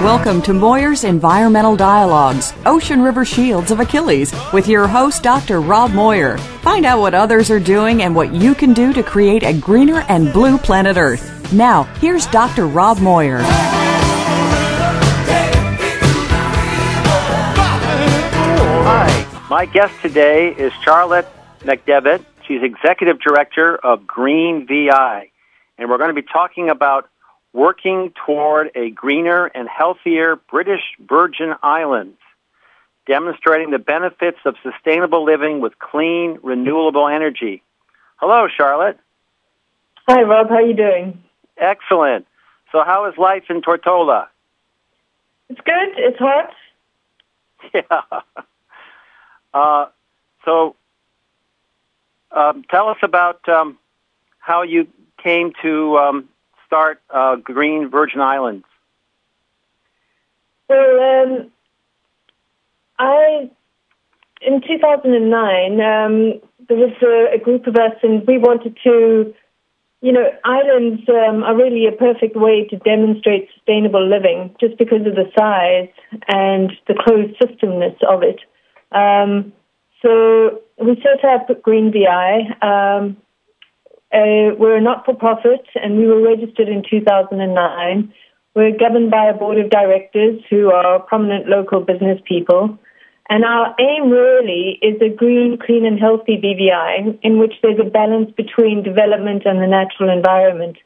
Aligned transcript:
Welcome 0.00 0.40
to 0.42 0.54
Moir's 0.54 1.04
Environmental 1.04 1.76
Dialogues, 1.76 2.54
Ocean 2.64 3.02
River 3.02 3.22
Shields 3.22 3.70
of 3.70 3.80
Achilles, 3.80 4.32
with 4.50 4.66
your 4.66 4.88
host, 4.88 5.22
Dr. 5.22 5.60
Rob 5.60 5.90
Moir. 5.92 6.38
Find 6.62 6.86
out 6.86 7.00
what 7.00 7.12
others 7.12 7.50
are 7.50 7.60
doing 7.60 8.02
and 8.02 8.16
what 8.16 8.32
you 8.32 8.54
can 8.54 8.72
do 8.72 8.94
to 8.94 9.02
create 9.02 9.42
a 9.42 9.52
greener 9.52 10.06
and 10.08 10.32
blue 10.32 10.56
planet 10.56 10.96
Earth. 10.96 11.52
Now, 11.52 11.82
here's 12.00 12.26
Dr. 12.28 12.66
Rob 12.66 12.98
Moir. 13.00 13.40
Hi, 18.86 19.46
my 19.50 19.66
guest 19.66 19.92
today 20.00 20.54
is 20.56 20.72
Charlotte 20.82 21.28
McDevitt. 21.58 22.24
She's 22.48 22.62
Executive 22.62 23.20
Director 23.20 23.76
of 23.76 24.06
Green 24.06 24.66
VI, 24.66 25.30
and 25.76 25.90
we're 25.90 25.98
going 25.98 26.08
to 26.08 26.14
be 26.14 26.26
talking 26.26 26.70
about 26.70 27.10
working 27.52 28.12
toward 28.26 28.70
a 28.74 28.90
greener 28.90 29.46
and 29.46 29.68
healthier 29.68 30.36
British 30.36 30.82
Virgin 31.00 31.54
Islands, 31.62 32.18
demonstrating 33.06 33.70
the 33.70 33.78
benefits 33.78 34.38
of 34.44 34.54
sustainable 34.62 35.24
living 35.24 35.60
with 35.60 35.78
clean, 35.78 36.38
renewable 36.42 37.08
energy. 37.08 37.62
Hello, 38.16 38.46
Charlotte. 38.48 38.98
Hi, 40.06 40.22
Rob. 40.22 40.48
How 40.48 40.56
are 40.56 40.62
you 40.62 40.74
doing? 40.74 41.22
Excellent. 41.56 42.26
So, 42.72 42.82
how 42.84 43.06
is 43.06 43.18
life 43.18 43.44
in 43.50 43.62
Tortola? 43.62 44.28
It's 45.48 45.60
good. 45.60 45.88
It's 45.96 46.18
hot. 46.18 46.52
Yeah. 47.74 48.00
Uh, 49.52 49.86
so, 50.46 50.76
um, 52.32 52.64
tell 52.70 52.88
us 52.88 52.96
about 53.02 53.46
um, 53.48 53.78
how 54.38 54.62
you 54.62 54.86
came 55.22 55.52
to 55.62 55.98
um, 55.98 56.28
start 56.70 57.02
uh, 57.10 57.34
Green 57.34 57.90
Virgin 57.90 58.20
Islands? 58.20 58.64
Well, 60.68 60.78
um, 60.78 61.50
I 62.96 63.50
in 64.40 64.62
2009 64.62 65.72
um, 65.80 66.40
there 66.68 66.76
was 66.76 66.92
a, 67.02 67.34
a, 67.34 67.38
group 67.38 67.66
of 67.66 67.74
us, 67.74 67.96
and 68.04 68.24
we 68.26 68.38
wanted 68.38 68.76
to. 68.84 69.34
You 70.02 70.12
know, 70.12 70.30
islands 70.46 71.02
um, 71.10 71.42
are 71.42 71.54
really 71.54 71.86
a 71.86 71.92
perfect 71.92 72.34
way 72.34 72.66
to 72.70 72.76
demonstrate 72.78 73.50
sustainable 73.52 74.08
living, 74.08 74.56
just 74.58 74.78
because 74.78 75.04
of 75.04 75.14
the 75.14 75.30
size 75.38 75.92
and 76.26 76.72
the 76.88 76.94
closed 76.94 77.36
systemness 77.36 78.02
of 78.08 78.22
it. 78.22 78.40
Um, 78.92 79.52
so 80.00 80.62
we 80.82 80.96
set 81.02 81.22
up 81.28 81.48
Green 81.62 81.92
VI. 81.92 82.56
Uh, 84.12 84.58
we're 84.58 84.76
a 84.76 84.80
not-for-profit, 84.80 85.66
and 85.76 85.96
we 85.96 86.06
were 86.06 86.20
registered 86.20 86.68
in 86.68 86.82
2009. 86.88 88.12
We're 88.56 88.76
governed 88.76 89.10
by 89.12 89.26
a 89.26 89.34
board 89.34 89.58
of 89.58 89.70
directors 89.70 90.40
who 90.50 90.72
are 90.72 90.98
prominent 90.98 91.48
local 91.48 91.80
business 91.80 92.20
people. 92.26 92.76
And 93.28 93.44
our 93.44 93.76
aim 93.78 94.10
really 94.10 94.80
is 94.82 95.00
a 95.00 95.14
green, 95.14 95.56
clean, 95.64 95.86
and 95.86 96.00
healthy 96.00 96.42
BVI 96.42 97.20
in 97.22 97.38
which 97.38 97.54
there's 97.62 97.78
a 97.78 97.88
balance 97.88 98.32
between 98.36 98.82
development 98.82 99.42
and 99.44 99.62
the 99.62 99.68
natural 99.68 100.10
environment. 100.10 100.76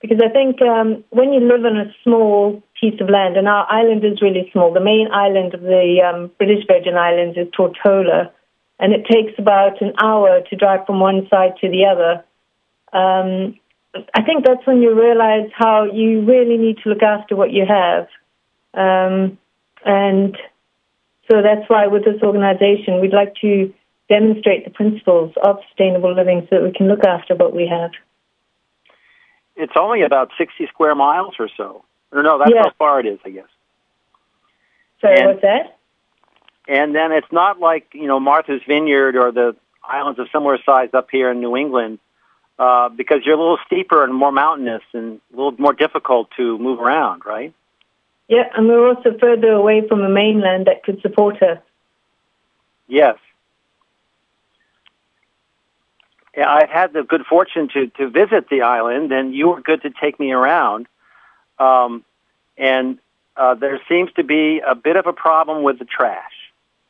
Because 0.00 0.20
I 0.24 0.32
think 0.32 0.62
um, 0.62 1.04
when 1.10 1.34
you 1.34 1.40
live 1.40 1.66
on 1.66 1.76
a 1.76 1.92
small 2.02 2.62
piece 2.80 2.98
of 2.98 3.10
land, 3.10 3.36
and 3.36 3.46
our 3.46 3.70
island 3.70 4.02
is 4.04 4.22
really 4.22 4.48
small, 4.52 4.72
the 4.72 4.80
main 4.80 5.08
island 5.12 5.52
of 5.52 5.60
the 5.60 6.00
um, 6.00 6.30
British 6.38 6.64
Virgin 6.66 6.96
Islands 6.96 7.36
is 7.36 7.48
Tortola, 7.52 8.30
and 8.80 8.94
it 8.94 9.04
takes 9.04 9.38
about 9.38 9.82
an 9.82 9.92
hour 10.02 10.40
to 10.48 10.56
drive 10.56 10.86
from 10.86 11.00
one 11.00 11.28
side 11.28 11.52
to 11.60 11.68
the 11.68 11.84
other 11.84 12.24
um, 12.94 13.58
I 14.14 14.22
think 14.22 14.44
that's 14.44 14.66
when 14.66 14.80
you 14.80 14.98
realize 14.98 15.50
how 15.54 15.84
you 15.84 16.24
really 16.24 16.56
need 16.56 16.78
to 16.78 16.88
look 16.88 17.02
after 17.02 17.36
what 17.36 17.52
you 17.52 17.64
have. 17.66 18.08
Um, 18.72 19.38
and 19.84 20.36
so 21.30 21.42
that's 21.42 21.68
why 21.68 21.86
with 21.86 22.04
this 22.04 22.22
organization, 22.22 23.00
we'd 23.00 23.12
like 23.12 23.34
to 23.42 23.72
demonstrate 24.08 24.64
the 24.64 24.70
principles 24.70 25.32
of 25.42 25.58
sustainable 25.68 26.14
living 26.14 26.46
so 26.50 26.56
that 26.56 26.62
we 26.64 26.72
can 26.72 26.88
look 26.88 27.04
after 27.04 27.34
what 27.34 27.54
we 27.54 27.66
have. 27.68 27.90
It's 29.56 29.72
only 29.76 30.02
about 30.02 30.30
60 30.38 30.66
square 30.66 30.94
miles 30.94 31.34
or 31.38 31.48
so. 31.56 31.84
Or 32.12 32.22
no, 32.22 32.38
that's 32.38 32.50
yeah. 32.54 32.62
how 32.64 32.72
far 32.78 33.00
it 33.00 33.06
is, 33.06 33.18
I 33.24 33.30
guess. 33.30 33.48
Sorry, 35.00 35.18
and, 35.18 35.26
what's 35.28 35.42
that? 35.42 35.78
And 36.66 36.94
then 36.94 37.12
it's 37.12 37.30
not 37.30 37.60
like, 37.60 37.88
you 37.92 38.06
know, 38.06 38.18
Martha's 38.18 38.62
Vineyard 38.66 39.16
or 39.16 39.32
the 39.32 39.56
islands 39.82 40.18
of 40.18 40.28
similar 40.32 40.58
size 40.64 40.90
up 40.92 41.08
here 41.10 41.30
in 41.30 41.40
New 41.40 41.56
England 41.56 41.98
uh, 42.58 42.88
because 42.88 43.18
you're 43.24 43.34
a 43.34 43.38
little 43.38 43.58
steeper 43.66 44.04
and 44.04 44.14
more 44.14 44.32
mountainous 44.32 44.82
and 44.92 45.20
a 45.32 45.36
little 45.36 45.54
more 45.58 45.72
difficult 45.72 46.28
to 46.36 46.58
move 46.58 46.80
around, 46.80 47.22
right? 47.24 47.52
Yeah, 48.28 48.44
and 48.56 48.66
we're 48.68 48.88
also 48.88 49.16
further 49.18 49.52
away 49.52 49.86
from 49.86 50.02
the 50.02 50.08
mainland 50.08 50.66
that 50.66 50.82
could 50.82 51.00
support 51.02 51.42
us. 51.42 51.58
Yes. 52.88 53.16
Yeah, 56.36 56.50
I've 56.50 56.70
had 56.70 56.92
the 56.92 57.02
good 57.02 57.24
fortune 57.28 57.68
to, 57.74 57.86
to 57.98 58.08
visit 58.08 58.48
the 58.48 58.62
island, 58.62 59.12
and 59.12 59.34
you 59.34 59.48
were 59.48 59.60
good 59.60 59.82
to 59.82 59.90
take 59.90 60.18
me 60.18 60.32
around. 60.32 60.86
Um, 61.58 62.04
and 62.56 62.98
uh, 63.36 63.54
there 63.54 63.80
seems 63.88 64.12
to 64.14 64.24
be 64.24 64.60
a 64.66 64.74
bit 64.74 64.96
of 64.96 65.06
a 65.06 65.12
problem 65.12 65.62
with 65.62 65.78
the 65.78 65.84
trash. 65.84 66.32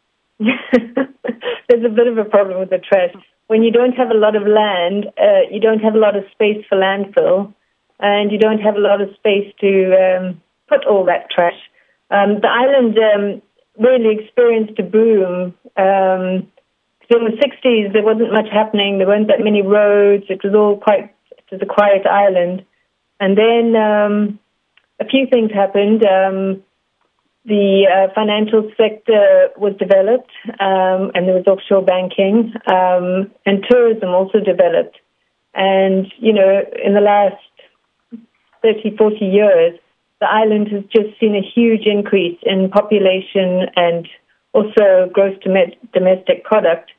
There's 0.39 1.85
a 1.85 1.89
bit 1.89 2.07
of 2.07 2.19
a 2.19 2.25
problem 2.25 2.61
with 2.61 2.71
the 2.71 2.79
trash 2.79 3.15
when 3.47 3.62
you 3.62 3.71
don't 3.71 3.93
have 3.93 4.10
a 4.10 4.15
lot 4.19 4.37
of 4.37 4.43
land, 4.47 5.06
uh, 5.19 5.43
you 5.50 5.60
don't 5.60 5.81
have 5.81 5.94
a 5.94 5.99
lot 5.99 6.16
of 6.16 6.25
space 6.32 6.65
for 6.69 6.77
landfill, 6.78 7.53
and 8.00 8.32
you 8.32 8.38
don't 8.38 8.60
have 8.60 8.77
a 8.77 8.81
lot 8.81 9.00
of 9.00 9.09
space 9.16 9.53
to 9.60 9.94
um, 9.94 10.43
put 10.69 10.84
all 10.87 11.05
that 11.05 11.31
trash. 11.31 11.59
Um, 12.10 12.41
the 12.41 12.49
island 12.49 12.99
um, 12.99 13.43
really 13.78 14.19
experienced 14.19 14.78
a 14.78 14.82
boom. 14.82 15.55
Um, 15.77 16.49
in 17.10 17.25
the 17.25 17.37
60s, 17.37 17.93
there 17.93 18.03
wasn't 18.03 18.32
much 18.32 18.49
happening. 18.50 18.99
There 18.99 19.06
weren't 19.06 19.28
that 19.28 19.44
many 19.44 19.62
roads. 19.62 20.25
It 20.28 20.43
was 20.43 20.55
all 20.55 20.78
quite, 20.78 21.15
it 21.31 21.44
was 21.50 21.61
a 21.62 21.66
quiet 21.66 22.06
island. 22.06 22.65
And 23.21 23.37
then 23.38 23.76
um, 23.76 24.38
a 25.00 25.05
few 25.05 25.26
things 25.31 25.53
happened. 25.53 26.05
Um, 26.05 26.62
the 27.44 27.87
uh, 27.87 28.12
financial 28.15 28.71
sector 28.77 29.49
was 29.56 29.75
developed, 29.78 30.32
um, 30.60 31.12
and 31.15 31.28
there 31.28 31.34
was 31.34 31.47
offshore 31.47 31.82
banking, 31.82 32.55
um, 32.66 33.31
and 33.44 33.65
tourism 33.69 34.10
also 34.10 34.41
developed. 34.41 34.97
And, 35.55 36.10
you 36.19 36.32
know, 36.32 36.62
in 36.84 36.94
the 36.94 37.00
last 37.00 37.37
30, 38.62 38.97
40 38.97 39.25
years, 39.25 39.78
the 40.21 40.27
island 40.27 40.69
has 40.69 40.84
just 40.84 41.21
seen 41.21 41.37
a 41.37 41.43
huge 41.43 41.87
increase 41.87 42.38
in 42.43 42.71
population 42.71 43.69
and 43.76 44.09
also 44.53 45.11
gross 45.12 45.37
domestic 45.43 46.44
product. 46.44 46.91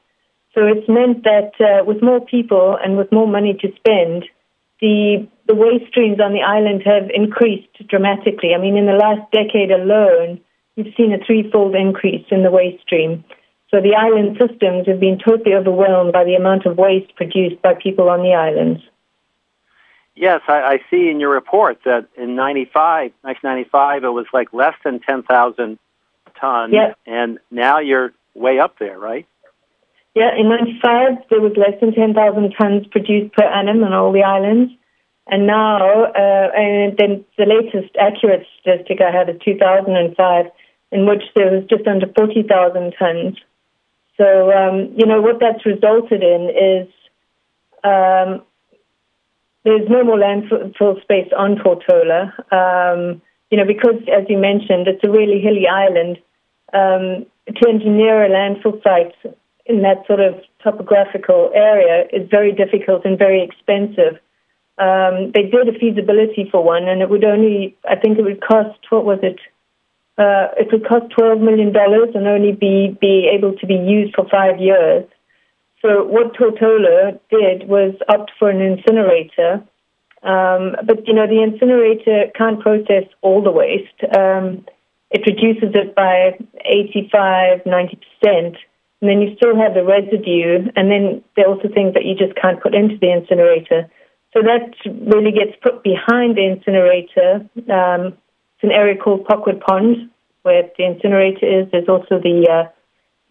So 0.53 0.67
it's 0.67 0.87
meant 0.87 1.23
that 1.23 1.51
uh, 1.59 1.83
with 1.83 2.03
more 2.03 2.23
people 2.23 2.77
and 2.81 2.97
with 2.97 3.11
more 3.11 3.27
money 3.27 3.57
to 3.61 3.67
spend, 3.77 4.25
the 4.79 5.27
the 5.47 5.55
waste 5.55 5.87
streams 5.89 6.19
on 6.19 6.33
the 6.33 6.41
island 6.41 6.81
have 6.85 7.09
increased 7.13 7.69
dramatically. 7.87 8.53
I 8.55 8.59
mean, 8.59 8.77
in 8.77 8.85
the 8.85 8.93
last 8.93 9.29
decade 9.31 9.71
alone, 9.71 10.41
you've 10.75 10.93
seen 10.97 11.13
a 11.13 11.23
threefold 11.23 11.75
increase 11.75 12.25
in 12.31 12.43
the 12.43 12.51
waste 12.51 12.81
stream. 12.83 13.23
So 13.71 13.81
the 13.81 13.95
island 13.95 14.37
systems 14.39 14.87
have 14.87 14.99
been 14.99 15.19
totally 15.19 15.53
overwhelmed 15.53 16.13
by 16.13 16.23
the 16.23 16.35
amount 16.35 16.65
of 16.65 16.77
waste 16.77 17.15
produced 17.15 17.61
by 17.61 17.73
people 17.73 18.09
on 18.09 18.21
the 18.21 18.33
islands. 18.33 18.81
Yes, 20.15 20.41
I, 20.47 20.61
I 20.61 20.77
see 20.89 21.09
in 21.09 21.19
your 21.19 21.31
report 21.31 21.79
that 21.83 22.07
in 22.15 22.35
95, 22.35 23.11
1995, 23.21 24.03
it 24.03 24.07
was 24.09 24.25
like 24.33 24.53
less 24.53 24.75
than 24.83 25.01
10,000 25.01 25.77
tons, 26.39 26.73
yep. 26.73 26.97
and 27.05 27.39
now 27.51 27.79
you're 27.79 28.13
way 28.33 28.59
up 28.59 28.79
there, 28.79 28.97
right? 28.97 29.27
Yeah, 30.15 30.29
in 30.37 30.47
95, 30.47 31.27
there 31.29 31.41
was 31.41 31.51
less 31.57 31.77
than 31.81 31.93
10,000 31.93 32.53
tons 32.57 32.87
produced 32.87 33.33
per 33.33 33.43
annum 33.43 33.83
on 33.83 33.91
all 33.91 34.13
the 34.13 34.23
islands. 34.23 34.71
And 35.27 35.47
now, 35.47 36.05
uh, 36.05 36.51
and 36.55 36.97
then 36.97 37.25
the 37.37 37.45
latest 37.45 37.95
accurate 37.99 38.45
statistic 38.61 38.99
I 39.01 39.11
had 39.11 39.29
is 39.29 39.41
2005, 39.43 40.45
in 40.91 41.05
which 41.07 41.23
there 41.35 41.51
was 41.51 41.65
just 41.67 41.87
under 41.87 42.05
40,000 42.15 42.93
tons. 42.97 43.37
So, 44.17 44.51
um, 44.51 44.93
you 44.95 45.05
know, 45.05 45.21
what 45.21 45.39
that's 45.39 45.65
resulted 45.65 46.21
in 46.21 46.49
is 46.49 46.87
um, 47.83 48.41
there's 49.63 49.89
no 49.89 50.03
more 50.03 50.17
landfill 50.17 51.01
space 51.01 51.31
on 51.35 51.57
Tortola. 51.57 52.31
Um, 52.53 53.21
you 53.49 53.57
know, 53.57 53.65
because, 53.65 54.01
as 54.11 54.25
you 54.29 54.37
mentioned, 54.37 54.87
it's 54.87 55.03
a 55.03 55.09
really 55.09 55.41
hilly 55.41 55.67
island. 55.67 56.17
Um, 56.73 57.25
to 57.47 57.69
engineer 57.69 58.25
a 58.25 58.29
landfill 58.29 58.81
site 58.83 59.13
in 59.65 59.81
that 59.81 60.05
sort 60.07 60.19
of 60.19 60.35
topographical 60.63 61.51
area 61.53 62.05
is 62.11 62.27
very 62.29 62.51
difficult 62.51 63.05
and 63.05 63.17
very 63.17 63.43
expensive. 63.43 64.19
Um, 64.77 65.31
they 65.33 65.43
did 65.43 65.69
a 65.69 65.79
feasibility 65.79 66.49
for 66.51 66.63
one, 66.63 66.87
and 66.87 67.01
it 67.01 67.09
would 67.09 67.23
only, 67.23 67.77
I 67.89 67.95
think, 67.95 68.17
it 68.17 68.23
would 68.23 68.41
cost 68.41 68.79
what 68.89 69.05
was 69.05 69.19
it? 69.23 69.39
Uh, 70.17 70.47
it 70.57 70.67
would 70.71 70.87
cost 70.87 71.11
twelve 71.17 71.39
million 71.39 71.71
dollars 71.71 72.09
and 72.13 72.27
only 72.27 72.51
be 72.51 72.97
be 72.99 73.29
able 73.33 73.53
to 73.57 73.65
be 73.65 73.75
used 73.75 74.15
for 74.15 74.27
five 74.29 74.59
years. 74.59 75.05
So 75.81 76.03
what 76.03 76.33
Tortola 76.33 77.19
did 77.29 77.67
was 77.67 77.95
opt 78.09 78.31
for 78.39 78.49
an 78.49 78.61
incinerator, 78.61 79.63
Um, 80.23 80.75
but 80.83 81.07
you 81.07 81.13
know, 81.13 81.27
the 81.27 81.43
incinerator 81.43 82.31
can't 82.35 82.59
process 82.59 83.05
all 83.21 83.43
the 83.43 83.51
waste. 83.51 83.99
Um, 84.17 84.65
it 85.11 85.21
reduces 85.27 85.71
it 85.75 85.93
by 85.95 86.37
85, 86.65 87.65
90 87.65 87.99
percent, 88.03 88.57
and 88.99 89.09
then 89.09 89.21
you 89.21 89.35
still 89.35 89.55
have 89.55 89.75
the 89.75 89.83
residue. 89.83 90.67
And 90.75 90.89
then 90.89 91.23
are 91.37 91.45
also 91.45 91.69
things 91.69 91.93
that 91.93 92.05
you 92.05 92.15
just 92.15 92.35
can't 92.41 92.61
put 92.61 92.73
into 92.73 92.97
the 92.97 93.11
incinerator. 93.11 93.89
So 94.35 94.43
that 94.43 94.75
really 94.85 95.31
gets 95.31 95.55
put 95.63 95.81
behind 95.81 96.35
the 96.35 96.43
incinerator. 96.43 97.47
Um, 97.71 98.17
it's 98.55 98.63
an 98.63 98.71
area 98.71 98.95
called 99.01 99.25
Pockwood 99.25 99.61
Pond, 99.61 100.09
where 100.41 100.63
the 100.77 100.85
incinerator 100.85 101.61
is. 101.61 101.71
There's 101.71 101.87
also 101.87 102.19
the 102.19 102.47
uh, 102.51 102.69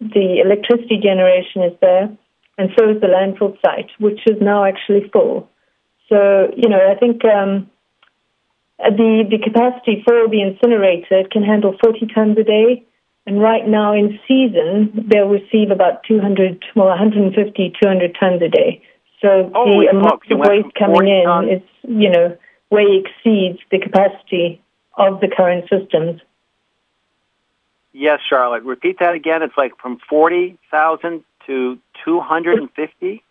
the 0.01 0.41
electricity 0.45 0.99
generation 1.03 1.63
is 1.63 1.77
there, 1.81 2.09
and 2.57 2.71
so 2.79 2.91
is 2.91 3.01
the 3.01 3.09
landfill 3.09 3.57
site, 3.61 3.91
which 3.99 4.21
is 4.27 4.41
now 4.41 4.65
actually 4.65 5.11
full. 5.13 5.49
So, 6.09 6.53
you 6.57 6.69
know, 6.69 6.81
I 6.81 6.99
think 6.99 7.25
um, 7.25 7.71
the, 8.79 9.25
the 9.31 9.39
capacity 9.43 10.03
for 10.05 10.29
the 10.29 10.43
incinerator 10.43 11.21
it 11.21 11.31
can 11.31 11.43
handle 11.43 11.77
40 11.83 12.07
tons 12.15 12.39
a 12.39 12.45
day. 12.45 12.85
And 13.27 13.41
right 13.41 13.67
now 13.67 13.95
in 13.95 14.19
season, 14.29 15.09
they'll 15.09 15.29
receive 15.29 15.71
about 15.71 16.05
200, 16.07 16.63
well, 16.77 16.89
150, 16.89 17.73
200 17.83 18.17
tons 18.21 18.43
a 18.43 18.49
day. 18.49 18.83
So 19.25 19.51
Holy 19.55 19.87
the 19.87 19.97
amount 19.97 20.21
of 20.31 20.39
waste 20.39 20.75
coming 20.79 21.09
in 21.09 21.25
tons- 21.25 21.49
is, 21.51 21.63
you 21.83 22.11
know, 22.11 22.37
way 22.71 23.03
exceeds 23.03 23.59
the 23.71 23.79
capacity 23.79 24.61
of 24.99 25.21
the 25.21 25.29
current 25.35 25.65
systems. 25.71 26.21
Yes, 27.95 28.21
Charlotte. 28.29 28.65
Repeat 28.65 28.99
that 28.99 29.15
again. 29.15 29.43
It's 29.43 29.57
like 29.57 29.73
from 29.81 29.99
40,000 30.11 31.25
to 31.47 31.79
250? 32.05 33.23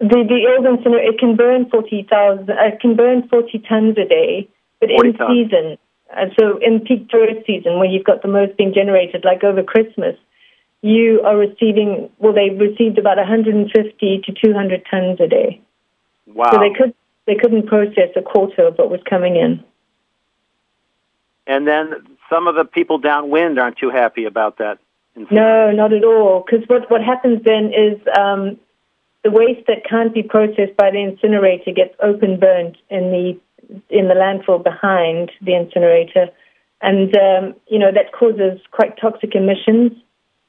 The 0.00 0.06
the 0.06 0.40
old 0.54 0.64
incinerator 0.64 1.12
it 1.12 1.18
can 1.18 1.34
burn 1.34 1.68
forty 1.70 2.06
thousand. 2.08 2.50
Uh, 2.50 2.70
it 2.72 2.80
can 2.80 2.94
burn 2.94 3.26
forty 3.28 3.58
tons 3.58 3.98
a 3.98 4.06
day, 4.06 4.48
but 4.78 4.90
in 4.90 5.12
tons. 5.14 5.28
season, 5.28 5.76
uh, 6.16 6.26
so 6.38 6.58
in 6.62 6.80
peak 6.86 7.08
tourist 7.10 7.44
season, 7.46 7.80
where 7.80 7.88
you've 7.90 8.04
got 8.04 8.22
the 8.22 8.28
most 8.28 8.56
being 8.56 8.72
generated, 8.72 9.24
like 9.24 9.42
over 9.42 9.64
Christmas, 9.64 10.14
you 10.82 11.22
are 11.24 11.36
receiving. 11.36 12.10
Well, 12.18 12.32
they 12.32 12.50
received 12.50 12.98
about 12.98 13.16
one 13.16 13.26
hundred 13.26 13.54
and 13.54 13.70
fifty 13.70 14.20
to 14.24 14.32
two 14.32 14.52
hundred 14.54 14.84
tons 14.90 15.20
a 15.20 15.26
day. 15.28 15.60
Wow. 16.26 16.50
So 16.52 16.58
they 16.58 16.70
could 16.76 16.94
they 17.26 17.34
couldn't 17.34 17.66
process 17.66 18.10
a 18.16 18.22
quarter 18.22 18.66
of 18.66 18.76
what 18.76 18.90
was 18.90 19.00
coming 19.08 19.36
in. 19.36 19.64
and 21.48 21.66
then 21.66 21.94
some 22.30 22.46
of 22.46 22.54
the 22.54 22.64
people 22.64 22.98
downwind 22.98 23.58
aren't 23.58 23.78
too 23.78 23.90
happy 23.90 24.26
about 24.26 24.58
that. 24.58 24.78
No, 25.30 25.72
not 25.72 25.92
at 25.92 26.04
all. 26.04 26.44
Because 26.46 26.68
what 26.68 26.88
what 26.90 27.02
happens 27.02 27.42
then 27.44 27.72
is 27.72 27.98
um, 28.16 28.58
the 29.24 29.30
waste 29.30 29.66
that 29.66 29.84
can't 29.88 30.14
be 30.14 30.22
processed 30.22 30.76
by 30.76 30.90
the 30.92 31.00
incinerator 31.00 31.72
gets 31.72 31.94
open 32.00 32.38
burnt 32.38 32.76
in 32.88 33.10
the 33.10 33.40
in 33.90 34.08
the 34.08 34.14
landfill 34.14 34.62
behind 34.62 35.32
the 35.42 35.54
incinerator, 35.54 36.28
and 36.82 37.16
um, 37.16 37.54
you 37.66 37.78
know 37.78 37.90
that 37.92 38.12
causes 38.12 38.60
quite 38.70 38.96
toxic 39.00 39.34
emissions. 39.34 39.92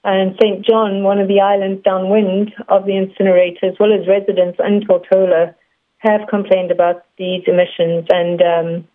And 0.04 0.36
St. 0.42 0.66
John, 0.66 1.04
one 1.04 1.20
of 1.20 1.28
the 1.28 1.42
islands 1.42 1.84
downwind 1.84 2.54
of 2.70 2.86
the 2.86 2.96
incinerator, 2.96 3.68
as 3.68 3.76
well 3.80 3.92
as 3.92 4.08
residents 4.08 4.60
in 4.66 4.82
Tortola, 4.82 5.54
have 5.98 6.22
complained 6.30 6.72
about 6.72 7.06
these 7.18 7.44
emissions. 7.48 8.08
And 8.10 8.42
um, 8.42 8.88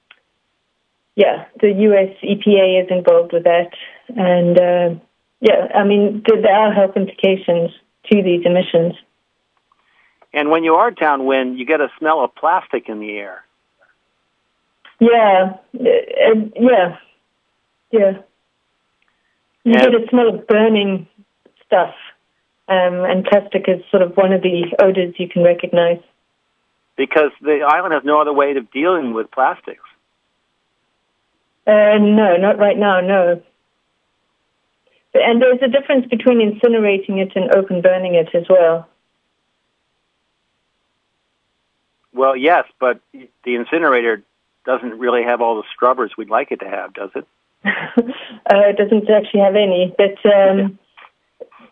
yeah, 1.14 1.44
the 1.60 1.70
U.S. 1.70 2.16
EPA 2.22 2.84
is 2.84 2.88
involved 2.90 3.32
with 3.32 3.44
that. 3.44 3.70
And 4.08 4.58
uh, 4.58 5.00
yeah, 5.40 5.68
I 5.74 5.84
mean, 5.84 6.22
there 6.26 6.40
there 6.40 6.54
are 6.54 6.72
health 6.72 6.96
implications 6.96 7.70
to 8.10 8.22
these 8.22 8.44
emissions. 8.46 8.94
And 10.32 10.50
when 10.50 10.64
you 10.64 10.74
are 10.74 10.90
downwind, 10.90 11.58
you 11.58 11.66
get 11.66 11.80
a 11.80 11.88
smell 11.98 12.24
of 12.24 12.34
plastic 12.34 12.88
in 12.88 12.98
the 12.98 13.10
air. 13.12 13.44
Yeah, 15.00 15.54
uh, 15.74 16.34
yeah, 16.58 16.96
yeah. 17.90 18.12
You 19.64 19.72
get 19.72 19.94
a 19.94 20.06
smell 20.10 20.28
of 20.28 20.46
burning 20.46 21.08
stuff, 21.66 21.94
um, 22.68 23.04
and 23.04 23.24
plastic 23.24 23.64
is 23.66 23.82
sort 23.90 24.02
of 24.02 24.14
one 24.14 24.32
of 24.32 24.42
the 24.42 24.76
odors 24.78 25.14
you 25.18 25.28
can 25.28 25.42
recognize. 25.42 26.00
Because 26.96 27.30
the 27.40 27.66
island 27.66 27.94
has 27.94 28.04
no 28.04 28.20
other 28.20 28.32
way 28.32 28.54
of 28.56 28.70
dealing 28.70 29.14
with 29.14 29.30
plastics. 29.30 29.82
Uh, 31.66 31.96
no, 31.98 32.36
not 32.36 32.58
right 32.58 32.76
now, 32.76 33.00
no. 33.00 33.42
And 35.14 35.40
there's 35.40 35.62
a 35.62 35.68
difference 35.68 36.06
between 36.06 36.38
incinerating 36.38 37.18
it 37.22 37.32
and 37.34 37.54
open 37.54 37.80
burning 37.80 38.14
it 38.14 38.28
as 38.34 38.44
well. 38.50 38.86
Well, 42.12 42.36
yes, 42.36 42.64
but 42.78 43.00
the 43.12 43.54
incinerator 43.54 44.22
doesn't 44.66 44.98
really 44.98 45.22
have 45.24 45.40
all 45.40 45.56
the 45.56 45.64
scrubbers 45.72 46.12
we'd 46.18 46.30
like 46.30 46.52
it 46.52 46.60
to 46.60 46.68
have, 46.68 46.92
does 46.92 47.10
it? 47.14 47.26
Uh, 47.64 48.64
it 48.68 48.76
doesn't 48.76 49.08
actually 49.10 49.40
have 49.40 49.56
any, 49.56 49.94
but 49.96 50.18
um, 50.28 50.78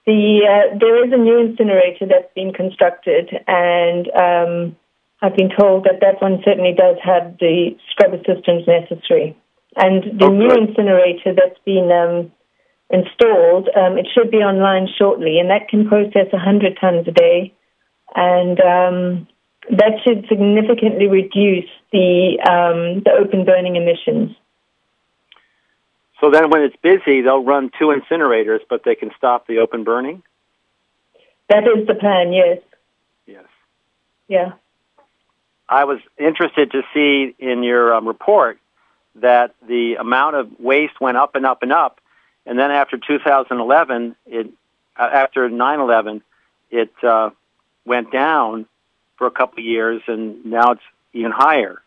the 0.07 0.43
uh, 0.43 0.79
there 0.79 1.05
is 1.07 1.13
a 1.13 1.17
new 1.17 1.39
incinerator 1.39 2.07
that's 2.07 2.33
been 2.35 2.53
constructed, 2.53 3.31
and 3.47 4.09
um, 4.17 4.77
I've 5.21 5.37
been 5.37 5.51
told 5.57 5.85
that 5.85 6.01
that 6.01 6.21
one 6.21 6.43
certainly 6.45 6.75
does 6.77 6.97
have 7.05 7.39
the 7.39 7.77
scrubber 7.91 8.19
systems 8.27 8.67
necessary. 8.67 9.37
And 9.77 10.19
the 10.19 10.27
Oh, 10.27 10.33
new 10.35 10.51
incinerator 10.51 11.33
that's 11.33 11.59
been 11.65 11.89
um, 11.91 12.33
installed, 12.91 13.71
um, 13.75 13.97
it 13.97 14.07
should 14.13 14.31
be 14.31 14.39
online 14.39 14.89
shortly, 14.99 15.39
and 15.39 15.49
that 15.49 15.69
can 15.69 15.89
process 15.89 16.29
100 16.31 16.77
tons 16.81 17.09
a 17.09 17.13
day, 17.13 17.55
and 18.15 18.61
um, 18.61 19.29
that 19.71 20.03
should 20.05 20.27
significantly 20.29 21.07
reduce 21.07 21.71
the 21.93 22.37
um, 22.43 23.03
the 23.05 23.13
open 23.13 23.45
burning 23.45 23.77
emissions. 23.77 24.37
So 26.23 26.31
then 26.31 26.51
when 26.51 26.63
it's 26.63 26.77
busy, 26.77 27.21
they'll 27.21 27.43
run 27.43 27.73
two 27.77 27.87
incinerators, 27.87 28.61
but 28.71 28.85
they 28.85 28.95
can 28.95 29.11
stop 29.17 29.49
the 29.49 29.59
open 29.59 29.83
burning? 29.83 30.23
That 31.49 31.65
is 31.65 31.87
the 31.89 31.95
plan, 31.95 32.33
yes. 32.33 32.59
Yes. 33.27 33.45
Yeah. 34.29 34.53
I 35.69 35.85
was 35.85 35.99
interested 36.19 36.71
to 36.73 36.83
see 36.95 37.35
in 37.41 37.65
your 37.65 37.95
um, 37.95 38.07
report 38.07 38.61
that 39.17 39.55
the 39.67 39.97
amount 39.97 40.37
of 40.37 40.61
waste 40.61 41.01
went 41.01 41.17
up 41.17 41.35
and 41.35 41.45
up 41.45 41.63
and 41.63 41.73
up, 41.73 42.01
and 42.47 42.57
then 42.59 42.71
after 42.71 42.99
2011, 42.99 44.15
it 44.27 44.49
uh, 44.97 45.09
after 45.13 45.49
9/11, 45.49 46.23
it 46.71 46.93
uh, 47.03 47.31
went 47.85 48.13
down 48.13 48.67
for 49.17 49.27
a 49.27 49.31
couple 49.31 49.59
of 49.59 49.65
years, 49.65 50.03
and 50.07 50.45
now 50.45 50.73
it's 50.73 50.83
even 51.13 51.33
higher. 51.33 51.83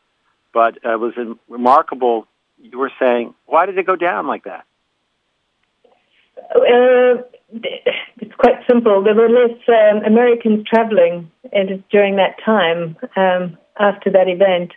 But 0.54 0.84
uh, 0.86 0.94
it 0.94 1.00
was 1.00 1.14
in- 1.16 1.40
remarkable. 1.48 2.28
You 2.72 2.80
were 2.80 2.92
saying, 3.00 3.36
why 3.46 3.68
did 3.68 3.78
it 3.78 3.86
go 3.86 3.96
down 3.96 4.28
like 4.28 4.46
that? 4.46 4.66
Uh, 6.56 7.22
it's 8.18 8.36
quite 8.38 8.60
simple. 8.68 9.04
There 9.04 9.14
were 9.14 9.30
less 9.30 9.58
um, 9.68 10.04
Americans 10.04 10.66
traveling 10.68 11.32
during 11.92 12.16
that 12.16 12.38
time 12.44 12.98
um, 13.16 13.58
after 13.80 14.10
that 14.12 14.28
event, 14.28 14.72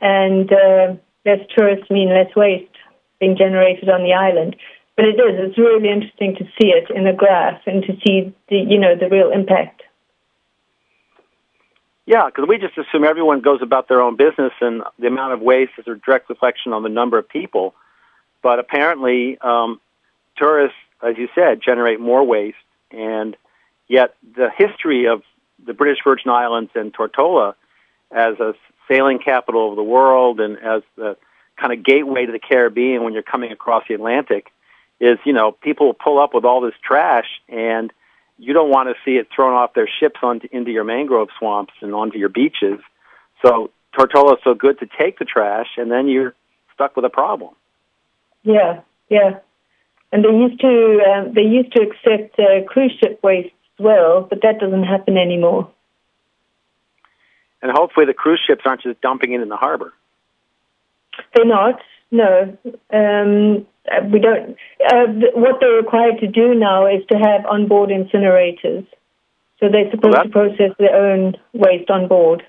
and 0.00 0.52
uh, 0.52 0.94
less 1.24 1.46
tourists 1.56 1.90
mean 1.90 2.08
less 2.08 2.34
waste 2.34 2.72
being 3.20 3.36
generated 3.36 3.88
on 3.88 4.02
the 4.02 4.12
island. 4.12 4.56
But 4.96 5.04
it 5.06 5.14
is. 5.14 5.38
It's 5.38 5.58
really 5.58 5.90
interesting 5.90 6.34
to 6.36 6.44
see 6.60 6.68
it 6.68 6.90
in 6.90 7.06
a 7.06 7.12
graph 7.12 7.60
and 7.66 7.84
to 7.84 7.92
see 8.04 8.34
the 8.48 8.56
you 8.56 8.78
know 8.78 8.96
the 8.98 9.08
real 9.08 9.30
impact. 9.30 9.82
Yeah, 12.08 12.24
because 12.24 12.48
we 12.48 12.56
just 12.56 12.78
assume 12.78 13.04
everyone 13.04 13.42
goes 13.42 13.60
about 13.60 13.86
their 13.86 14.00
own 14.00 14.16
business, 14.16 14.54
and 14.62 14.82
the 14.98 15.08
amount 15.08 15.34
of 15.34 15.42
waste 15.42 15.72
is 15.76 15.86
a 15.86 15.94
direct 15.94 16.30
reflection 16.30 16.72
on 16.72 16.82
the 16.82 16.88
number 16.88 17.18
of 17.18 17.28
people. 17.28 17.74
But 18.42 18.58
apparently, 18.58 19.36
um, 19.42 19.78
tourists, 20.34 20.78
as 21.06 21.18
you 21.18 21.28
said, 21.34 21.60
generate 21.60 22.00
more 22.00 22.24
waste, 22.24 22.56
and 22.90 23.36
yet 23.88 24.14
the 24.36 24.48
history 24.56 25.06
of 25.06 25.22
the 25.62 25.74
British 25.74 25.98
Virgin 26.02 26.30
Islands 26.30 26.70
and 26.74 26.94
Tortola 26.94 27.54
as 28.10 28.40
a 28.40 28.54
sailing 28.90 29.18
capital 29.18 29.68
of 29.68 29.76
the 29.76 29.82
world 29.82 30.40
and 30.40 30.56
as 30.60 30.80
the 30.96 31.18
kind 31.58 31.74
of 31.74 31.84
gateway 31.84 32.24
to 32.24 32.32
the 32.32 32.38
Caribbean 32.38 33.04
when 33.04 33.12
you're 33.12 33.22
coming 33.22 33.52
across 33.52 33.84
the 33.86 33.92
Atlantic 33.92 34.46
is, 34.98 35.18
you 35.26 35.34
know, 35.34 35.52
people 35.52 35.92
pull 35.92 36.18
up 36.18 36.32
with 36.32 36.46
all 36.46 36.62
this 36.62 36.72
trash 36.82 37.28
and 37.50 37.92
you 38.38 38.54
don't 38.54 38.70
want 38.70 38.88
to 38.88 38.94
see 39.04 39.16
it 39.16 39.28
thrown 39.34 39.54
off 39.54 39.74
their 39.74 39.88
ships 40.00 40.20
onto 40.22 40.48
into 40.52 40.70
your 40.70 40.84
mangrove 40.84 41.28
swamps 41.38 41.74
and 41.82 41.92
onto 41.94 42.18
your 42.18 42.28
beaches. 42.28 42.78
So 43.44 43.70
Tortola 43.98 44.34
is 44.34 44.40
so 44.44 44.54
good 44.54 44.78
to 44.80 44.86
take 44.98 45.18
the 45.18 45.24
trash, 45.24 45.66
and 45.76 45.90
then 45.90 46.08
you're 46.08 46.34
stuck 46.74 46.96
with 46.96 47.04
a 47.04 47.10
problem. 47.10 47.54
Yeah, 48.44 48.80
yeah. 49.08 49.40
And 50.12 50.24
they 50.24 50.30
used 50.30 50.60
to 50.60 51.00
um, 51.10 51.34
they 51.34 51.42
used 51.42 51.72
to 51.72 51.82
accept 51.82 52.38
uh, 52.38 52.64
cruise 52.66 52.96
ship 53.02 53.20
waste 53.22 53.54
as 53.78 53.84
well, 53.84 54.26
but 54.28 54.40
that 54.42 54.58
doesn't 54.60 54.84
happen 54.84 55.18
anymore. 55.18 55.70
And 57.60 57.72
hopefully, 57.74 58.06
the 58.06 58.14
cruise 58.14 58.40
ships 58.46 58.62
aren't 58.64 58.82
just 58.82 59.00
dumping 59.00 59.32
it 59.32 59.40
in 59.40 59.48
the 59.48 59.56
harbor. 59.56 59.92
They're 61.34 61.44
not. 61.44 61.80
No, 62.10 62.56
um, 62.90 63.66
we 64.12 64.18
don't. 64.18 64.56
Uh, 64.84 65.06
th- 65.06 65.34
what 65.34 65.56
they're 65.60 65.72
required 65.76 66.18
to 66.20 66.26
do 66.26 66.54
now 66.54 66.86
is 66.86 67.02
to 67.10 67.18
have 67.18 67.46
onboard 67.46 67.90
incinerators. 67.90 68.86
So 69.60 69.68
they're 69.68 69.90
supposed 69.90 70.14
Well, 70.16 70.24
to 70.24 70.28
process 70.30 70.70
their 70.78 70.94
own 70.94 71.34
waste 71.52 71.90
on 71.90 72.06
board. 72.08 72.44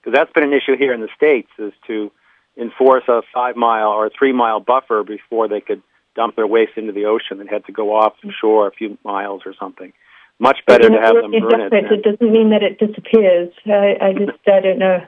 because 0.00 0.16
that's 0.16 0.32
been 0.32 0.44
an 0.44 0.52
issue 0.52 0.76
here 0.76 0.92
in 0.92 1.00
the 1.00 1.08
states 1.16 1.50
is 1.58 1.72
to 1.86 2.10
enforce 2.56 3.04
a 3.08 3.22
five 3.32 3.56
mile 3.56 3.88
or 3.88 4.06
a 4.06 4.10
three 4.10 4.32
mile 4.32 4.60
buffer 4.60 5.02
before 5.04 5.48
they 5.48 5.60
could 5.60 5.82
dump 6.16 6.36
their 6.36 6.46
waste 6.46 6.72
into 6.76 6.92
the 6.92 7.04
ocean 7.06 7.40
and 7.40 7.48
had 7.48 7.64
to 7.66 7.72
go 7.72 7.94
off 7.94 8.14
shore 8.40 8.66
a 8.66 8.70
few 8.70 8.98
miles 9.04 9.42
or 9.46 9.54
something. 9.58 9.92
Much 10.38 10.58
better 10.66 10.88
to 10.88 11.00
have 11.00 11.14
them 11.14 11.30
burn 11.30 11.60
it. 11.60 11.72
It 11.72 12.02
doesn't 12.02 12.32
mean 12.32 12.50
that 12.50 12.62
it 12.62 12.78
disappears. 12.78 13.52
I, 13.66 13.96
I 14.00 14.12
just 14.12 14.38
I 14.46 14.60
don't 14.60 14.78
know. 14.78 15.06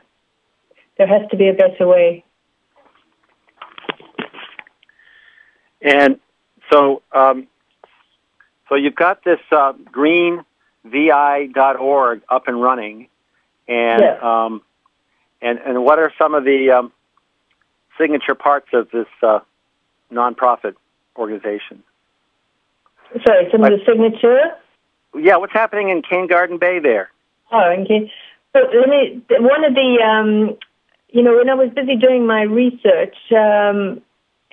There 0.97 1.07
has 1.09 1.29
to 1.31 1.37
be 1.37 1.49
a 1.49 1.55
better 1.55 1.87
way. 1.89 2.25
And 5.85 6.19
so, 6.73 7.03
um, 7.13 7.47
so 8.69 8.75
you've 8.75 8.95
got 8.95 9.23
this 9.23 9.39
uh, 9.53 9.75
greenvi.org 9.93 10.43
up 12.29 12.49
and 12.49 12.61
running, 12.61 13.09
and 13.69 14.01
yes. 14.01 14.23
um, 14.23 14.63
and 15.43 15.59
and 15.59 15.85
what 15.85 15.99
are 15.99 16.11
some 16.19 16.35
of 16.35 16.45
the 16.45 16.71
um, 16.71 16.91
signature 17.99 18.35
parts 18.35 18.69
of 18.73 18.91
this 18.91 19.07
uh, 19.23 19.41
nonprofit 20.11 20.75
organization? 21.17 21.83
Sorry, 23.27 23.49
some 23.53 23.61
like, 23.61 23.73
of 23.73 23.81
the 23.81 23.85
signature. 23.85 24.41
Yeah, 25.15 25.37
what's 25.37 25.53
happening 25.53 25.91
in 25.91 26.01
Cane 26.03 26.27
Garden 26.27 26.57
Bay 26.59 26.79
there? 26.79 27.11
Oh, 27.53 27.77
okay. 27.83 28.11
So 28.55 28.61
let 28.75 28.89
me. 28.89 29.23
One 29.39 29.65
of 29.65 29.75
the, 29.75 30.03
um, 30.03 30.57
you 31.11 31.23
know, 31.23 31.37
when 31.37 31.51
I 31.51 31.55
was 31.55 31.69
busy 31.75 31.97
doing 31.97 32.27
my 32.27 32.43
research 32.43 33.17
um, 33.33 34.01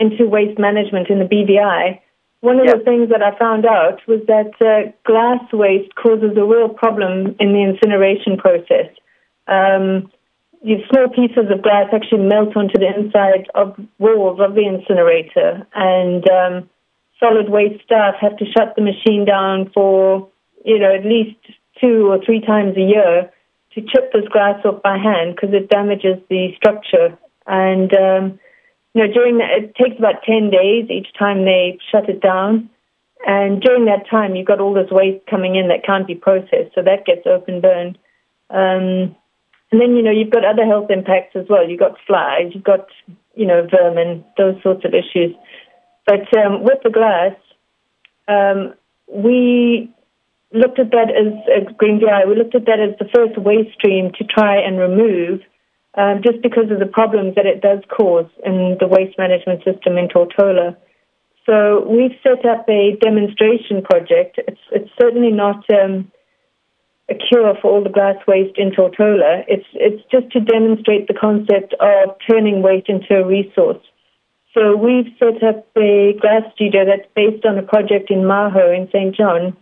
into 0.02 0.26
waste 0.28 0.58
management 0.60 1.10
in 1.10 1.20
the 1.20 1.26
BVI, 1.34 2.00
one 2.42 2.60
of 2.60 2.66
Yeah. 2.66 2.76
the 2.78 2.84
things 2.90 3.10
that 3.10 3.22
I 3.22 3.32
found 3.38 3.66
out 3.66 3.98
was 4.08 4.22
that 4.26 4.52
uh, 4.66 4.92
glass 5.06 5.44
waste 5.54 5.94
causes 5.96 6.36
a 6.36 6.44
real 6.44 6.70
problem 6.70 7.36
in 7.40 7.54
the 7.54 7.62
incineration 7.70 8.36
process. 8.38 8.90
Um, 9.48 10.12
these 10.64 10.84
small 10.90 11.08
pieces 11.10 11.50
of 11.54 11.62
glass 11.62 11.88
actually 11.94 12.26
melt 12.26 12.56
onto 12.56 12.78
the 12.80 12.90
inside 12.98 13.50
of 13.56 13.68
walls 14.00 14.40
of 14.40 14.56
the 14.56 14.66
incinerator, 14.74 15.66
and 15.74 16.24
um, 16.30 16.70
solid 17.20 17.50
waste 17.50 17.84
staff 17.84 18.16
have 18.20 18.38
to 18.38 18.46
shut 18.46 18.76
the 18.76 18.82
machine 18.82 19.26
down 19.26 19.70
for 19.74 20.28
you 20.66 20.78
know 20.80 20.94
at 20.94 21.06
least 21.06 21.40
two 21.80 22.12
or 22.12 22.18
three 22.24 22.42
times 22.42 22.78
a 22.78 22.82
year 22.96 23.32
to 23.74 23.82
chip 23.82 24.12
this 24.14 24.28
glass 24.32 24.64
off 24.66 24.82
by 24.84 24.98
hand 24.98 25.36
because 25.36 25.54
it 25.54 25.70
damages 25.70 26.18
the 26.30 26.54
structure. 26.56 27.18
And 27.48 27.90
um, 27.96 28.40
you 28.94 29.06
know 29.06 29.14
during 29.14 29.38
that, 29.38 29.52
it 29.52 29.76
takes 29.76 29.98
about 29.98 30.24
ten 30.24 30.50
days 30.50 30.90
each 30.90 31.08
time 31.18 31.46
they 31.46 31.78
shut 31.92 32.10
it 32.10 32.22
down. 32.22 32.70
And 33.26 33.62
during 33.62 33.86
that 33.86 34.10
time, 34.10 34.36
you've 34.36 34.48
got 34.48 34.60
all 34.60 34.74
this 34.74 34.90
waste 34.90 35.26
coming 35.28 35.56
in 35.56 35.68
that 35.68 35.86
can't 35.86 36.08
be 36.08 36.16
processed, 36.16 36.74
so 36.74 36.82
that 36.82 37.06
gets 37.06 37.28
open 37.28 37.62
burned. 37.62 37.98
Um, 38.50 39.16
and 39.72 39.80
then, 39.80 39.96
you 39.96 40.02
know, 40.02 40.12
you've 40.12 40.32
got 40.32 40.44
other 40.44 40.66
health 40.66 40.90
impacts 40.90 41.36
as 41.36 41.46
well. 41.50 41.68
You've 41.68 41.80
got 41.80 41.98
flies, 42.06 42.52
you've 42.54 42.64
got, 42.64 42.88
you 43.36 43.46
know, 43.46 43.68
vermin, 43.70 44.26
those 44.38 44.62
sorts 44.62 44.84
of 44.84 44.94
issues. 44.94 45.36
But 46.06 46.28
um, 46.38 46.64
with 46.64 46.80
the 46.84 46.90
glass, 46.90 47.36
um, 48.28 48.74
we 49.08 49.90
looked 50.52 50.80
at 50.80 50.92
that 50.92 51.10
as, 51.10 51.34
as 51.56 51.76
Green 51.78 52.00
VI, 52.00 52.26
we 52.28 52.36
looked 52.36 52.56
at 52.56 52.66
that 52.66 52.80
as 52.80 52.98
the 53.00 53.10
first 53.16 53.38
waste 53.38 53.74
stream 53.76 54.12
to 54.18 54.26
try 54.26 54.58
and 54.58 54.78
remove 54.78 55.42
um, 55.96 56.22
just 56.24 56.42
because 56.42 56.72
of 56.72 56.80
the 56.80 56.86
problems 56.86 57.36
that 57.36 57.46
it 57.46 57.62
does 57.62 57.80
cause 57.90 58.30
in 58.46 58.78
the 58.80 58.88
waste 58.88 59.18
management 59.18 59.64
system 59.64 59.98
in 59.98 60.08
Tortola. 60.08 60.76
So 61.46 61.86
we've 61.90 62.16
set 62.24 62.46
up 62.46 62.70
a 62.70 62.96
demonstration 63.02 63.82
project. 63.84 64.40
It's, 64.48 64.62
it's 64.72 64.90
certainly 65.02 65.32
not 65.32 65.66
um, 65.70 66.12
a 67.10 67.16
cure 67.16 67.56
for 67.62 67.72
all 67.72 67.84
the 67.84 67.90
glass 67.90 68.16
waste 68.28 68.58
in 68.58 68.72
Tortola. 68.72 69.44
It's 69.48 69.66
it's 69.74 70.04
just 70.12 70.32
to 70.32 70.40
demonstrate 70.40 71.08
the 71.08 71.14
concept 71.14 71.74
of 71.80 72.16
turning 72.30 72.62
waste 72.62 72.88
into 72.88 73.16
a 73.16 73.28
resource. 73.28 73.84
So 74.54 74.76
we've 74.76 75.12
set 75.20 75.44
up 75.44 75.68
a 75.78 76.14
glass 76.20 76.44
studio 76.56 76.86
that's 76.86 77.08
based 77.16 77.46
on 77.46 77.58
a 77.58 77.64
project 77.64 78.12
in 78.12 78.20
Maho 78.20 78.76
in 78.76 78.88
St. 78.92 79.16
John. 79.16 79.56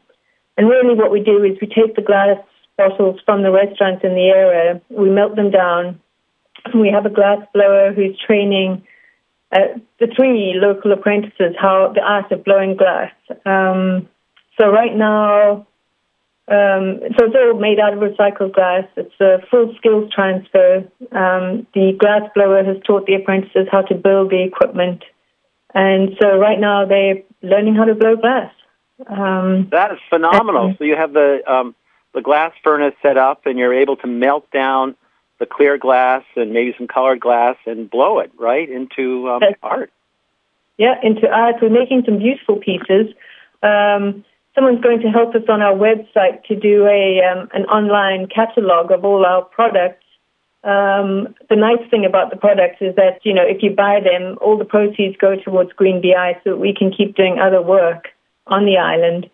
And 0.58 0.68
really 0.68 0.96
what 0.96 1.12
we 1.12 1.22
do 1.22 1.44
is 1.44 1.58
we 1.62 1.68
take 1.68 1.96
the 1.96 2.02
glass 2.02 2.38
bottles 2.78 3.20
from 3.26 3.44
the 3.44 3.52
restaurants 3.52 4.04
in 4.04 4.16
the 4.16 4.32
area, 4.34 4.82
we 4.90 5.10
melt 5.10 5.36
them 5.36 5.52
down, 5.52 6.00
we 6.76 6.90
have 6.90 7.06
a 7.06 7.10
glass 7.10 7.40
blower 7.54 7.94
who's 7.94 8.18
training 8.26 8.84
uh, 9.52 9.80
the 10.00 10.08
three 10.16 10.54
local 10.56 10.92
apprentices 10.92 11.56
how 11.60 11.92
the 11.94 12.02
art 12.02 12.32
of 12.32 12.44
blowing 12.44 12.78
glass. 12.78 13.12
Um, 13.46 14.08
so 14.60 14.70
right 14.70 14.96
now, 14.96 15.66
um, 16.48 17.00
so 17.18 17.26
it's 17.26 17.36
all 17.36 17.60
made 17.60 17.80
out 17.80 17.94
of 17.94 18.00
recycled 18.00 18.54
glass. 18.54 18.86
It's 18.96 19.20
a 19.20 19.38
full 19.50 19.74
skills 19.78 20.12
transfer. 20.14 20.84
Um, 21.12 21.66
the 21.74 21.96
glass 21.98 22.30
blower 22.36 22.64
has 22.64 22.78
taught 22.86 23.06
the 23.08 23.16
apprentices 23.16 23.68
how 23.72 23.82
to 23.84 23.96
build 23.96 24.32
the 24.32 24.44
equipment, 24.44 25.04
and 25.74 26.12
so 26.22 26.38
right 26.38 26.60
now 26.60 26.86
they're 26.86 27.24
learning 27.42 27.76
how 27.76 27.86
to 27.86 27.96
blow 27.96 28.16
glass. 28.16 28.52
Um, 29.08 29.70
That 29.72 29.92
is 29.92 30.00
phenomenal. 30.10 30.76
So 30.78 30.84
you 30.84 30.96
have 30.96 31.14
the 31.14 31.42
um, 31.52 31.74
the 32.14 32.22
glass 32.22 32.52
furnace 32.64 32.96
set 33.02 33.18
up, 33.18 33.46
and 33.46 33.58
you're 33.58 33.74
able 33.74 33.96
to 33.98 34.08
melt 34.08 34.50
down 34.52 34.96
the 35.40 35.46
clear 35.46 35.78
glass 35.78 36.24
and 36.36 36.52
maybe 36.52 36.74
some 36.78 36.88
colored 36.88 37.20
glass 37.20 37.56
and 37.66 37.90
blow 37.90 38.20
it 38.20 38.32
right 38.38 38.70
into 38.70 39.30
um, 39.30 39.42
art. 39.64 39.92
yeah, 40.78 40.96
into 41.02 41.28
art. 41.28 41.56
We're 41.62 41.70
making 41.70 42.04
some 42.06 42.20
beautiful 42.20 42.58
pieces. 42.58 43.14
Um, 43.64 44.24
someone's 44.54 44.82
going 44.82 45.02
to 45.02 45.08
help 45.08 45.34
us 45.36 45.44
on 45.50 45.62
our 45.62 45.74
website 45.74 46.44
to 46.46 46.56
do 46.56 46.86
a 46.86 47.22
um, 47.24 47.50
an 47.54 47.66
online 47.66 48.28
catalog 48.28 48.92
of 48.92 49.06
all 49.06 49.26
our 49.26 49.44
products. 49.44 50.04
Um, 50.62 51.36
the 51.50 51.56
nice 51.56 51.90
thing 51.90 52.04
about 52.04 52.32
the 52.32 52.36
products 52.36 52.82
is 52.82 52.94
that 52.96 53.20
you 53.24 53.34
know 53.34 53.44
if 53.46 53.64
you 53.64 53.72
buy 53.72 54.02
them, 54.02 54.38
all 54.42 54.58
the 54.58 54.66
proceeds 54.66 55.16
go 55.18 55.36
towards 55.38 55.72
Green 55.74 56.02
VI, 56.02 56.40
so 56.44 56.52
that 56.52 56.58
we 56.58 56.76
can 56.78 56.92
keep 56.92 57.16
doing 57.16 57.40
other 57.40 57.62
work 57.62 58.10
on 58.48 58.66
the 58.66 58.78
island. 58.78 59.30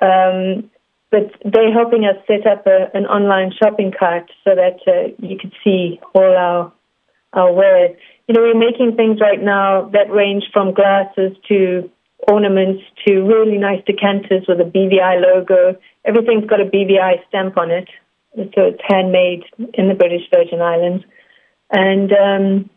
Um, 0.00 0.70
but 1.12 1.30
they're 1.44 1.72
helping 1.72 2.04
us 2.06 2.16
set 2.26 2.46
up 2.46 2.66
a, 2.66 2.88
an 2.96 3.04
online 3.04 3.52
shopping 3.62 3.92
cart 3.96 4.30
so 4.42 4.56
that 4.56 4.80
uh, 4.88 5.12
you 5.18 5.38
could 5.38 5.52
see 5.62 6.00
all 6.14 6.36
our 6.36 6.72
our 7.34 7.52
wares. 7.52 7.96
You 8.26 8.34
know, 8.34 8.40
we're 8.40 8.58
making 8.58 8.96
things 8.96 9.20
right 9.20 9.40
now 9.40 9.88
that 9.92 10.10
range 10.10 10.44
from 10.52 10.74
glasses 10.74 11.36
to 11.48 11.90
ornaments 12.28 12.82
to 13.06 13.22
really 13.22 13.58
nice 13.58 13.82
decanters 13.86 14.44
with 14.48 14.60
a 14.60 14.64
BVI 14.64 15.20
logo. 15.20 15.78
Everything's 16.04 16.46
got 16.46 16.60
a 16.60 16.64
BVI 16.64 17.26
stamp 17.28 17.56
on 17.56 17.70
it, 17.70 17.88
so 18.36 18.62
it's 18.72 18.80
handmade 18.88 19.44
in 19.74 19.88
the 19.88 19.94
British 19.94 20.22
Virgin 20.34 20.60
Islands, 20.60 21.04
and 21.70 22.10
um, 22.12 22.70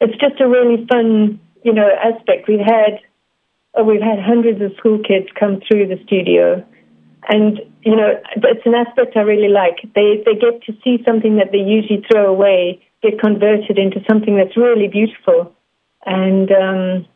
it's 0.00 0.18
just 0.18 0.40
a 0.40 0.48
really 0.48 0.86
fun, 0.90 1.40
you 1.62 1.74
know, 1.74 1.88
aspect. 2.02 2.48
We've 2.48 2.58
had 2.58 3.00
oh, 3.74 3.84
we've 3.84 4.00
had 4.00 4.18
hundreds 4.18 4.62
of 4.62 4.72
school 4.78 4.98
kids 4.98 5.28
come 5.38 5.60
through 5.68 5.88
the 5.88 6.02
studio, 6.04 6.64
and 7.28 7.60
you 7.82 7.96
know, 7.96 8.20
it's 8.36 8.66
an 8.66 8.74
aspect 8.74 9.16
I 9.16 9.20
really 9.20 9.48
like. 9.48 9.78
They 9.94 10.22
they 10.24 10.34
get 10.34 10.62
to 10.64 10.72
see 10.82 11.02
something 11.06 11.36
that 11.36 11.52
they 11.52 11.58
usually 11.58 12.04
throw 12.10 12.26
away 12.30 12.82
get 13.02 13.18
converted 13.18 13.78
into 13.78 14.00
something 14.08 14.36
that's 14.36 14.56
really 14.56 14.88
beautiful, 14.88 15.54
and. 16.04 16.50
Um, 16.50 17.06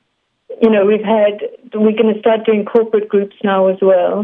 you 0.63 0.71
know, 0.71 0.87
we've 0.87 1.05
had, 1.05 1.41
we're 1.75 1.93
going 1.93 2.15
to 2.15 2.21
start 2.21 2.47
doing 2.47 2.65
corporate 2.65 3.09
groups 3.09 3.37
now 3.43 3.67
as 3.67 3.79
well. 3.83 4.21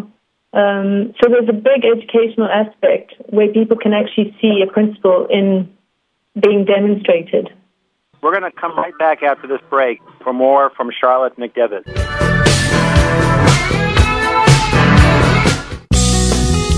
Um, 0.54 1.14
so 1.20 1.28
there's 1.28 1.48
a 1.48 1.52
big 1.52 1.84
educational 1.84 2.48
aspect 2.48 3.14
where 3.28 3.48
people 3.48 3.76
can 3.76 3.92
actually 3.92 4.36
see 4.40 4.62
a 4.66 4.70
principle 4.70 5.26
in 5.30 5.70
being 6.38 6.64
demonstrated. 6.64 7.50
We're 8.22 8.38
going 8.38 8.50
to 8.50 8.56
come 8.56 8.76
right 8.76 8.96
back 8.98 9.22
after 9.22 9.46
this 9.46 9.60
break 9.68 10.00
for 10.22 10.32
more 10.32 10.70
from 10.76 10.90
Charlotte 10.98 11.36
McDevitt. 11.36 11.82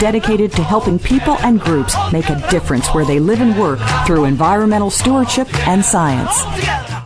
dedicated 0.00 0.52
to 0.52 0.62
helping 0.62 0.98
people 0.98 1.36
and 1.38 1.60
groups 1.60 1.94
make 2.12 2.28
a 2.28 2.48
difference 2.50 2.88
where 2.88 3.04
they 3.04 3.18
live 3.18 3.40
and 3.40 3.58
work 3.58 3.78
through 4.06 4.24
environmental 4.24 4.90
stewardship 4.90 5.48
and 5.68 5.84
science. 5.84 7.05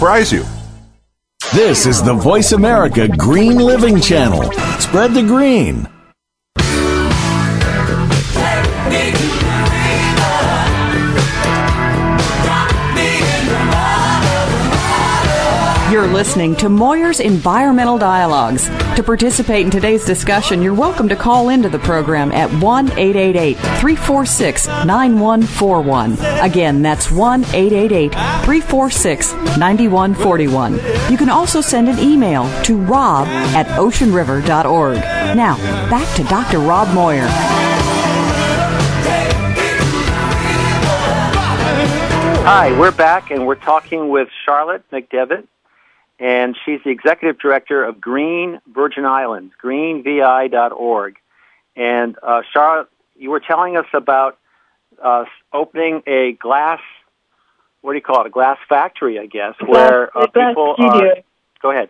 surprise 0.00 0.32
you. 0.32 0.42
This 1.52 1.84
is 1.84 2.02
the 2.02 2.14
Voice 2.14 2.52
America 2.52 3.06
Green 3.06 3.58
Living 3.58 4.00
Channel. 4.00 4.50
Spread 4.78 5.12
the 5.12 5.22
green. 5.22 5.86
You're 16.00 16.08
listening 16.14 16.56
to 16.56 16.70
Moir's 16.70 17.20
Environmental 17.20 17.98
Dialogues. 17.98 18.70
To 18.96 19.02
participate 19.02 19.66
in 19.66 19.70
today's 19.70 20.06
discussion, 20.06 20.62
you're 20.62 20.72
welcome 20.72 21.10
to 21.10 21.14
call 21.14 21.50
into 21.50 21.68
the 21.68 21.78
program 21.78 22.32
at 22.32 22.50
1 22.50 22.92
888 22.92 23.58
346 23.58 24.66
9141. 24.66 26.12
Again, 26.40 26.80
that's 26.80 27.10
1 27.10 27.44
888 27.44 28.12
346 28.12 29.34
9141. 29.58 30.72
You 31.12 31.18
can 31.18 31.28
also 31.28 31.60
send 31.60 31.90
an 31.90 31.98
email 31.98 32.48
to 32.62 32.78
rob 32.78 33.28
at 33.28 33.66
oceanriver.org. 33.66 34.96
Now, 35.36 35.58
back 35.90 36.16
to 36.16 36.24
Dr. 36.24 36.60
Rob 36.60 36.88
Moir. 36.94 37.26
Hi, 42.46 42.72
we're 42.78 42.90
back 42.90 43.30
and 43.30 43.46
we're 43.46 43.54
talking 43.54 44.08
with 44.08 44.28
Charlotte 44.46 44.82
McDevitt, 44.90 45.46
and 46.20 46.54
she's 46.64 46.80
the 46.84 46.90
executive 46.90 47.40
director 47.40 47.82
of 47.82 48.00
Green 48.00 48.60
Virgin 48.72 49.06
Islands, 49.06 49.54
greenvi.org. 49.62 51.16
And 51.74 52.16
uh, 52.22 52.42
Charlotte, 52.52 52.88
you 53.16 53.30
were 53.30 53.40
telling 53.40 53.78
us 53.78 53.86
about 53.94 54.38
uh, 55.02 55.24
opening 55.52 56.02
a 56.06 56.32
glass, 56.32 56.80
what 57.80 57.92
do 57.92 57.96
you 57.96 58.02
call 58.02 58.20
it, 58.20 58.26
a 58.26 58.30
glass 58.30 58.58
factory, 58.68 59.18
I 59.18 59.26
guess, 59.26 59.54
where 59.66 60.16
uh, 60.16 60.26
glass 60.26 60.50
people 60.50 60.74
studio. 60.78 61.08
are. 61.08 61.14
Go 61.62 61.70
ahead. 61.70 61.88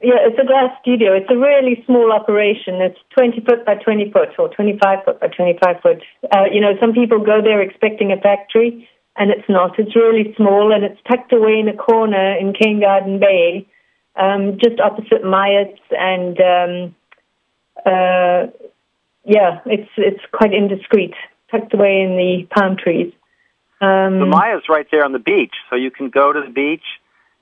Yeah, 0.00 0.14
it's 0.20 0.38
a 0.38 0.46
glass 0.46 0.70
studio. 0.80 1.12
It's 1.12 1.28
a 1.28 1.36
really 1.36 1.82
small 1.84 2.12
operation. 2.12 2.76
It's 2.76 2.98
20 3.18 3.40
foot 3.40 3.66
by 3.66 3.74
20 3.74 4.12
foot 4.12 4.30
or 4.38 4.48
25 4.48 5.04
foot 5.04 5.20
by 5.20 5.28
25 5.28 5.80
foot. 5.82 6.02
Uh, 6.32 6.44
you 6.50 6.60
know, 6.60 6.72
some 6.80 6.94
people 6.94 7.18
go 7.18 7.42
there 7.42 7.60
expecting 7.60 8.10
a 8.10 8.16
factory, 8.16 8.88
and 9.20 9.30
it's 9.30 9.48
not. 9.50 9.78
It's 9.78 9.94
really 9.94 10.34
small, 10.34 10.72
and 10.72 10.82
it's 10.82 10.98
tucked 11.06 11.32
away 11.32 11.60
in 11.60 11.68
a 11.68 11.76
corner 11.76 12.36
in 12.38 12.54
Cane 12.54 12.80
Garden 12.80 13.20
Bay, 13.20 13.68
um, 14.16 14.58
just 14.58 14.80
opposite 14.80 15.22
Myett's, 15.22 15.78
and 15.90 16.40
um, 16.40 16.94
uh, 17.84 18.50
yeah, 19.26 19.60
it's 19.66 19.90
it's 19.98 20.24
quite 20.32 20.54
indiscreet, 20.54 21.12
tucked 21.50 21.74
away 21.74 22.00
in 22.00 22.16
the 22.16 22.48
palm 22.54 22.78
trees. 22.78 23.12
Um, 23.82 24.20
The 24.20 24.26
Maya's 24.26 24.64
right 24.70 24.86
there 24.90 25.04
on 25.04 25.12
the 25.12 25.18
beach, 25.18 25.54
so 25.68 25.76
you 25.76 25.90
can 25.90 26.08
go 26.08 26.32
to 26.32 26.40
the 26.40 26.50
beach 26.50 26.84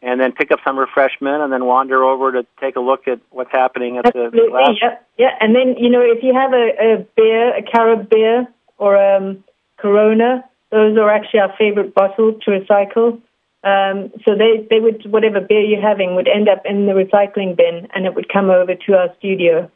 and 0.03 0.21
then 0.21 0.33
pick 0.33 0.51
up 0.51 0.59
some 0.65 0.79
refreshment 0.79 1.43
and 1.43 1.53
then 1.53 1.65
wander 1.65 2.03
over 2.03 2.33
to 2.33 2.47
take 2.61 2.75
a 2.75 2.81
look 2.81 3.07
at 3.07 3.21
what's 3.31 3.51
happening 3.53 3.99
at 3.99 4.05
the 4.13 4.27
Absolutely, 4.27 4.79
yeah, 4.83 4.99
yeah. 5.17 5.31
And 5.41 5.55
then 5.55 5.77
you 5.79 5.91
know, 5.91 6.03
if 6.03 6.25
you 6.25 6.35
have 6.35 6.53
a, 6.53 6.71
a 6.81 7.07
beer, 7.17 7.57
a 7.57 7.63
Carib 7.63 8.11
beer 8.11 8.49
or 8.79 8.97
um, 8.97 9.45
Corona, 9.77 10.45
those 10.71 10.97
are 10.99 11.11
actually 11.11 11.41
our 11.41 11.55
favorite 11.57 11.95
bottle 11.95 12.35
to 12.45 12.51
recycle. 12.51 13.21
Um, 13.65 14.13
so 14.25 14.37
they 14.37 14.67
they 14.71 14.79
would 14.79 15.11
whatever 15.11 15.41
beer 15.41 15.63
you're 15.63 15.81
having 15.81 16.15
would 16.15 16.29
end 16.29 16.49
up 16.49 16.63
in 16.65 16.87
the 16.87 16.93
recycling 16.93 17.57
bin, 17.57 17.89
and 17.95 18.07
it 18.07 18.15
would 18.15 18.33
come 18.33 18.51
over 18.51 18.75
to 18.75 18.93
our 18.95 19.09
studio. 19.19 19.71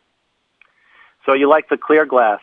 So 1.27 1.35
you 1.35 1.49
like 1.49 1.69
the 1.69 1.77
clear 1.77 2.07
glass. 2.07 2.41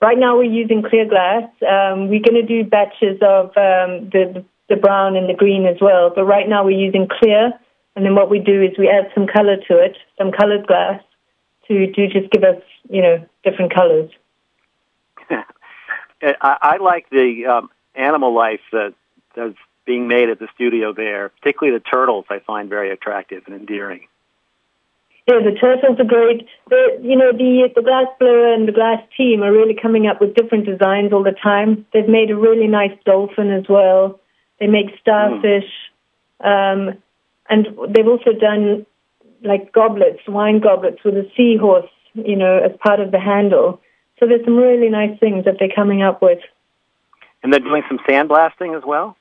Right 0.00 0.18
now 0.18 0.36
we're 0.36 0.44
using 0.44 0.82
clear 0.82 1.08
glass. 1.08 1.48
Um, 1.62 2.08
we're 2.08 2.22
going 2.22 2.34
to 2.34 2.46
do 2.46 2.64
batches 2.64 3.18
of 3.22 3.46
um, 3.56 4.10
the 4.10 4.44
the 4.68 4.76
brown 4.76 5.16
and 5.16 5.28
the 5.28 5.34
green 5.34 5.66
as 5.66 5.76
well. 5.80 6.10
But 6.14 6.24
right 6.24 6.48
now 6.48 6.64
we're 6.64 6.78
using 6.78 7.08
clear, 7.08 7.52
and 7.94 8.04
then 8.04 8.14
what 8.14 8.30
we 8.30 8.38
do 8.38 8.62
is 8.62 8.76
we 8.78 8.88
add 8.88 9.10
some 9.14 9.26
color 9.26 9.56
to 9.68 9.78
it, 9.78 9.96
some 10.16 10.32
colored 10.32 10.66
glass, 10.66 11.00
to 11.68 11.92
to 11.92 12.08
just 12.08 12.30
give 12.32 12.42
us 12.42 12.60
you 12.88 13.02
know 13.02 13.24
different 13.44 13.72
colors. 13.72 14.10
I, 16.22 16.56
I 16.60 16.76
like 16.78 17.08
the 17.10 17.46
um, 17.46 17.70
animal 17.94 18.34
life 18.34 18.60
that 18.72 18.94
that's 19.34 19.56
being 19.84 20.08
made 20.08 20.28
at 20.28 20.38
the 20.38 20.48
studio 20.54 20.92
there, 20.92 21.30
particularly 21.30 21.78
the 21.78 21.84
turtles. 21.84 22.26
I 22.28 22.40
find 22.40 22.68
very 22.68 22.90
attractive 22.90 23.44
and 23.46 23.54
endearing. 23.54 24.06
Yeah, 25.26 25.40
the 25.44 25.58
turtles 25.58 26.00
are 26.00 26.04
great. 26.04 26.46
The, 26.70 26.98
you 27.02 27.16
know, 27.16 27.32
the 27.32 27.68
the 27.74 27.82
glass 27.82 28.06
blower 28.18 28.54
and 28.54 28.66
the 28.66 28.72
glass 28.72 29.02
team 29.16 29.42
are 29.42 29.52
really 29.52 29.74
coming 29.74 30.06
up 30.06 30.20
with 30.20 30.34
different 30.34 30.64
designs 30.64 31.12
all 31.12 31.22
the 31.22 31.36
time. 31.42 31.86
They've 31.92 32.08
made 32.08 32.30
a 32.30 32.36
really 32.36 32.66
nice 32.66 32.96
dolphin 33.04 33.50
as 33.52 33.64
well. 33.68 34.20
They 34.58 34.66
make 34.66 34.86
starfish, 35.00 35.70
um, 36.40 36.96
and 37.48 37.66
they've 37.90 38.08
also 38.08 38.32
done 38.32 38.86
like 39.42 39.72
goblets, 39.72 40.20
wine 40.26 40.60
goblets 40.60 41.04
with 41.04 41.14
a 41.14 41.30
seahorse, 41.36 41.90
you 42.14 42.36
know, 42.36 42.58
as 42.58 42.72
part 42.82 43.00
of 43.00 43.10
the 43.10 43.20
handle. 43.20 43.80
So 44.18 44.26
there's 44.26 44.44
some 44.44 44.56
really 44.56 44.88
nice 44.88 45.18
things 45.20 45.44
that 45.44 45.56
they're 45.58 45.74
coming 45.74 46.02
up 46.02 46.20
with. 46.22 46.40
And 47.42 47.52
they're 47.52 47.60
doing 47.60 47.82
some 47.88 47.98
sandblasting 48.08 48.76
as 48.76 48.82
well, 48.84 49.16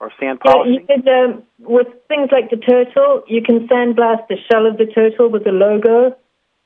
or 0.00 0.10
sand 0.18 0.40
Yeah, 0.44 0.52
polishing. 0.52 0.74
you 0.74 0.86
could, 0.86 1.08
um, 1.08 1.42
with 1.60 1.86
things 2.08 2.30
like 2.32 2.50
the 2.50 2.56
turtle, 2.56 3.22
you 3.28 3.42
can 3.42 3.68
sandblast 3.68 4.26
the 4.28 4.36
shell 4.50 4.66
of 4.66 4.76
the 4.76 4.86
turtle 4.86 5.28
with 5.30 5.44
the 5.44 5.52
logo. 5.52 6.16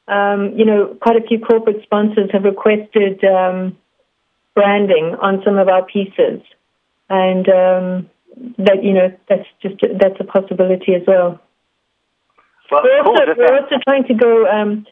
Um, 0.08 0.54
you 0.58 0.64
know, 0.64 0.96
quite 1.00 1.16
a 1.16 1.20
few 1.26 1.38
corporate 1.38 1.82
sponsors 1.82 2.30
have 2.32 2.44
requested 2.44 3.22
um, 3.22 3.76
branding 4.54 5.14
on 5.20 5.42
some 5.44 5.58
of 5.58 5.68
our 5.68 5.84
pieces, 5.84 6.40
and 7.10 7.46
um, 7.48 8.10
that 8.58 8.82
you 8.82 8.92
know 8.94 9.12
that's 9.28 9.46
just 9.62 9.76
that's 10.00 10.18
a 10.18 10.24
possibility 10.24 10.94
as 10.94 11.02
well. 11.06 11.38
Well, 12.72 12.82
We're 12.82 13.02
cool. 13.04 13.12
also, 13.12 13.34
we're 13.36 13.56
also 13.60 13.76
trying 13.84 14.04
to 14.04 14.14
go 14.14 14.46
um, 14.48 14.86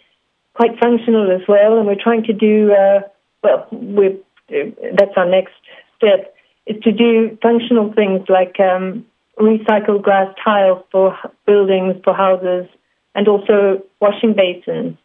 quite 0.58 0.76
functional 0.80 1.30
as 1.30 1.46
well, 1.46 1.78
and 1.78 1.86
we're 1.86 2.02
trying 2.02 2.24
to 2.24 2.32
do 2.32 2.72
uh, 2.72 3.00
well. 3.44 3.68
We're, 3.70 4.16
that's 4.48 5.16
our 5.16 5.24
next 5.24 5.52
step 5.96 6.34
is 6.66 6.82
to 6.82 6.90
do 6.90 7.38
functional 7.40 7.92
things 7.92 8.28
like 8.28 8.58
um, 8.58 9.06
recycled 9.38 10.02
glass 10.02 10.34
tiles 10.44 10.82
for 10.90 11.16
buildings, 11.46 11.94
for 12.02 12.12
houses, 12.12 12.66
and 13.14 13.28
also 13.28 13.84
washing 14.00 14.34
basins. 14.34 14.98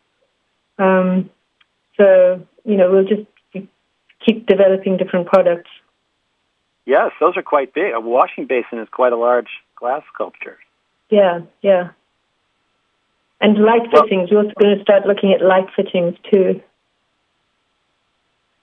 Um, 0.79 1.29
so 1.97 2.41
you 2.65 2.75
know 2.75 2.91
we'll 2.91 3.05
just 3.05 3.27
keep 4.25 4.47
developing 4.47 4.97
different 4.97 5.27
products. 5.27 5.69
yes, 6.85 7.11
those 7.19 7.37
are 7.37 7.43
quite 7.43 7.75
big. 7.75 7.93
A 7.93 7.99
washing 7.99 8.47
basin 8.47 8.79
is 8.79 8.87
quite 8.91 9.13
a 9.13 9.17
large 9.17 9.49
glass 9.75 10.01
sculpture. 10.11 10.57
Yeah, 11.11 11.41
yeah. 11.61 11.89
And 13.43 13.57
light 13.57 13.81
fittings. 13.91 14.31
We're 14.31 14.37
also 14.37 14.53
going 14.57 14.77
to 14.77 14.81
start 14.83 15.05
looking 15.05 15.33
at 15.33 15.41
light 15.41 15.67
fittings 15.75 16.15
too. 16.31 16.61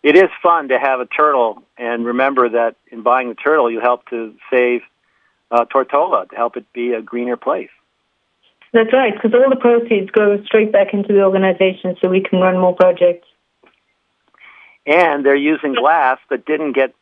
It 0.03 0.17
is 0.17 0.31
fun 0.43 0.69
to 0.69 0.79
have 0.79 1.01
a 1.01 1.07
turtle, 1.07 1.63
and 1.77 2.07
remember 2.07 2.49
that 2.49 2.77
in 2.91 3.03
buying 3.03 3.29
the 3.29 3.35
turtle, 3.35 3.71
you 3.71 3.81
help 3.81 4.09
to 4.09 4.35
save 4.51 4.81
uh, 5.51 5.67
Tortola 5.67 6.31
to 6.31 6.35
help 6.35 6.57
it 6.57 6.65
be 6.73 6.95
a 6.95 7.03
greener 7.03 7.37
place. 7.37 7.69
That's 8.73 8.91
right, 8.91 9.13
because 9.13 9.35
all 9.35 9.51
the 9.51 9.57
proceeds 9.57 10.11
go 10.13 10.43
straight 10.45 10.73
back 10.73 10.95
into 10.95 11.13
the 11.13 11.25
organization 11.25 11.97
so 12.01 12.09
we 12.09 12.23
can 12.23 12.41
run 12.41 12.59
more 12.59 12.75
projects. 12.75 13.29
And 14.87 15.27
they're 15.27 15.37
using 15.37 15.75
glass 15.75 16.19
that 16.31 16.47
didn't 16.47 16.73
get 16.73 16.95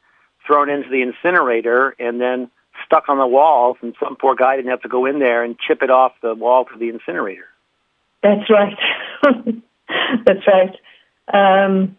thrown 0.44 0.68
into 0.68 0.88
the 0.88 1.02
incinerator 1.02 1.94
and 2.00 2.20
then 2.20 2.50
stuck 2.84 3.08
on 3.08 3.18
the 3.18 3.26
walls, 3.28 3.76
and 3.82 3.94
some 4.02 4.16
poor 4.16 4.34
guy 4.34 4.56
didn't 4.56 4.70
have 4.70 4.82
to 4.82 4.88
go 4.88 5.06
in 5.06 5.20
there 5.20 5.44
and 5.44 5.56
chip 5.60 5.82
it 5.82 5.90
off 5.90 6.12
the 6.22 6.34
wall 6.34 6.64
to 6.64 6.76
the 6.76 6.88
incinerator. 6.88 7.46
That's 8.22 8.50
right. 8.50 8.76
That's 10.24 10.46
right. 10.46 10.76
Um, 11.32 11.96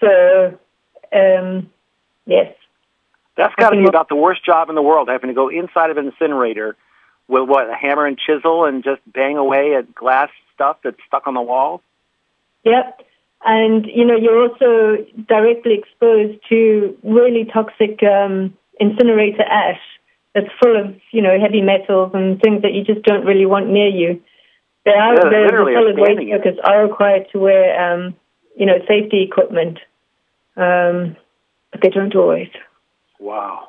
so, 0.00 0.58
um, 1.12 1.70
yes. 2.26 2.54
That's 3.36 3.54
got 3.54 3.70
to 3.70 3.76
be 3.76 3.86
about 3.86 4.08
the 4.08 4.16
worst 4.16 4.44
job 4.44 4.68
in 4.68 4.74
the 4.74 4.82
world, 4.82 5.08
having 5.08 5.28
to 5.28 5.34
go 5.34 5.48
inside 5.48 5.90
of 5.90 5.96
an 5.96 6.06
incinerator 6.06 6.76
with 7.28 7.48
what 7.48 7.70
a 7.70 7.74
hammer 7.74 8.06
and 8.06 8.18
chisel 8.18 8.64
and 8.64 8.82
just 8.82 9.00
bang 9.06 9.36
away 9.36 9.76
at 9.76 9.94
glass 9.94 10.30
stuff 10.54 10.78
that's 10.82 10.96
stuck 11.06 11.26
on 11.26 11.34
the 11.34 11.42
wall. 11.42 11.82
Yep. 12.64 13.02
And 13.44 13.86
you 13.86 14.04
know 14.04 14.16
you're 14.16 14.48
also 14.48 15.04
directly 15.28 15.74
exposed 15.74 16.40
to 16.48 16.98
really 17.04 17.44
toxic 17.44 18.02
um, 18.02 18.52
incinerator 18.80 19.42
ash 19.42 19.80
that's 20.34 20.48
full 20.60 20.76
of 20.76 20.96
you 21.12 21.22
know 21.22 21.38
heavy 21.40 21.60
metals 21.60 22.10
and 22.14 22.40
things 22.40 22.62
that 22.62 22.72
you 22.72 22.82
just 22.82 23.02
don't 23.02 23.24
really 23.24 23.46
want 23.46 23.68
near 23.68 23.88
you. 23.88 24.20
They 24.84 24.92
are 24.92 25.14
Yeah, 25.14 25.20
the, 25.20 25.28
the 25.30 25.72
solid 25.74 25.98
waste 25.98 26.30
workers 26.30 26.58
are 26.64 26.82
required 26.82 27.26
to 27.32 27.38
wear 27.38 27.92
um, 27.92 28.14
you 28.56 28.66
know 28.66 28.78
safety 28.86 29.22
equipment, 29.22 29.78
um, 30.56 31.16
but 31.70 31.80
they 31.82 31.90
don't 31.90 32.14
always. 32.14 32.48
Wow. 33.18 33.68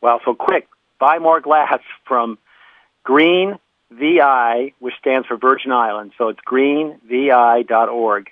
Wow, 0.00 0.20
so 0.24 0.34
quick, 0.34 0.68
buy 0.98 1.18
more 1.18 1.40
glass 1.40 1.80
from 2.04 2.38
Green 3.04 3.58
VI, 3.90 4.72
which 4.78 4.94
stands 4.98 5.26
for 5.26 5.36
Virgin 5.36 5.72
Islands. 5.72 6.14
So 6.18 6.28
it's 6.28 6.40
greenvi.org. 6.40 8.30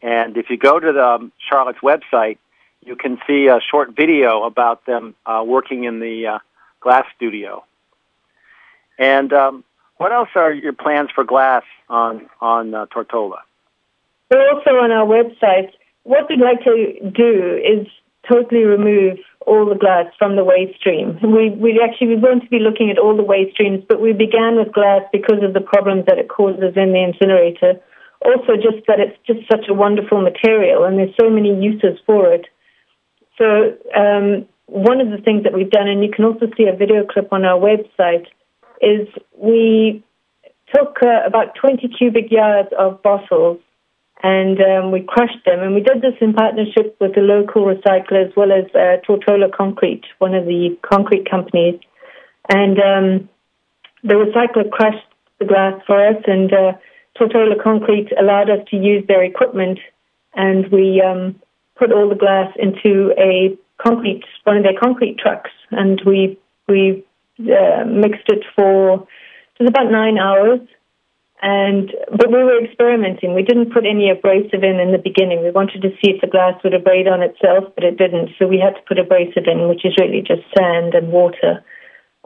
And 0.00 0.36
if 0.36 0.50
you 0.50 0.56
go 0.56 0.78
to 0.78 0.92
the 0.92 1.04
um, 1.04 1.32
Charlotte's 1.48 1.80
website, 1.80 2.38
you 2.84 2.94
can 2.94 3.18
see 3.26 3.46
a 3.46 3.60
short 3.60 3.96
video 3.96 4.44
about 4.44 4.86
them 4.86 5.14
uh, 5.26 5.42
working 5.44 5.84
in 5.84 5.98
the 5.98 6.26
uh, 6.26 6.38
glass 6.80 7.04
studio. 7.16 7.64
And 8.98 9.32
um, 9.32 9.64
what 9.98 10.12
else 10.12 10.30
are 10.34 10.52
your 10.52 10.72
plans 10.72 11.10
for 11.14 11.24
glass 11.24 11.64
on 11.88 12.28
on 12.40 12.74
uh, 12.74 12.86
Tortola? 12.86 13.40
We're 14.30 14.50
also 14.50 14.70
on 14.70 14.90
our 14.90 15.06
website. 15.06 15.70
What 16.04 16.28
we'd 16.28 16.40
like 16.40 16.62
to 16.64 17.10
do 17.10 17.60
is 17.62 17.86
totally 18.28 18.64
remove 18.64 19.18
all 19.46 19.66
the 19.66 19.74
glass 19.74 20.06
from 20.18 20.36
the 20.36 20.44
waste 20.44 20.78
stream. 20.78 21.18
We, 21.22 21.50
we 21.50 21.80
actually 21.82 22.08
we 22.08 22.16
want 22.16 22.44
to 22.44 22.50
be 22.50 22.58
looking 22.58 22.90
at 22.90 22.98
all 22.98 23.16
the 23.16 23.22
waste 23.22 23.54
streams, 23.54 23.82
but 23.88 24.00
we 24.00 24.12
began 24.12 24.56
with 24.56 24.72
glass 24.72 25.02
because 25.12 25.42
of 25.42 25.54
the 25.54 25.60
problems 25.60 26.04
that 26.06 26.18
it 26.18 26.28
causes 26.28 26.76
in 26.76 26.92
the 26.92 27.02
incinerator. 27.02 27.80
Also, 28.24 28.56
just 28.56 28.84
that 28.86 29.00
it's 29.00 29.16
just 29.26 29.40
such 29.50 29.68
a 29.68 29.74
wonderful 29.74 30.20
material, 30.20 30.84
and 30.84 30.98
there's 30.98 31.14
so 31.18 31.30
many 31.30 31.54
uses 31.62 31.98
for 32.04 32.32
it. 32.32 32.46
So, 33.38 33.78
um, 33.96 34.46
one 34.66 35.00
of 35.00 35.10
the 35.10 35.22
things 35.22 35.44
that 35.44 35.54
we've 35.54 35.70
done, 35.70 35.88
and 35.88 36.02
you 36.02 36.10
can 36.10 36.24
also 36.24 36.46
see 36.56 36.64
a 36.64 36.76
video 36.76 37.06
clip 37.06 37.32
on 37.32 37.44
our 37.44 37.58
website, 37.58 38.26
is 38.80 39.08
we 39.36 40.04
took 40.74 40.98
uh, 41.02 41.26
about 41.26 41.54
20 41.60 41.88
cubic 41.96 42.30
yards 42.30 42.68
of 42.78 43.02
bottles 43.02 43.60
and 44.22 44.60
um, 44.60 44.90
we 44.90 45.00
crushed 45.00 45.44
them. 45.44 45.60
And 45.60 45.74
we 45.74 45.80
did 45.80 46.02
this 46.02 46.14
in 46.20 46.34
partnership 46.34 46.96
with 47.00 47.14
the 47.14 47.20
local 47.20 47.64
recycler 47.64 48.26
as 48.26 48.32
well 48.36 48.50
as 48.52 48.64
uh, 48.74 48.98
Tortola 49.06 49.50
Concrete, 49.52 50.04
one 50.18 50.34
of 50.34 50.44
the 50.46 50.76
concrete 50.82 51.30
companies. 51.30 51.80
And 52.48 52.78
um, 52.78 53.28
the 54.02 54.14
recycler 54.14 54.70
crushed 54.70 55.06
the 55.38 55.44
glass 55.44 55.80
for 55.86 56.04
us, 56.04 56.16
and 56.26 56.52
uh, 56.52 56.72
Tortola 57.18 57.62
Concrete 57.62 58.10
allowed 58.18 58.50
us 58.50 58.66
to 58.70 58.76
use 58.76 59.04
their 59.06 59.22
equipment, 59.22 59.78
and 60.34 60.66
we 60.72 61.02
um, 61.02 61.36
put 61.76 61.92
all 61.92 62.08
the 62.08 62.14
glass 62.14 62.52
into 62.58 63.12
a 63.18 63.56
concrete, 63.82 64.24
one 64.44 64.56
of 64.56 64.62
their 64.62 64.78
concrete 64.78 65.18
trucks, 65.18 65.50
and 65.70 66.00
we 66.04 66.38
we 66.68 67.04
uh, 67.40 67.84
mixed 67.86 68.28
it 68.28 68.44
for 68.54 69.06
was 69.58 69.68
about 69.68 69.90
nine 69.90 70.18
hours. 70.18 70.60
And 71.40 71.92
but 72.10 72.28
we 72.28 72.42
were 72.42 72.64
experimenting. 72.64 73.32
We 73.32 73.44
didn't 73.44 73.72
put 73.72 73.86
any 73.86 74.10
abrasive 74.10 74.64
in 74.64 74.80
in 74.80 74.90
the 74.90 74.98
beginning. 74.98 75.42
We 75.42 75.52
wanted 75.52 75.82
to 75.82 75.90
see 76.02 76.10
if 76.10 76.20
the 76.20 76.26
glass 76.26 76.58
would 76.64 76.74
abrade 76.74 77.06
on 77.06 77.22
itself, 77.22 77.72
but 77.76 77.84
it 77.84 77.96
didn't. 77.96 78.30
So 78.38 78.48
we 78.48 78.58
had 78.58 78.74
to 78.74 78.82
put 78.88 78.98
abrasive 78.98 79.46
in, 79.46 79.68
which 79.68 79.84
is 79.84 79.94
really 80.00 80.20
just 80.20 80.42
sand 80.58 80.94
and 80.94 81.12
water. 81.12 81.62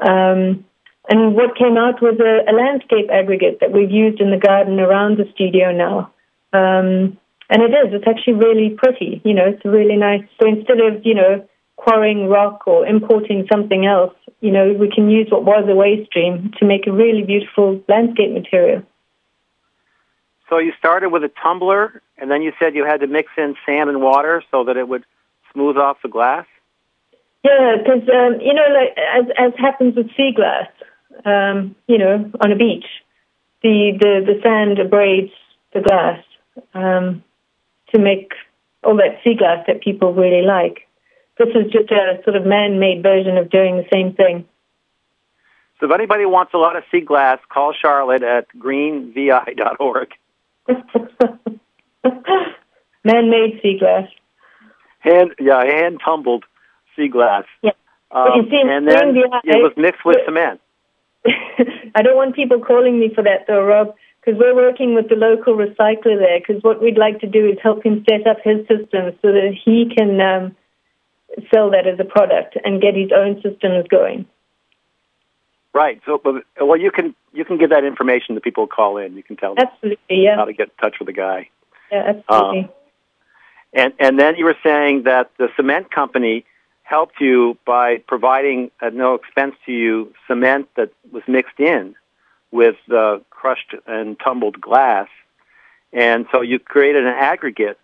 Um, 0.01 0.64
and 1.11 1.35
what 1.35 1.59
came 1.59 1.77
out 1.77 2.01
was 2.01 2.16
a, 2.20 2.51
a 2.51 2.55
landscape 2.57 3.11
aggregate 3.12 3.61
that 3.61 3.72
we've 3.72 3.90
used 3.90 4.20
in 4.20 4.31
the 4.31 4.38
garden 4.40 4.81
around 4.81 5.18
the 5.18 5.29
studio 5.35 5.72
now. 5.72 6.12
Um, 6.55 7.18
and 7.51 7.61
it 7.61 7.77
is. 7.77 7.92
It's 7.92 8.09
actually 8.09 8.40
really 8.40 8.70
pretty. 8.70 9.20
You 9.25 9.35
know, 9.35 9.44
it's 9.44 9.64
really 9.64 9.96
nice. 9.96 10.25
So 10.40 10.48
instead 10.48 10.81
of 10.81 11.05
you 11.05 11.14
know 11.14 11.46
quarrying 11.83 12.29
rock 12.29 12.66
or 12.66 12.87
importing 12.87 13.47
something 13.51 13.87
else, 13.87 14.14
you 14.40 14.53
know, 14.53 14.73
we 14.73 14.88
can 14.88 15.11
use 15.11 15.27
what 15.31 15.45
was 15.45 15.64
a 15.68 15.75
waste 15.75 16.09
stream 16.11 16.53
to 16.59 16.64
make 16.64 16.87
a 16.87 16.92
really 16.92 17.23
beautiful 17.23 17.83
landscape 17.88 18.33
material. 18.33 18.83
So 20.49 20.59
you 20.59 20.73
started 20.79 21.09
with 21.11 21.25
a 21.25 21.31
tumbler, 21.42 22.03
and 22.18 22.31
then 22.31 22.42
you 22.42 22.53
said 22.59 22.75
you 22.75 22.85
had 22.85 23.01
to 23.01 23.07
mix 23.07 23.33
in 23.37 23.57
sand 23.66 23.90
and 23.90 24.01
water 24.01 24.45
so 24.51 24.64
that 24.64 24.77
it 24.77 24.87
would 24.87 25.05
smooth 25.53 25.77
off 25.77 25.97
the 26.03 26.09
glass. 26.09 26.47
Yeah, 27.42 27.77
because 27.79 28.09
um, 28.09 28.40
you 28.40 28.55
know, 28.55 28.66
like 28.79 28.97
as 28.97 29.25
as 29.37 29.53
happens 29.59 29.97
with 29.97 30.07
sea 30.16 30.33
glass, 30.35 30.68
um, 31.25 31.75
you 31.88 31.99
know, 31.99 32.31
on 32.40 32.53
a 32.53 32.57
beach, 32.57 32.87
the 33.62 33.99
the 33.99 34.12
the 34.25 34.40
sand 34.42 34.79
abrades 34.79 35.33
the 35.73 35.81
glass 35.81 36.23
um, 36.75 37.25
to 37.92 37.99
make 37.99 38.33
all 38.85 38.97
that 38.97 39.18
sea 39.25 39.35
glass 39.35 39.64
that 39.66 39.81
people 39.83 40.12
really 40.12 40.47
like. 40.47 40.87
This 41.45 41.57
is 41.57 41.73
just 41.73 41.91
a 41.91 42.23
sort 42.23 42.37
of 42.37 42.47
man-made 42.47 43.03
version 43.03 43.37
of 43.37 43.51
doing 43.51 43.77
the 43.77 43.87
same 43.93 44.15
thing. 44.15 44.47
So 45.81 45.87
if 45.87 45.93
anybody 45.93 46.25
wants 46.25 46.55
a 46.55 46.59
lot 46.59 46.77
of 46.77 46.85
sea 46.93 47.01
glass, 47.01 47.39
call 47.53 47.73
Charlotte 47.73 48.23
at 48.23 48.47
greenvi.org. 48.57 50.09
Man-made 53.05 53.61
sea 53.61 53.79
glass. 53.81 54.09
Hand, 55.01 55.35
yeah, 55.41 55.65
hand 55.65 55.99
tumbled 56.05 56.45
sea 56.95 57.09
glass. 57.09 57.45
Yeah. 57.63 57.73
Um, 58.13 58.47
see, 58.49 58.63
and 58.65 58.87
then 58.87 59.15
VI 59.15 59.41
it 59.43 59.63
was 59.63 59.73
mixed 59.77 60.05
with 60.05 60.19
cement. 60.25 60.61
I 61.97 62.03
don't 62.03 62.15
want 62.15 62.37
people 62.37 62.61
calling 62.61 63.01
me 63.01 63.11
for 63.13 63.25
that 63.25 63.47
though, 63.49 63.65
Rob, 63.65 63.97
because 64.21 64.39
we're 64.39 64.55
working 64.55 64.95
with 64.95 65.09
the 65.09 65.17
local 65.17 65.57
recycler 65.57 66.19
there. 66.21 66.39
Because 66.39 66.63
what 66.63 66.81
we'd 66.81 66.99
like 66.99 67.19
to 67.21 67.27
do 67.27 67.49
is 67.49 67.59
help 67.61 67.85
him 67.85 68.05
set 68.09 68.29
up 68.29 68.37
his 68.45 68.61
system 68.69 69.19
so 69.21 69.33
that 69.33 69.57
he 69.65 69.91
can 69.97 70.21
um, 70.21 70.57
sell 71.53 71.71
that 71.71 71.87
as 71.87 71.99
a 71.99 72.05
product 72.05 72.57
and 72.64 72.81
get 72.81 72.95
his 72.95 73.11
own 73.14 73.40
systems 73.42 73.87
going. 73.88 74.27
Right. 75.75 76.01
So, 76.05 76.21
well, 76.61 76.79
you 76.79 76.90
can 76.90 77.14
you 77.33 77.45
can 77.45 77.57
give 77.57 77.71
that 77.71 77.85
information 77.85 78.35
to 78.35 78.40
people 78.40 78.64
who 78.64 78.68
call 78.68 78.99
in. 78.99 79.16
You 79.16 79.23
can 79.23 79.37
tell 79.37 79.55
them 79.55 79.66
Absolutely, 79.66 80.25
yeah, 80.25 80.37
how 80.37 80.45
to 80.45 80.53
get 80.53 80.68
in 80.68 80.75
touch 80.81 80.97
with 80.99 81.07
the 81.07 81.12
guy. 81.12 81.49
yeah, 81.90 82.14
absolutely. 82.16 82.71
And 83.73 83.95
and 83.99 84.18
then 84.18 84.37
you 84.37 84.45
were 84.45 84.57
saying 84.62 85.05
that 85.05 85.31
the 85.38 85.49
cement 85.57 85.90
company 85.90 86.45
helped 86.83 87.21
you 87.21 87.57
by 87.64 87.99
providing 88.07 88.71
at 88.83 88.92
no 88.92 89.14
expense 89.14 89.55
to 89.64 89.73
you 89.73 90.12
cement 90.27 90.68
that 90.77 90.92
was 91.11 91.23
mixed 91.27 91.59
in 91.59 91.95
with 92.51 92.77
uh, 92.95 93.18
crushed 93.31 93.75
and 93.87 94.21
tumbled 94.21 94.61
glass, 94.61 95.09
and 95.90 96.27
so 96.31 96.42
you 96.42 96.59
created 96.59 97.07
an 97.07 97.14
aggregate. 97.14 97.79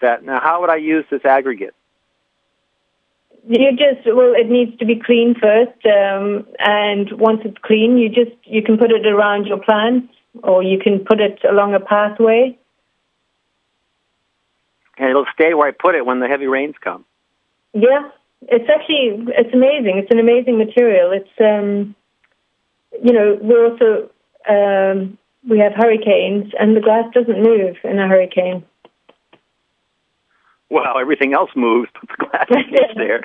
That 0.00 0.24
now, 0.24 0.40
how 0.40 0.62
would 0.62 0.70
I 0.70 0.76
use 0.76 1.04
this 1.10 1.24
aggregate? 1.26 1.74
You 3.46 3.70
just 3.72 4.06
well, 4.06 4.34
it 4.34 4.48
needs 4.50 4.76
to 4.78 4.84
be 4.84 5.00
clean 5.04 5.34
first, 5.40 5.84
um, 5.86 6.46
and 6.58 7.10
once 7.12 7.40
it's 7.44 7.56
clean, 7.62 7.96
you 7.96 8.08
just 8.08 8.36
you 8.44 8.62
can 8.62 8.76
put 8.76 8.90
it 8.90 9.06
around 9.06 9.46
your 9.46 9.58
plants, 9.58 10.12
or 10.42 10.62
you 10.62 10.78
can 10.78 11.04
put 11.04 11.20
it 11.20 11.38
along 11.48 11.74
a 11.74 11.80
pathway. 11.80 12.58
And 14.98 15.10
it'll 15.10 15.26
stay 15.32 15.54
where 15.54 15.68
I 15.68 15.70
put 15.70 15.94
it 15.94 16.04
when 16.04 16.20
the 16.20 16.26
heavy 16.26 16.46
rains 16.46 16.74
come. 16.82 17.04
Yeah, 17.72 18.10
it's 18.42 18.68
actually 18.68 19.24
it's 19.36 19.54
amazing. 19.54 19.98
It's 19.98 20.10
an 20.10 20.18
amazing 20.18 20.58
material. 20.58 21.12
It's 21.12 21.28
um, 21.40 21.94
you 23.02 23.12
know 23.12 23.38
we're 23.40 23.70
also 23.70 24.10
um, 24.48 25.18
we 25.48 25.58
have 25.58 25.72
hurricanes, 25.74 26.52
and 26.58 26.76
the 26.76 26.80
glass 26.80 27.04
doesn't 27.14 27.42
move 27.42 27.76
in 27.84 27.98
a 27.98 28.08
hurricane. 28.08 28.64
Well, 30.70 30.98
everything 31.00 31.32
else 31.34 31.50
moves, 31.56 31.90
but 31.94 32.08
the 32.08 32.26
glass 32.26 32.46
stays 32.48 32.96
there. 32.96 33.24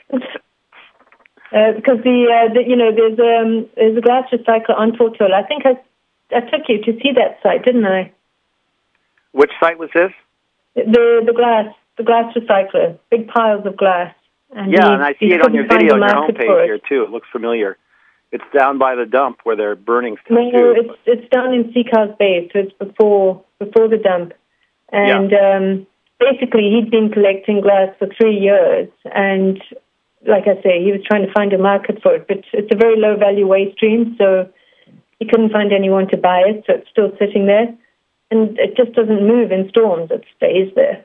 Uh, 1.52 1.74
because 1.76 2.00
the, 2.04 2.26
uh, 2.32 2.54
the 2.54 2.64
you 2.68 2.76
know 2.76 2.92
there's 2.96 3.20
um 3.20 3.70
there's 3.76 3.98
a 3.98 4.02
glass 4.02 4.24
recycler 4.32 4.76
on 4.78 4.94
Tortola. 4.94 5.34
I 5.34 5.44
think 5.44 5.66
I 5.66 5.78
I 6.36 6.40
took 6.42 6.68
you 6.68 6.82
to 6.84 6.94
see 7.00 7.12
that 7.16 7.40
site, 7.44 7.64
didn't 7.64 7.86
I? 7.86 8.12
Which 9.34 9.52
site 9.60 9.78
was 9.78 9.90
this? 9.94 10.12
The 10.76 11.22
the 11.26 11.34
glass 11.34 11.68
the 11.98 12.04
glass 12.04 12.34
recycler, 12.36 12.98
big 13.12 13.28
piles 13.28 13.66
of 13.68 13.78
glass. 13.78 14.16
And 14.56 14.72
Yeah, 14.72 14.88
he- 14.88 14.94
and 14.94 15.04
I 15.04 15.14
see 15.20 15.32
it 15.34 15.42
on 15.46 15.54
your 15.54 15.68
video 15.68 15.94
on 15.96 16.00
your 16.00 16.10
homepage 16.10 16.66
here 16.66 16.80
too. 16.80 17.04
It 17.04 17.12
looks 17.12 17.28
familiar. 17.32 17.78
it's 18.32 18.44
down 18.58 18.80
by 18.80 18.96
the 18.96 19.06
dump 19.06 19.42
where 19.44 19.56
they're 19.56 19.76
burning 19.76 20.18
stuff 20.26 20.38
No, 20.38 20.50
too. 20.52 20.74
it's 20.76 21.00
it's 21.06 21.30
down 21.30 21.54
in 21.54 21.72
Sea 21.72 21.84
Cows 21.92 22.16
Bay, 22.18 22.50
so 22.52 22.60
it's 22.60 22.74
before 22.80 23.44
before 23.60 23.88
the 23.88 23.98
dump. 23.98 24.34
And 24.92 25.32
um, 25.34 25.88
basically, 26.20 26.70
he'd 26.70 26.92
been 26.92 27.12
collecting 27.12 27.62
glass 27.62 27.90
for 28.00 28.08
three 28.18 28.38
years, 28.38 28.90
and 29.14 29.62
like 30.26 30.44
I 30.48 30.62
say, 30.62 30.84
he 30.84 30.92
was 30.92 31.02
trying 31.06 31.26
to 31.26 31.34
find 31.34 31.52
a 31.54 31.58
market 31.58 32.02
for 32.02 32.16
it. 32.16 32.28
But 32.28 32.44
it's 32.54 32.72
a 32.72 32.78
very 32.78 33.00
low 33.00 33.18
value 33.18 33.48
waste 33.48 33.76
stream, 33.78 34.16
so 34.18 34.50
he 35.20 35.26
couldn't 35.26 35.52
find 35.52 35.74
anyone 35.74 36.08
to 36.10 36.18
buy 36.18 36.44
it. 36.48 36.64
So 36.66 36.76
it's 36.76 36.90
still 36.90 37.12
sitting 37.20 37.46
there, 37.46 37.74
and 38.32 38.58
it 38.58 38.76
just 38.78 38.94
doesn't 38.94 39.28
move 39.28 39.52
in 39.52 39.70
storms. 39.70 40.12
It 40.12 40.24
stays 40.38 40.74
there. 40.76 41.04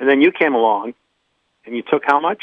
And 0.00 0.08
then 0.08 0.20
you 0.20 0.30
came 0.30 0.54
along, 0.54 0.94
and 1.64 1.76
you 1.76 1.82
took 1.82 2.02
how 2.06 2.20
much? 2.20 2.42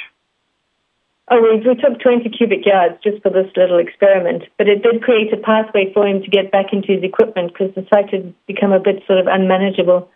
Oh, 1.31 1.41
we, 1.41 1.67
we 1.67 1.75
took 1.75 1.99
20 1.99 2.29
cubic 2.29 2.65
yards 2.65 2.95
just 3.03 3.21
for 3.23 3.31
this 3.31 3.49
little 3.55 3.79
experiment, 3.79 4.43
but 4.57 4.67
it 4.67 4.83
did 4.83 5.01
create 5.01 5.33
a 5.33 5.37
pathway 5.37 5.91
for 5.91 6.05
him 6.05 6.21
to 6.21 6.29
get 6.29 6.51
back 6.51 6.67
into 6.71 6.93
his 6.93 7.03
equipment 7.03 7.51
because 7.51 7.73
the 7.73 7.85
site 7.91 8.13
had 8.13 8.33
become 8.45 8.71
a 8.71 8.79
bit 8.79 9.01
sort 9.07 9.19
of 9.19 9.25
unmanageable. 9.25 10.07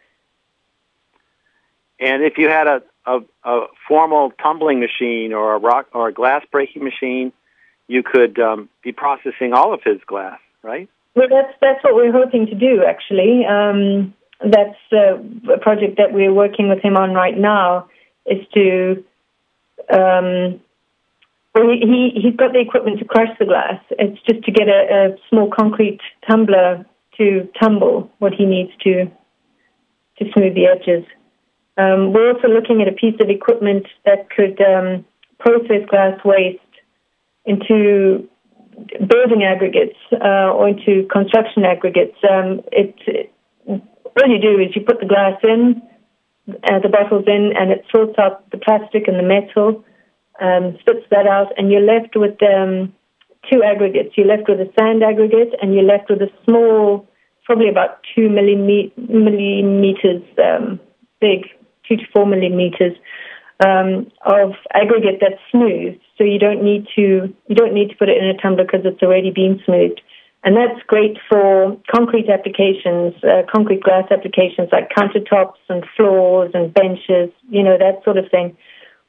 And 2.00 2.24
if 2.24 2.38
you 2.38 2.50
had 2.50 2.68
a, 2.68 2.82
a, 3.06 3.20
a 3.44 3.66
formal 3.88 4.32
tumbling 4.42 4.80
machine 4.80 5.34
or 5.34 5.54
a 5.54 5.60
rock 5.60 5.88
or 5.94 6.08
a 6.08 6.14
glass 6.14 6.44
breaking 6.52 6.84
machine, 6.84 7.34
you 7.88 8.04
could 8.04 8.40
um, 8.40 8.70
be 8.84 8.92
processing 8.92 9.54
all 9.54 9.74
of 9.74 9.82
his 9.84 9.98
glass, 10.06 10.40
right? 10.62 10.88
Well, 11.16 11.28
that's 11.30 11.54
that's 11.60 11.84
what 11.84 11.96
we're 11.96 12.12
hoping 12.12 12.46
to 12.48 12.56
do. 12.56 12.84
Actually, 12.88 13.46
um, 13.46 14.14
that's 14.40 14.78
uh, 14.94 15.18
a 15.52 15.58
project 15.58 15.98
that 15.98 16.14
we're 16.14 16.34
working 16.34 16.70
with 16.70 16.80
him 16.80 16.96
on 16.96 17.14
right 17.14 17.38
now. 17.38 17.90
Is 18.26 18.46
to 18.54 19.04
um, 19.92 20.62
well, 21.56 21.68
he 21.68 21.80
he- 21.82 22.22
he's 22.22 22.36
got 22.36 22.54
the 22.54 22.60
equipment 22.60 23.00
to 23.00 23.06
crush 23.06 23.36
the 23.40 23.46
glass. 23.46 23.82
It's 23.92 24.22
just 24.22 24.44
to 24.44 24.52
get 24.52 24.68
a, 24.68 25.14
a 25.14 25.18
small 25.30 25.50
concrete 25.50 26.00
tumbler 26.30 26.86
to 27.18 27.50
tumble 27.60 28.12
what 28.20 28.34
he 28.34 28.46
needs 28.46 28.72
to 28.84 29.06
to 30.20 30.32
smooth 30.34 30.54
the 30.54 30.68
edges. 30.68 31.06
Um, 31.78 32.14
we're 32.14 32.34
also 32.34 32.48
looking 32.48 32.82
at 32.82 32.88
a 32.88 32.92
piece 32.92 33.16
of 33.22 33.30
equipment 33.30 33.86
that 34.06 34.30
could 34.30 34.60
um, 34.62 35.06
process 35.40 35.88
glass 35.90 36.20
waste 36.26 36.60
into 37.46 38.28
building 39.08 39.44
aggregates 39.44 39.98
uh, 40.14 40.52
or 40.52 40.70
into 40.70 41.08
construction 41.12 41.66
aggregates. 41.66 42.18
Um, 42.24 42.62
it, 42.72 42.96
it 43.08 43.34
all 43.68 44.30
you 44.30 44.42
do 44.42 44.60
is 44.60 44.76
you 44.76 44.82
put 44.82 45.00
the 45.00 45.06
glass 45.06 45.40
in, 45.44 45.82
uh, 46.50 46.80
the 46.80 46.90
bottles 46.90 47.26
in, 47.28 47.54
and 47.56 47.72
it 47.72 47.86
sorts 47.94 48.18
out 48.18 48.50
the 48.52 48.58
plastic 48.58 49.08
and 49.08 49.18
the 49.18 49.24
metal, 49.24 49.84
um, 50.42 50.78
spits 50.80 51.06
that 51.12 51.28
out, 51.28 51.52
and 51.58 51.72
you're 51.72 51.82
left 51.82 52.16
with 52.16 52.42
um, 52.44 52.94
two 53.52 53.64
aggregates. 53.64 54.16
You're 54.18 54.28
left 54.28 54.50
with 54.50 54.60
a 54.60 54.72
sand 54.78 55.04
aggregate, 55.04 55.54
and 55.62 55.74
you're 55.74 55.84
left 55.84 56.10
with 56.10 56.22
a 56.22 56.32
small, 56.46 57.08
probably 57.46 57.70
about 57.70 58.00
two 58.16 58.30
millime- 58.30 58.92
millimeters 58.98 60.24
um, 60.40 60.80
big, 61.22 61.46
two 61.90 61.98
to 61.98 62.04
four 62.14 62.26
millimeters 62.26 62.96
um, 63.66 64.12
of 64.26 64.54
aggregate 64.74 65.20
that's 65.20 65.42
smooth. 65.52 66.00
So 66.18 66.24
you 66.24 66.40
don't 66.40 66.64
need 66.64 66.88
to 66.96 67.34
you 67.48 67.56
don't 67.56 67.74
need 67.74 67.90
to 67.90 67.96
put 67.96 68.10
it 68.10 68.18
in 68.18 68.30
a 68.30 68.38
tumbler 68.40 68.64
because 68.64 68.86
it's 68.86 69.02
already 69.02 69.32
been 69.32 69.60
smoothed. 69.66 70.02
And 70.44 70.56
that's 70.56 70.82
great 70.88 71.18
for 71.30 71.76
concrete 71.94 72.30
applications, 72.30 73.14
uh, 73.24 73.44
concrete 73.52 73.84
glass 73.84 74.06
applications 74.10 74.70
like 74.72 74.90
countertops 74.90 75.60
and 75.68 75.84
floors 75.98 76.52
and 76.54 76.74
benches, 76.74 77.30
you 77.50 77.62
know, 77.62 77.78
that 77.78 78.04
sort 78.06 78.18
of 78.18 78.32
thing. 78.32 78.56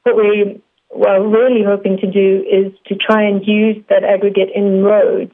What 0.03 0.17
we 0.17 0.61
are 1.07 1.25
really 1.25 1.63
hoping 1.63 1.97
to 1.99 2.11
do 2.11 2.43
is 2.51 2.73
to 2.87 2.95
try 2.95 3.23
and 3.23 3.47
use 3.47 3.77
that 3.87 4.03
aggregate 4.03 4.49
in 4.53 4.83
roads. 4.83 5.31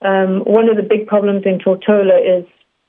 Um, 0.00 0.40
one 0.46 0.70
of 0.70 0.76
the 0.76 0.82
big 0.82 1.06
problems 1.06 1.42
in 1.44 1.58
Tortola 1.58 2.40
is 2.40 2.46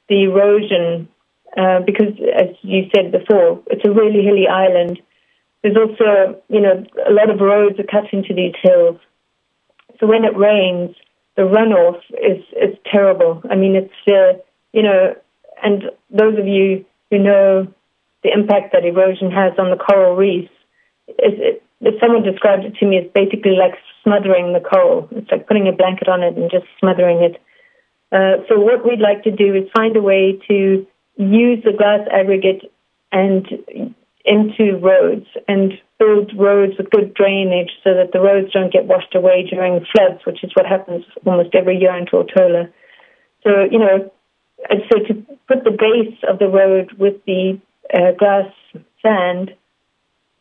the 0.08 0.24
erosion, 0.24 1.10
uh, 1.58 1.80
because 1.86 2.14
as 2.36 2.56
you 2.62 2.90
said 2.96 3.12
before, 3.12 3.62
it's 3.68 3.86
a 3.86 3.92
really 3.92 4.24
hilly 4.24 4.48
island. 4.48 5.00
There's 5.64 5.78
also, 5.78 6.42
you 6.48 6.62
know, 6.62 6.86
a 7.08 7.12
lot 7.12 7.30
of 7.30 7.40
roads 7.40 7.80
are 7.80 7.84
cut 7.84 8.14
into 8.14 8.34
these 8.34 8.54
hills. 8.62 8.98
So 10.00 10.08
when 10.08 10.24
it 10.24 10.38
rains, 10.38 10.96
the 11.36 11.44
runoff 11.44 12.00
is 12.12 12.44
is 12.56 12.78
terrible. 12.92 13.42
I 13.50 13.56
mean, 13.56 13.76
it's 13.76 13.94
uh, 14.08 14.40
you 14.74 14.84
know, 14.84 15.16
and 15.64 15.84
those 16.10 16.38
of 16.38 16.48
you 16.48 16.86
who 17.10 17.20
know 17.20 17.68
the 18.24 18.32
impact 18.32 18.74
that 18.74 18.86
erosion 18.86 19.32
has 19.32 19.54
on 19.58 19.72
the 19.72 19.78
coral 19.78 20.16
reefs, 20.16 20.52
it, 21.08 21.64
it, 21.82 21.96
someone 22.02 22.24
described 22.24 22.66
it 22.66 22.76
to 22.76 22.86
me 22.86 22.98
it's 22.98 23.14
basically 23.14 23.56
like 23.56 23.76
smothering 24.04 24.54
the 24.54 24.60
coral. 24.60 25.08
It's 25.12 25.32
like 25.32 25.48
putting 25.48 25.68
a 25.68 25.72
blanket 25.72 26.08
on 26.08 26.24
it 26.24 26.36
and 26.36 26.52
just 26.52 26.66
smothering 26.80 27.24
it. 27.24 27.42
Uh, 28.12 28.44
so 28.48 28.60
what 28.60 28.84
we'd 28.86 29.00
like 29.00 29.24
to 29.24 29.32
do 29.32 29.54
is 29.56 29.70
find 29.74 29.96
a 29.96 30.02
way 30.02 30.40
to 30.48 30.86
use 31.20 31.62
the 31.64 31.74
glass 31.78 32.08
aggregate 32.12 32.72
and 33.12 33.46
into 34.26 34.78
roads 34.78 35.26
and 35.48 35.74
build 35.98 36.32
roads 36.38 36.74
with 36.78 36.90
good 36.92 37.14
drainage 37.14 37.72
so 37.84 37.94
that 37.94 38.12
the 38.14 38.22
roads 38.22 38.52
don't 38.54 38.72
get 38.72 38.86
washed 38.86 39.14
away 39.16 39.46
during 39.50 39.86
floods, 39.92 40.22
which 40.26 40.44
is 40.44 40.52
what 40.54 40.66
happens 40.66 41.04
almost 41.26 41.54
every 41.54 41.78
year 41.78 41.96
in 41.98 42.06
Tortola. 42.06 42.72
So, 43.44 43.68
you 43.70 43.80
know, 43.80 44.12
so 44.70 45.00
to 45.08 45.14
put 45.48 45.64
the 45.64 45.72
base 45.72 46.18
of 46.28 46.40
the 46.40 46.48
road 46.48 46.94
with 46.98 47.16
the 47.26 47.60
uh, 47.94 48.12
glass 48.18 48.52
sand 49.02 49.52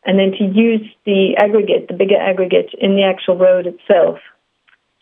and 0.05 0.17
then 0.17 0.31
to 0.31 0.45
use 0.45 0.87
the 1.05 1.35
aggregate, 1.37 1.87
the 1.87 1.93
bigger 1.93 2.17
aggregate, 2.17 2.73
in 2.79 2.95
the 2.95 3.03
actual 3.03 3.37
road 3.37 3.67
itself. 3.67 4.19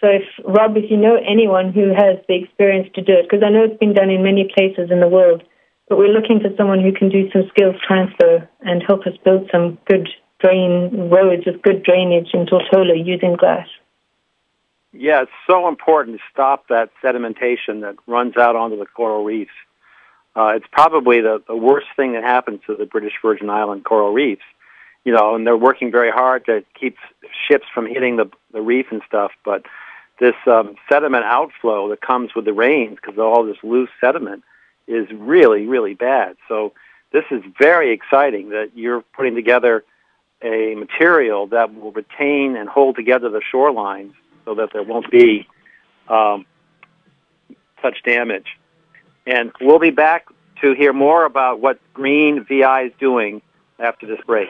So 0.02 0.08
if, 0.08 0.24
Rob, 0.46 0.78
if 0.78 0.90
you 0.90 0.98
know 0.98 1.18
anyone 1.18 1.72
who 1.74 1.90
has 1.90 2.18
the 2.28 2.36
experience 2.36 2.90
to 2.96 3.02
do 3.02 3.14
it, 3.14 3.24
because 3.30 3.44
I 3.46 3.50
know 3.50 3.64
it's 3.64 3.80
been 3.80 3.94
done 3.94 4.10
in 4.10 4.24
many 4.24 4.50
places 4.56 4.90
in 4.92 5.00
the 5.00 5.08
world, 5.08 5.44
but 5.88 5.98
we're 5.98 6.08
looking 6.08 6.40
for 6.40 6.50
someone 6.58 6.82
who 6.82 6.92
can 6.92 7.10
do 7.10 7.30
some 7.32 7.44
skills 7.50 7.76
transfer 7.86 8.48
and 8.62 8.84
help 8.86 9.08
us 9.08 9.14
build 9.24 9.50
some 9.52 9.78
good 9.86 10.10
drain 10.40 11.10
roads 11.10 11.46
with 11.46 11.62
good 11.62 11.84
drainage 11.84 12.30
in 12.34 12.46
Tortola 12.46 12.94
using 13.04 13.36
glass. 13.36 13.68
Yeah, 14.94 15.24
it's 15.24 15.32
so 15.50 15.68
important 15.68 16.18
to 16.18 16.24
stop 16.32 16.68
that 16.70 16.90
sedimentation 17.04 17.82
that 17.82 17.96
runs 18.08 18.36
out 18.38 18.56
onto 18.56 18.78
the 18.78 18.86
coral 18.86 19.24
reefs. 19.24 19.52
Uh, 20.36 20.54
it's 20.56 20.66
probably 20.72 21.22
the, 21.22 21.42
the 21.48 21.56
worst 21.56 21.88
thing 21.96 22.14
that 22.14 22.24
happens 22.24 22.62
to 22.68 22.76
the 22.76 22.86
British 22.86 23.14
Virgin 23.22 23.50
Island 23.50 23.86
coral 23.86 24.14
reefs. 24.14 24.44
You 25.04 25.14
know, 25.14 25.36
and 25.36 25.48
they're 25.48 25.58
working 25.58 25.90
very 25.90 26.12
hard 26.12 26.46
to 26.46 26.66
keep 26.80 26.98
ships 27.48 27.66
from 27.74 27.88
hitting 27.88 28.18
the 28.18 28.30
the 28.52 28.62
reef 28.62 28.88
and 28.92 29.02
stuff. 29.08 29.32
But 29.46 29.66
this 30.20 30.36
um, 30.46 30.76
sediment 30.90 31.24
outflow 31.24 31.90
that 31.90 32.02
comes 32.02 32.36
with 32.36 32.46
the 32.46 32.54
rains 32.54 32.98
because 33.02 33.18
of 33.18 33.24
all 33.26 33.46
this 33.46 33.58
loose 33.64 33.90
sediment 34.02 34.44
is 34.88 35.08
really, 35.12 35.66
really 35.66 35.94
bad. 35.94 36.38
So 36.48 36.74
this 37.12 37.26
is 37.32 37.44
very 37.60 37.92
exciting 37.94 38.50
that 38.50 38.72
you're 38.76 39.02
putting 39.16 39.36
together 39.36 39.84
a 40.42 40.76
material 40.76 41.48
that 41.48 41.74
will 41.74 41.92
retain 41.92 42.56
and 42.56 42.70
hold 42.70 42.96
together 42.96 43.30
the 43.30 43.42
shorelines 43.54 44.14
so 44.46 44.56
that 44.56 44.70
there 44.72 44.84
won't 44.84 45.10
be 45.10 45.48
um, 46.08 46.46
such 47.82 48.04
damage. 48.04 48.58
And 49.26 49.52
we'll 49.60 49.80
be 49.80 49.90
back 49.90 50.28
to 50.62 50.74
hear 50.74 50.94
more 50.94 51.26
about 51.26 51.60
what 51.60 51.80
Green 51.94 52.46
VI 52.46 52.84
is 52.84 52.92
doing 53.00 53.42
after 53.80 54.06
this 54.06 54.20
break. 54.26 54.50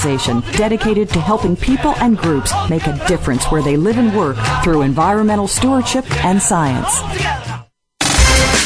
dedicated 0.53 1.09
to 1.09 1.19
helping 1.19 1.55
people 1.55 1.93
and 1.97 2.17
groups 2.17 2.51
make 2.69 2.87
a 2.87 3.07
difference 3.07 3.45
where 3.45 3.61
they 3.61 3.77
live 3.77 3.97
and 3.97 4.15
work 4.15 4.37
through 4.63 4.81
environmental 4.81 5.47
stewardship 5.47 6.05
and 6.25 6.41
science. 6.41 7.50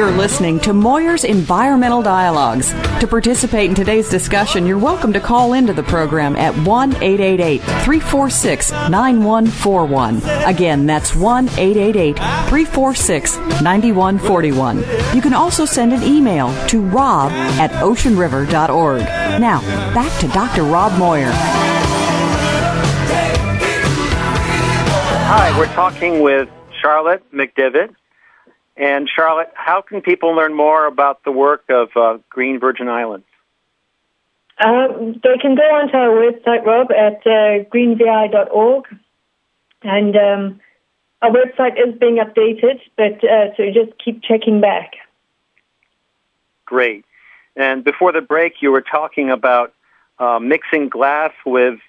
You're 0.00 0.12
listening 0.12 0.60
to 0.60 0.72
Moir's 0.72 1.24
Environmental 1.24 2.00
Dialogues. 2.00 2.72
To 3.00 3.06
participate 3.06 3.68
in 3.68 3.74
today's 3.74 4.08
discussion, 4.08 4.64
you're 4.64 4.78
welcome 4.78 5.12
to 5.12 5.20
call 5.20 5.52
into 5.52 5.72
the 5.72 5.82
program 5.82 6.36
at 6.36 6.54
1 6.66 6.94
888 7.02 7.60
346 7.60 8.70
9141. 8.70 10.22
Again, 10.46 10.86
that's 10.86 11.14
1 11.14 11.48
888 11.50 12.16
346 12.16 13.36
9141. 13.60 14.78
You 15.14 15.20
can 15.20 15.34
also 15.34 15.64
send 15.64 15.92
an 15.92 16.02
email 16.02 16.54
to 16.68 16.80
rob 16.80 17.32
at 17.32 17.70
oceanriver.org. 17.72 19.00
Now, 19.40 19.60
back 19.92 20.18
to 20.20 20.28
Dr. 20.28 20.62
Rob 20.62 20.96
Moir. 20.98 21.30
Hi, 25.50 25.58
we're 25.58 25.74
talking 25.74 26.20
with 26.20 26.48
Charlotte 26.80 27.24
McDevitt. 27.32 27.92
And 28.76 29.08
Charlotte, 29.08 29.50
how 29.54 29.82
can 29.82 30.00
people 30.00 30.32
learn 30.32 30.54
more 30.54 30.86
about 30.86 31.24
the 31.24 31.32
work 31.32 31.64
of 31.68 31.88
uh, 31.96 32.18
Green 32.28 32.60
Virgin 32.60 32.88
Islands? 32.88 33.26
Um, 34.64 35.20
they 35.24 35.38
can 35.42 35.56
go 35.56 35.62
onto 35.62 35.96
our 35.96 36.10
website, 36.10 36.64
Rob, 36.64 36.92
at 36.92 37.26
uh, 37.26 37.64
greenvi.org. 37.68 38.84
And 39.82 40.16
um, 40.16 40.60
our 41.20 41.30
website 41.30 41.72
is 41.84 41.98
being 41.98 42.18
updated, 42.18 42.78
but 42.96 43.24
uh, 43.28 43.52
so 43.56 43.64
just 43.74 43.98
keep 43.98 44.22
checking 44.22 44.60
back. 44.60 44.92
Great. 46.64 47.04
And 47.56 47.82
before 47.82 48.12
the 48.12 48.20
break, 48.20 48.62
you 48.62 48.70
were 48.70 48.82
talking 48.82 49.30
about 49.30 49.74
uh, 50.20 50.38
mixing 50.38 50.90
glass 50.90 51.32
with 51.44 51.80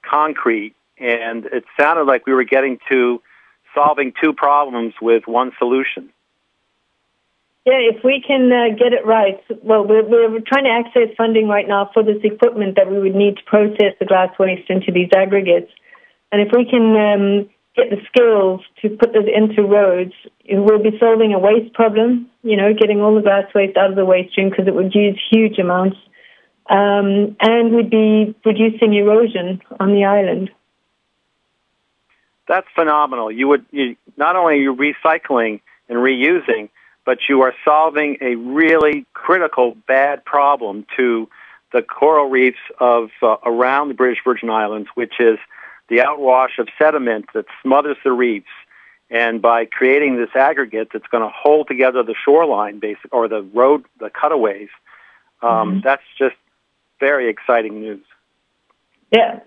concrete, 0.00 0.74
and 1.02 1.46
it 1.46 1.64
sounded 1.78 2.04
like 2.04 2.26
we 2.26 2.32
were 2.32 2.44
getting 2.44 2.78
to 2.90 3.20
solving 3.74 4.12
two 4.22 4.32
problems 4.32 4.94
with 5.00 5.24
one 5.26 5.52
solution. 5.58 6.10
Yeah, 7.64 7.78
if 7.78 8.02
we 8.02 8.22
can 8.26 8.50
uh, 8.50 8.74
get 8.74 8.92
it 8.92 9.06
right. 9.06 9.40
Well, 9.62 9.86
we're, 9.86 10.02
we're 10.02 10.40
trying 10.40 10.64
to 10.64 10.70
access 10.70 11.14
funding 11.16 11.46
right 11.46 11.68
now 11.68 11.90
for 11.94 12.02
this 12.02 12.18
equipment 12.24 12.74
that 12.74 12.90
we 12.90 12.98
would 12.98 13.14
need 13.14 13.36
to 13.36 13.44
process 13.44 13.94
the 14.00 14.06
glass 14.06 14.30
waste 14.38 14.68
into 14.68 14.90
these 14.90 15.10
aggregates. 15.14 15.70
And 16.32 16.42
if 16.42 16.48
we 16.52 16.66
can 16.68 16.96
um, 16.96 17.50
get 17.76 17.90
the 17.90 18.02
skills 18.10 18.62
to 18.82 18.90
put 18.90 19.12
this 19.12 19.30
into 19.32 19.62
roads, 19.62 20.12
we'll 20.48 20.82
be 20.82 20.98
solving 20.98 21.34
a 21.34 21.38
waste 21.38 21.72
problem, 21.74 22.28
you 22.42 22.56
know, 22.56 22.74
getting 22.74 23.00
all 23.00 23.14
the 23.14 23.22
glass 23.22 23.46
waste 23.54 23.76
out 23.76 23.90
of 23.90 23.96
the 23.96 24.04
waste 24.04 24.32
stream 24.32 24.50
because 24.50 24.66
it 24.66 24.74
would 24.74 24.92
use 24.94 25.20
huge 25.30 25.58
amounts. 25.58 25.96
Um, 26.68 27.36
and 27.40 27.74
we'd 27.74 27.90
be 27.90 28.34
reducing 28.44 28.94
erosion 28.94 29.60
on 29.78 29.94
the 29.94 30.04
island. 30.04 30.50
That's 32.52 32.66
phenomenal. 32.74 33.32
You 33.32 33.48
would 33.48 33.64
you, 33.70 33.96
not 34.18 34.36
only 34.36 34.56
are 34.56 34.60
you 34.60 34.76
recycling 34.76 35.62
and 35.88 35.96
reusing, 35.96 36.68
but 37.06 37.16
you 37.26 37.40
are 37.40 37.54
solving 37.64 38.18
a 38.20 38.34
really 38.34 39.06
critical 39.14 39.74
bad 39.88 40.22
problem 40.22 40.84
to 40.98 41.30
the 41.72 41.80
coral 41.80 42.28
reefs 42.28 42.58
of 42.78 43.08
uh, 43.22 43.36
around 43.46 43.88
the 43.88 43.94
British 43.94 44.18
Virgin 44.22 44.50
Islands, 44.50 44.90
which 44.94 45.14
is 45.18 45.38
the 45.88 46.00
outwash 46.00 46.58
of 46.58 46.68
sediment 46.78 47.24
that 47.32 47.46
smothers 47.62 47.96
the 48.04 48.12
reefs. 48.12 48.52
And 49.08 49.40
by 49.40 49.64
creating 49.64 50.18
this 50.18 50.36
aggregate 50.36 50.88
that's 50.92 51.06
going 51.06 51.22
to 51.22 51.32
hold 51.34 51.68
together 51.68 52.02
the 52.02 52.14
shoreline, 52.22 52.80
basic 52.80 53.14
or 53.14 53.28
the 53.28 53.40
road, 53.40 53.86
the 53.98 54.10
cutaways, 54.10 54.68
um, 55.40 55.48
mm-hmm. 55.50 55.80
that's 55.82 56.04
just 56.18 56.36
very 57.00 57.30
exciting 57.30 57.80
news. 57.80 58.04
Yeah, 59.10 59.40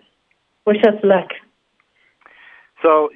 wish 0.65 0.83
us 0.87 0.99
luck. 1.03 1.29
So, 2.81 3.09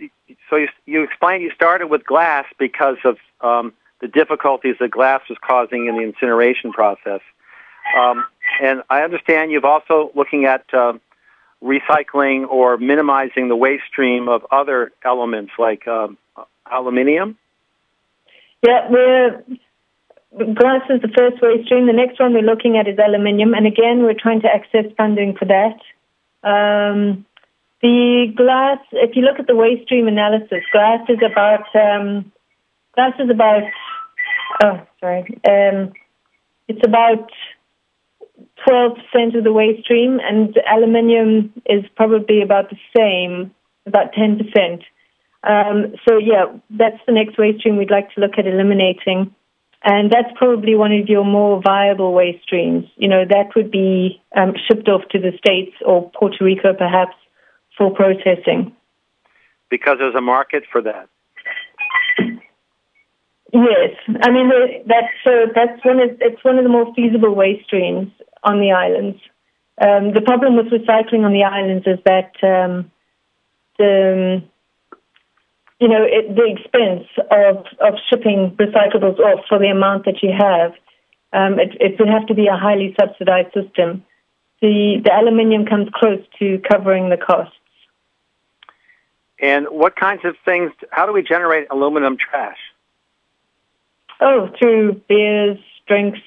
so 0.50 0.56
you, 0.56 0.68
you 0.86 1.04
explained 1.04 1.44
you 1.44 1.52
started 1.52 1.88
with 1.88 2.06
glass 2.06 2.46
because 2.58 2.98
of 3.04 3.18
um, 3.42 3.74
the 4.02 4.08
difficulties 4.08 4.76
that 4.80 4.92
glass 4.92 5.22
was 5.30 5.38
causing 5.46 5.88
in 5.88 5.96
the 5.96 6.04
incineration 6.04 6.72
process. 6.72 7.22
Um, 7.98 8.26
and 8.62 8.84
I 8.90 9.02
understand 9.02 9.52
you've 9.52 9.66
also 9.66 10.12
looking 10.16 10.46
at 10.46 10.66
uh, 10.74 10.94
recycling 11.64 12.48
or 12.48 12.78
minimizing 12.78 13.48
the 13.48 13.56
waste 13.56 13.84
stream 13.92 14.30
of 14.30 14.46
other 14.52 14.92
elements 15.04 15.54
like 15.58 15.88
um, 15.88 16.18
aluminium. 16.72 17.38
Yeah, 18.62 18.90
we're 18.90 19.44
glass 20.36 20.82
is 20.90 21.02
the 21.02 21.12
first 21.18 21.42
waste 21.42 21.66
stream. 21.66 21.88
The 21.88 21.94
next 21.94 22.20
one 22.20 22.34
we're 22.34 22.42
looking 22.42 22.78
at 22.78 22.88
is 22.88 22.98
aluminium, 23.00 23.54
and 23.54 23.66
again 23.66 24.04
we're 24.04 24.14
trying 24.14 24.42
to 24.42 24.48
access 24.48 24.86
funding 24.96 25.36
for 25.36 25.46
that. 25.46 25.80
Um, 26.42 27.26
the 27.82 28.34
glass, 28.36 28.80
if 28.92 29.16
you 29.16 29.22
look 29.22 29.40
at 29.40 29.48
the 29.48 29.56
waste 29.56 29.84
stream 29.84 30.08
analysis, 30.08 30.64
glass 30.72 31.02
is 31.08 31.20
about 31.24 31.66
um, 31.76 32.32
glass 32.94 33.14
is 33.20 33.30
about 33.30 33.64
Oh, 34.64 34.82
sorry. 35.00 35.26
Um, 35.48 35.94
it's 36.68 36.86
about 36.86 37.30
12% 38.68 39.38
of 39.38 39.44
the 39.44 39.54
waste 39.54 39.84
stream, 39.84 40.20
and 40.22 40.56
aluminium 40.68 41.54
is 41.66 41.86
probably 41.96 42.42
about 42.42 42.70
the 42.70 42.78
same, 42.96 43.54
about 43.86 44.14
10%. 44.14 44.84
Um, 45.42 45.96
so, 46.08 46.18
yeah, 46.18 46.46
that's 46.70 47.00
the 47.06 47.14
next 47.14 47.38
waste 47.38 47.60
stream 47.60 47.78
we'd 47.78 47.92
like 47.92 48.14
to 48.16 48.22
look 48.22 48.34
at 48.38 48.46
eliminating. 48.46 49.34
And 49.82 50.12
that's 50.12 50.28
probably 50.36 50.76
one 50.76 50.92
of 50.92 51.08
your 51.08 51.24
more 51.24 51.62
viable 51.62 52.14
waste 52.14 52.44
streams. 52.44 52.86
You 52.98 53.08
know, 53.08 53.24
that 53.30 53.56
would 53.56 53.72
be 53.72 54.22
um, 54.36 54.54
shipped 54.68 54.90
off 54.90 55.04
to 55.12 55.20
the 55.20 55.32
States 55.38 55.74
or 55.86 56.12
Puerto 56.12 56.44
Rico 56.44 56.74
perhaps 56.74 57.16
for 57.80 57.92
processing. 57.96 58.76
Because 59.72 59.98
there's 59.98 60.16
a 60.16 60.22
market 60.22 60.64
for 60.72 60.84
that. 60.84 61.10
Yes, 63.52 63.98
I 64.22 64.30
mean 64.30 64.52
that's 64.86 65.14
so 65.24 65.48
that's 65.56 65.84
one 65.84 66.00
of 66.00 66.10
it's 66.22 66.44
one 66.44 66.60
of 66.60 66.64
the 66.64 66.70
more 66.70 66.94
feasible 66.94 67.34
waste 67.34 67.66
streams 67.66 68.12
on 68.44 68.60
the 68.60 68.72
islands. 68.72 69.18
Um, 69.82 70.14
the 70.14 70.22
problem 70.22 70.56
with 70.56 70.68
recycling 70.68 71.26
on 71.26 71.34
the 71.34 71.44
islands 71.44 71.88
is 71.88 71.98
that 72.06 72.36
um, 72.44 72.92
the 73.80 74.44
you 75.80 75.88
know 75.88 76.04
it, 76.04 76.36
the 76.36 76.46
expense 76.46 77.08
of 77.32 77.66
of 77.82 77.98
shipping 78.10 78.56
recyclables 78.60 79.18
off 79.18 79.46
for 79.50 79.58
the 79.58 79.70
amount 79.70 80.06
that 80.06 80.22
you 80.22 80.30
have. 80.38 80.74
Um, 81.32 81.60
it, 81.60 81.74
it 81.80 82.00
would 82.00 82.10
have 82.10 82.28
to 82.28 82.36
be 82.36 82.48
a 82.48 82.58
highly 82.58 82.96
subsidized 83.00 83.54
system. 83.54 84.04
The 84.62 85.02
the 85.04 85.12
aluminium 85.12 85.66
comes 85.66 85.90
close 85.96 86.22
to 86.38 86.62
covering 86.70 87.10
the 87.10 87.18
costs. 87.18 87.56
And 89.42 89.68
what 89.70 89.96
kinds 89.96 90.26
of 90.26 90.36
things? 90.44 90.72
How 90.92 91.06
do 91.06 91.14
we 91.14 91.22
generate 91.22 91.68
aluminum 91.72 92.18
trash? 92.18 92.58
Oh, 94.20 94.50
through 94.60 95.02
beers, 95.08 95.58
drinks, 95.88 96.20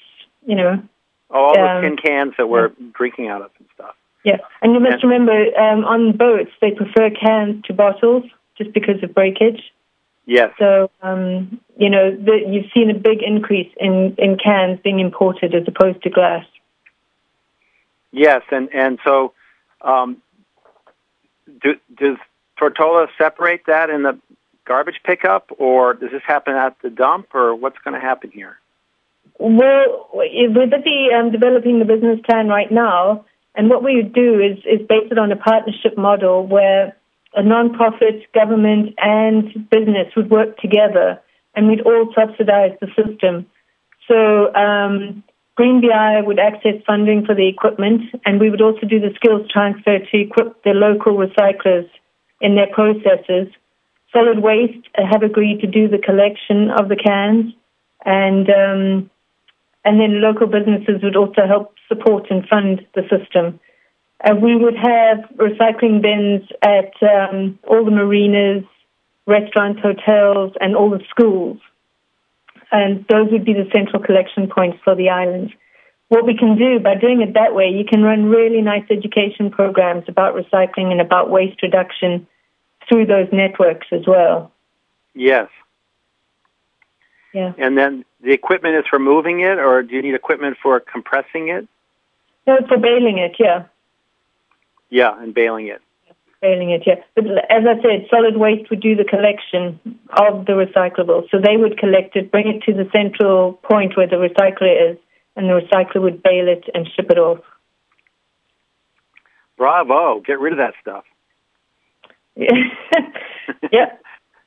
you 0.47 0.55
know. 0.55 0.83
Oh, 1.31 1.45
all 1.45 1.59
um, 1.59 1.83
the 1.83 1.89
tin 1.89 1.97
cans 1.97 2.35
that 2.39 2.49
we're 2.49 2.69
yeah. 2.69 2.87
drinking 2.93 3.29
out 3.29 3.43
of 3.43 3.51
and 3.59 3.69
stuff. 3.75 3.95
Yeah, 4.25 4.39
and 4.61 4.73
you 4.73 4.81
must 4.81 5.03
and, 5.03 5.05
remember 5.05 5.59
um, 5.59 5.85
on 5.85 6.17
boats 6.17 6.51
they 6.61 6.71
prefer 6.71 7.11
cans 7.11 7.65
to 7.65 7.75
bottles 7.75 8.25
just 8.57 8.73
because 8.73 9.03
of 9.03 9.15
breakage. 9.15 9.61
Yes. 10.25 10.53
So, 10.59 10.91
um, 11.03 11.61
you 11.77 11.91
know, 11.91 12.15
the, 12.15 12.41
you've 12.47 12.71
seen 12.73 12.91
a 12.91 12.95
big 12.95 13.23
increase 13.23 13.71
in, 13.79 14.15
in 14.19 14.39
cans 14.39 14.79
being 14.85 15.01
imported 15.01 15.55
as 15.55 15.65
opposed 15.67 16.03
to 16.05 16.11
glass. 16.11 16.47
Yes, 18.13 18.43
and 18.51 18.69
and 18.75 18.99
so, 19.05 19.33
um, 19.81 20.19
do, 21.63 21.75
does 21.97 22.19
Tortola 22.63 23.09
separate 23.19 23.63
that 23.67 23.91
in 23.91 24.03
the 24.03 24.19
garbage 24.65 25.01
pickup, 25.05 25.51
or 25.59 25.95
does 25.95 26.11
this 26.13 26.23
happen 26.27 26.55
at 26.55 26.77
the 26.83 26.91
dump, 26.91 27.35
or 27.35 27.55
what's 27.55 27.79
going 27.85 27.95
to 27.95 28.01
happen 28.01 28.31
here? 28.31 28.59
Well, 29.39 30.09
we're 30.15 30.67
busy 30.67 31.09
um, 31.19 31.33
developing 31.33 31.79
the 31.79 31.85
business 31.85 32.21
plan 32.25 32.49
right 32.49 32.71
now, 32.71 33.25
and 33.55 33.69
what 33.69 33.83
we 33.83 34.03
do 34.03 34.41
is 34.41 34.59
is 34.59 34.87
base 34.87 35.09
it 35.11 35.19
on 35.19 35.33
a 35.33 35.37
partnership 35.37 35.99
model 35.99 36.47
where 36.47 36.97
a 37.35 37.43
non-profit, 37.43 38.33
government, 38.33 38.95
and 38.99 39.69
business 39.71 40.15
would 40.17 40.31
work 40.31 40.59
together, 40.59 41.21
and 41.55 41.67
we'd 41.67 41.81
all 41.81 42.13
subsidize 42.15 42.77
the 42.81 42.89
system. 42.95 43.47
So 44.07 44.55
um, 44.55 45.25
Green 45.55 45.81
VI 45.81 46.21
would 46.21 46.39
access 46.39 46.83
funding 46.87 47.25
for 47.25 47.35
the 47.35 47.49
equipment, 47.49 48.03
and 48.25 48.39
we 48.39 48.51
would 48.51 48.63
also 48.63 48.87
do 48.87 49.01
the 49.01 49.13
skills 49.17 49.49
transfer 49.51 49.99
to 49.99 50.21
equip 50.21 50.63
the 50.63 50.71
local 50.71 51.15
recyclers 51.15 51.89
in 52.43 52.57
their 52.57 52.67
processes. 52.67 53.49
Solid 54.13 54.41
Waste 54.41 54.87
have 54.95 55.23
agreed 55.23 55.61
to 55.61 55.67
do 55.67 55.89
the 55.89 55.97
collection 55.97 56.71
of 56.71 56.91
the 56.91 56.97
cans, 56.97 57.55
and 58.05 58.51
um, 58.51 59.11
and 59.85 59.99
then 59.99 60.21
local 60.21 60.47
businesses 60.47 61.03
would 61.03 61.17
also 61.17 61.47
help 61.47 61.75
support 61.89 62.31
and 62.31 62.47
fund 62.47 62.85
the 62.95 63.03
system. 63.09 63.59
Uh, 64.23 64.35
we 64.35 64.55
would 64.55 64.77
have 64.77 65.19
recycling 65.37 66.03
bins 66.03 66.47
at 66.63 66.93
um, 67.03 67.59
all 67.67 67.85
the 67.85 67.91
marinas, 67.91 68.65
restaurants, 69.27 69.81
hotels, 69.81 70.53
and 70.61 70.77
all 70.77 70.91
the 70.91 71.03
schools. 71.09 71.59
And 72.71 73.05
those 73.09 73.31
would 73.33 73.45
be 73.45 73.53
the 73.53 73.69
central 73.75 74.03
collection 74.03 74.49
points 74.49 74.79
for 74.85 74.95
the 74.95 75.09
island. 75.09 75.53
What 76.09 76.27
we 76.27 76.37
can 76.37 76.57
do 76.57 76.79
by 76.79 76.95
doing 76.95 77.23
it 77.23 77.35
that 77.35 77.55
way, 77.55 77.69
you 77.69 77.85
can 77.85 78.03
run 78.03 78.27
really 78.27 78.61
nice 78.61 78.85
education 78.91 79.51
programs 79.51 80.05
about 80.09 80.35
recycling 80.35 80.93
and 80.93 81.01
about 81.01 81.31
waste 81.31 81.63
reduction 81.63 82.27
through 82.93 83.07
those 83.07 83.29
networks 83.33 83.87
as 83.91 84.07
well. 84.07 84.53
Yes. 85.15 85.49
Yeah. 87.33 87.55
And 87.57 87.79
then 87.79 88.05
the 88.23 88.33
equipment 88.33 88.77
is 88.77 88.85
for 88.89 88.99
moving 88.99 89.41
it, 89.41 89.59
or 89.59 89.83
do 89.83 89.95
you 89.95 90.03
need 90.03 90.15
equipment 90.15 90.59
for 90.63 90.79
compressing 90.79 91.49
it? 91.49 91.67
No, 92.47 92.59
for 92.69 92.77
baling 92.77 93.17
it, 93.17 93.37
yeah. 93.39 93.65
Yeah, 94.91 95.19
and 95.19 95.33
baling 95.33 95.69
it. 95.69 95.81
Baling 96.43 96.71
it, 96.71 96.83
yeah. 96.87 96.97
But 97.15 97.25
as 97.49 97.65
I 97.67 97.81
said, 97.81 98.07
solid 98.11 98.37
waste 98.37 98.69
would 98.69 98.83
do 98.83 98.95
the 98.95 99.05
collection 99.05 99.81
of 100.11 100.45
the 100.45 100.53
recyclable. 100.53 101.31
So 101.31 101.39
they 101.41 101.57
would 101.57 101.79
collect 101.79 102.15
it, 102.17 102.31
bring 102.31 102.49
it 102.49 102.63
to 102.65 102.75
the 102.75 102.91
central 102.93 103.55
point 103.55 103.97
where 103.97 104.09
the 104.09 104.17
recycler 104.17 104.93
is, 104.93 104.99
and 105.35 105.49
the 105.49 105.61
recycler 105.63 106.03
would 106.03 106.23
bale 106.23 106.49
it 106.49 106.65
and 106.75 106.87
ship 106.95 107.11
it 107.11 107.19
off. 107.19 107.41
Bravo! 109.57 110.21
Get 110.21 110.41
rid 110.41 110.53
of 110.53 110.59
that 110.59 110.75
stuff. 110.83 111.05
Yeah. 112.37 113.93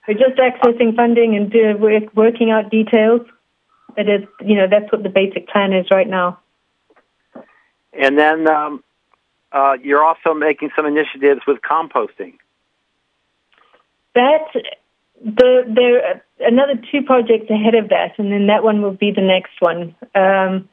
We're 0.07 0.13
just 0.13 0.38
accessing 0.38 0.95
funding 0.95 1.36
and 1.36 1.51
do, 1.51 1.75
we're 1.79 1.99
working 2.13 2.51
out 2.51 2.69
details. 2.69 3.21
But 3.95 4.07
it, 4.07 4.27
you 4.45 4.55
know, 4.55 4.67
that's 4.69 4.91
what 4.91 5.01
the 5.01 5.09
basic 5.09 5.47
plan 5.47 5.73
is 5.73 5.88
right 5.89 6.07
now. 6.07 6.39
And 7.91 8.17
then 8.17 8.47
um, 8.47 8.83
uh, 9.51 9.77
you're 9.81 10.03
also 10.03 10.33
making 10.33 10.69
some 10.75 10.86
initiatives 10.86 11.41
with 11.47 11.59
composting. 11.61 12.33
That 14.13 14.47
the, 15.23 15.63
there 15.67 16.05
are 16.05 16.21
another 16.39 16.73
two 16.91 17.01
projects 17.01 17.49
ahead 17.49 17.73
of 17.73 17.89
that, 17.89 18.19
and 18.19 18.31
then 18.31 18.47
that 18.47 18.63
one 18.63 18.81
will 18.81 18.93
be 18.93 19.11
the 19.11 19.21
next 19.21 19.53
one. 19.59 19.95
Um, 20.13 20.69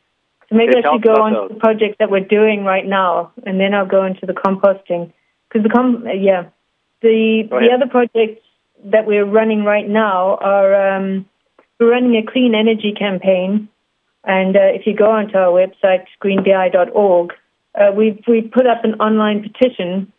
so 0.48 0.56
maybe 0.56 0.74
I 0.76 0.92
should 0.92 1.02
go 1.02 1.14
on 1.14 1.32
those. 1.32 1.48
to 1.48 1.54
the 1.54 1.60
project 1.60 1.98
that 2.00 2.10
we're 2.10 2.20
doing 2.20 2.64
right 2.64 2.86
now, 2.86 3.32
and 3.46 3.58
then 3.58 3.72
I'll 3.72 3.86
go 3.86 4.04
into 4.04 4.26
the 4.26 4.32
composting. 4.32 5.12
Because 5.48 5.62
the 5.62 5.70
com, 5.70 6.04
yeah, 6.20 6.48
the 7.02 7.48
the 7.50 7.70
other 7.74 7.90
projects 7.90 8.42
that 8.84 9.06
we're 9.06 9.24
running 9.26 9.64
right 9.64 9.88
now 9.88 10.36
are 10.36 10.96
um, 10.96 11.26
we're 11.78 11.90
running 11.90 12.16
a 12.16 12.30
clean 12.30 12.54
energy 12.54 12.94
campaign, 12.96 13.68
and 14.24 14.56
uh, 14.56 14.72
if 14.72 14.86
you 14.86 14.96
go 14.96 15.10
onto 15.10 15.36
our 15.36 15.48
website 15.48 16.06
greenvi.org, 16.22 17.32
uh, 17.74 17.92
we've 17.96 18.22
we've 18.26 18.50
put 18.50 18.66
up 18.66 18.84
an 18.84 18.94
online 18.94 19.42
petition 19.42 20.12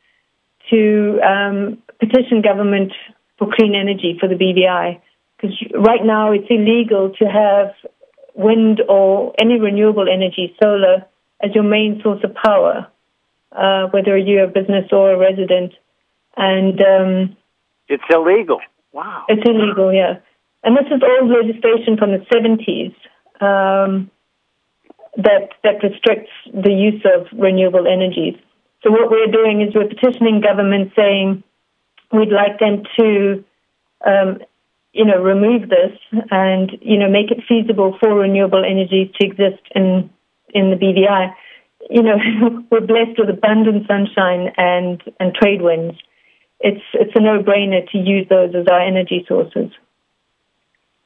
to 0.70 1.20
um, 1.22 1.78
petition 2.00 2.42
government 2.42 2.92
for 3.38 3.48
clean 3.54 3.76
energy 3.76 4.18
for 4.20 4.28
the 4.28 4.36
BVI. 4.36 5.00
Because 5.38 5.56
right 5.74 6.04
now 6.04 6.32
it's 6.32 6.48
illegal 6.50 7.12
to 7.20 7.26
have 7.26 7.74
wind 8.34 8.82
or 8.88 9.34
any 9.40 9.60
renewable 9.60 10.08
energy, 10.08 10.56
solar, 10.62 11.06
as 11.42 11.52
your 11.54 11.64
main 11.64 12.00
source 12.02 12.24
of 12.24 12.34
power, 12.34 12.88
uh, 13.52 13.88
whether 13.88 14.18
you're 14.18 14.46
a 14.46 14.48
business 14.48 14.86
or 14.92 15.12
a 15.12 15.18
resident. 15.18 15.74
And 16.38 16.82
um, 16.82 17.38
It's 17.88 18.04
illegal. 18.10 18.60
Wow. 18.92 19.26
it's 19.28 19.42
illegal, 19.48 19.92
yeah. 19.92 20.20
And 20.64 20.78
this 20.78 20.86
is 20.88 21.02
old 21.02 21.30
legislation 21.30 21.98
from 21.98 22.12
the 22.12 22.26
70s 22.32 22.94
um, 23.42 24.10
that 25.18 25.50
that 25.64 25.84
restricts 25.84 26.32
the 26.54 26.72
use 26.72 27.04
of 27.06 27.28
renewable 27.38 27.88
energies. 27.88 28.36
So 28.84 28.92
what 28.92 29.10
we're 29.10 29.32
doing 29.32 29.62
is 29.62 29.74
we're 29.74 29.88
petitioning 29.88 30.42
government 30.42 30.92
saying 30.96 31.44
we'd 32.12 32.32
like 32.32 32.60
them 32.60 32.84
to, 33.00 33.44
um, 34.06 34.40
you 34.94 35.06
know, 35.06 35.22
remove 35.22 35.70
this 35.70 35.98
and 36.32 36.72
you 36.82 36.98
know 36.98 37.10
make 37.10 37.32
it 37.32 37.44
feasible 37.48 37.98
for 38.00 38.14
renewable 38.14 38.64
energies 38.64 39.12
to 39.20 39.28
exist 39.28 39.64
in 39.76 40.10
in 40.54 40.70
the 40.70 40.78
BVI. 40.78 41.34
You 41.90 42.04
know, 42.04 42.18
we're 42.72 42.82
blessed 42.82 43.20
with 43.20 43.30
abundant 43.30 43.88
sunshine 43.88 44.54
and 44.58 45.02
and 45.20 45.34
trade 45.34 45.62
winds. 45.62 45.98
It's 46.64 46.84
it's 46.94 47.12
a 47.14 47.20
no-brainer 47.20 47.92
to 47.92 47.98
use 47.98 48.28
those 48.30 48.56
as 48.56 48.68
our 48.68 48.80
energy 48.80 49.26
sources. 49.28 49.70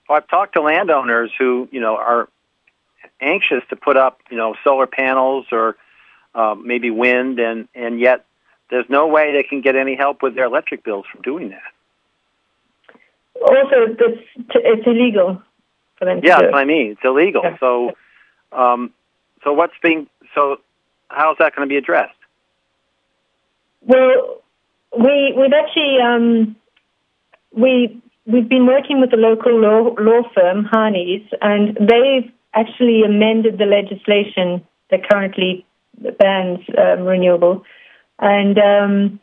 Well, 0.07 0.17
I've 0.17 0.27
talked 0.27 0.53
to 0.53 0.61
landowners 0.61 1.31
who, 1.37 1.67
you 1.71 1.81
know, 1.81 1.97
are 1.97 2.29
anxious 3.19 3.63
to 3.71 3.75
put 3.75 3.97
up, 3.97 4.21
you 4.29 4.37
know, 4.37 4.55
solar 4.63 4.85
panels 4.85 5.47
or 5.51 5.75
uh, 6.35 6.55
maybe 6.55 6.91
wind, 6.91 7.39
and 7.39 7.67
and 7.73 7.99
yet 7.99 8.23
there's 8.69 8.85
no 8.87 9.07
way 9.07 9.33
they 9.33 9.43
can 9.43 9.61
get 9.61 9.75
any 9.75 9.95
help 9.95 10.21
with 10.21 10.35
their 10.35 10.45
electric 10.45 10.83
bills 10.83 11.05
from 11.11 11.23
doing 11.23 11.49
that. 11.49 11.61
Also, 13.41 13.93
this, 13.97 14.19
it's 14.55 14.87
illegal 14.87 15.41
for 15.97 16.05
them 16.05 16.21
to 16.21 16.27
Yeah, 16.27 16.39
that's 16.39 16.51
what 16.51 16.59
I 16.59 16.65
mean. 16.65 16.91
It's 16.91 17.01
illegal. 17.03 17.41
Yeah. 17.43 17.57
So, 17.59 17.91
um, 18.51 18.93
so 19.43 19.53
what's 19.53 19.73
being 19.81 20.07
so? 20.35 20.57
How's 21.09 21.37
that 21.39 21.55
going 21.55 21.67
to 21.67 21.71
be 21.71 21.77
addressed? 21.77 22.13
Well, 23.81 24.36
we 24.97 25.33
we've 25.37 25.53
actually 25.53 25.97
um, 26.03 26.55
we 27.51 28.01
we've 28.25 28.49
been 28.49 28.65
working 28.65 28.99
with 28.99 29.11
the 29.11 29.17
local 29.17 29.59
law, 29.59 29.95
law 29.99 30.21
firm 30.35 30.65
Harneys, 30.65 31.25
and 31.41 31.77
they've 31.77 32.31
actually 32.53 33.03
amended 33.03 33.57
the 33.57 33.65
legislation 33.65 34.65
that 34.89 35.07
currently 35.09 35.65
bans 36.19 36.59
um, 36.77 37.03
renewable. 37.03 37.63
And 38.19 38.57
um, 38.57 39.19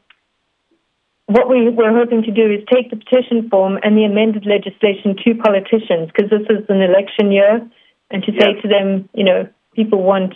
what 1.26 1.48
we 1.48 1.68
we're 1.70 1.96
hoping 1.96 2.22
to 2.22 2.30
do 2.30 2.50
is 2.50 2.60
take 2.72 2.90
the 2.90 2.96
petition 2.96 3.48
form 3.50 3.78
and 3.82 3.96
the 3.96 4.04
amended 4.04 4.46
legislation 4.46 5.16
to 5.24 5.34
politicians 5.34 6.10
because 6.14 6.30
this 6.30 6.46
is 6.48 6.64
an 6.68 6.80
election 6.80 7.32
year, 7.32 7.68
and 8.10 8.22
to 8.22 8.32
say 8.32 8.60
to 8.62 8.68
them, 8.68 9.08
you 9.14 9.24
know, 9.24 9.48
people 9.74 10.02
want 10.02 10.34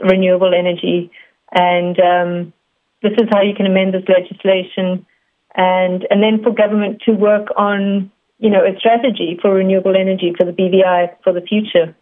renewable 0.00 0.52
energy, 0.54 1.10
and 1.52 1.98
um, 2.00 2.52
this 3.02 3.12
is 3.12 3.28
how 3.30 3.42
you 3.42 3.54
can 3.54 3.66
amend 3.66 3.94
this 3.94 4.04
legislation, 4.08 5.04
and 5.54 6.06
and 6.10 6.22
then 6.22 6.42
for 6.42 6.52
government 6.52 7.02
to 7.02 7.12
work 7.12 7.48
on, 7.56 8.10
you 8.38 8.50
know, 8.50 8.64
a 8.64 8.78
strategy 8.78 9.38
for 9.40 9.52
renewable 9.54 9.96
energy 9.96 10.32
for 10.38 10.44
the 10.44 10.52
BVI 10.52 11.16
for 11.22 11.32
the 11.32 11.40
future. 11.40 11.94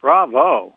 Bravo! 0.00 0.74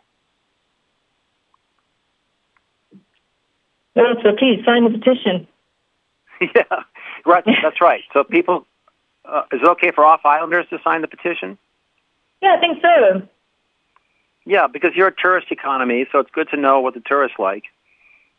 No, 3.95 4.03
so 4.21 4.35
please 4.37 4.63
sign 4.65 4.83
the 4.83 4.99
petition. 4.99 5.47
yeah, 6.41 6.83
right. 7.25 7.43
That's 7.45 7.79
right. 7.79 8.01
So 8.13 8.23
people, 8.25 8.65
uh, 9.23 9.43
is 9.53 9.61
it 9.63 9.67
okay 9.69 9.91
for 9.95 10.03
off 10.03 10.21
islanders 10.25 10.65
to 10.69 10.79
sign 10.83 11.01
the 11.01 11.07
petition? 11.07 11.57
Yeah, 12.41 12.55
I 12.57 12.59
think 12.59 12.79
so. 12.81 13.27
Yeah, 14.45 14.67
because 14.67 14.91
you're 14.95 15.07
a 15.07 15.15
tourist 15.15 15.47
economy, 15.49 16.05
so 16.11 16.19
it's 16.19 16.29
good 16.31 16.49
to 16.49 16.57
know 16.57 16.81
what 16.81 16.93
the 16.93 16.99
tourists 16.99 17.39
like. 17.39 17.63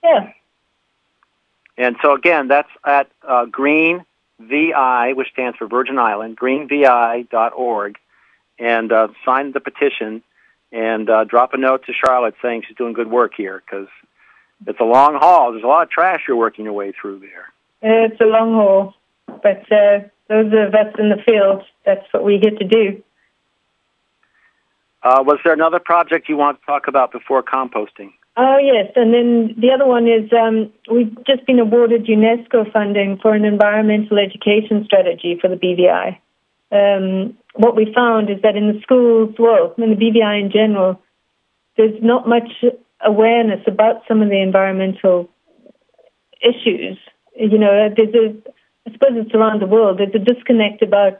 Yeah. 0.06 0.32
And 1.78 1.96
so 2.02 2.14
again, 2.14 2.48
that's 2.48 2.70
at 2.84 3.10
uh, 3.26 3.44
Green 3.46 4.04
VI, 4.40 5.12
which 5.14 5.28
stands 5.32 5.58
for 5.58 5.66
Virgin 5.66 5.98
Island, 5.98 6.38
greenvi.org, 6.38 7.98
and 8.58 8.92
uh, 8.92 9.08
sign 9.24 9.52
the 9.52 9.60
petition 9.60 10.22
and 10.72 11.08
uh, 11.08 11.24
drop 11.24 11.52
a 11.54 11.56
note 11.56 11.84
to 11.86 11.92
Charlotte 11.92 12.34
saying 12.42 12.64
she's 12.66 12.76
doing 12.76 12.92
good 12.92 13.10
work 13.10 13.32
here 13.36 13.62
because 13.64 13.88
it's 14.66 14.80
a 14.80 14.84
long 14.84 15.16
haul. 15.16 15.52
There's 15.52 15.64
a 15.64 15.66
lot 15.66 15.82
of 15.82 15.90
trash 15.90 16.22
you're 16.26 16.36
working 16.36 16.64
your 16.64 16.74
way 16.74 16.92
through 16.92 17.20
there. 17.20 17.52
It's 17.82 18.20
a 18.20 18.24
long 18.24 18.54
haul, 18.54 18.94
but 19.26 19.70
uh, 19.70 20.00
those 20.28 20.52
of 20.52 20.74
us 20.74 20.94
in 20.98 21.10
the 21.10 21.22
field, 21.26 21.62
that's 21.84 22.06
what 22.12 22.24
we 22.24 22.38
get 22.38 22.58
to 22.58 22.64
do. 22.64 23.02
Uh, 25.02 25.22
was 25.22 25.38
there 25.44 25.52
another 25.52 25.78
project 25.78 26.28
you 26.28 26.36
want 26.36 26.58
to 26.60 26.66
talk 26.66 26.88
about 26.88 27.12
before 27.12 27.42
composting? 27.42 28.12
Oh, 28.36 28.58
yes. 28.58 28.92
And 28.96 29.14
then 29.14 29.54
the 29.58 29.70
other 29.72 29.86
one 29.86 30.06
is 30.06 30.30
um, 30.32 30.70
we've 30.92 31.14
just 31.24 31.46
been 31.46 31.58
awarded 31.58 32.04
UNESCO 32.06 32.70
funding 32.70 33.18
for 33.22 33.34
an 33.34 33.46
environmental 33.46 34.18
education 34.18 34.84
strategy 34.84 35.38
for 35.40 35.48
the 35.48 35.56
BVI. 35.56 36.18
Um, 36.70 37.36
what 37.54 37.76
we 37.76 37.92
found 37.94 38.28
is 38.28 38.42
that 38.42 38.56
in 38.56 38.68
the 38.68 38.80
schools, 38.82 39.34
well, 39.38 39.74
in 39.78 39.90
the 39.90 39.96
BVI 39.96 40.40
in 40.40 40.50
general, 40.52 41.00
there's 41.78 42.02
not 42.02 42.28
much 42.28 42.50
awareness 43.00 43.60
about 43.66 44.02
some 44.06 44.20
of 44.20 44.28
the 44.28 44.42
environmental 44.42 45.30
issues. 46.42 46.98
You 47.34 47.58
know, 47.58 47.88
there's 47.94 48.14
a, 48.14 48.36
I 48.86 48.92
suppose 48.92 49.12
it's 49.14 49.34
around 49.34 49.62
the 49.62 49.66
world, 49.66 49.98
there's 49.98 50.14
a 50.14 50.18
disconnect 50.18 50.82
about, 50.82 51.18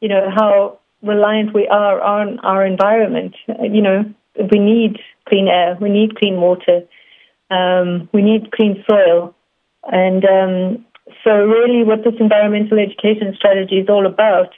you 0.00 0.08
know, 0.08 0.30
how 0.32 0.78
reliant 1.02 1.52
we 1.52 1.66
are 1.66 2.00
on 2.00 2.38
our 2.40 2.64
environment. 2.64 3.34
You 3.48 3.82
know, 3.82 4.14
we 4.38 4.58
need 4.58 4.98
clean 5.28 5.48
air, 5.48 5.76
we 5.80 5.88
need 5.88 6.16
clean 6.16 6.40
water, 6.40 6.82
um, 7.50 8.08
we 8.12 8.22
need 8.22 8.52
clean 8.52 8.84
soil. 8.88 9.34
And 9.84 10.24
um, 10.24 10.84
so, 11.24 11.30
really, 11.30 11.84
what 11.84 12.04
this 12.04 12.14
environmental 12.18 12.78
education 12.78 13.34
strategy 13.36 13.76
is 13.76 13.88
all 13.88 14.06
about 14.06 14.50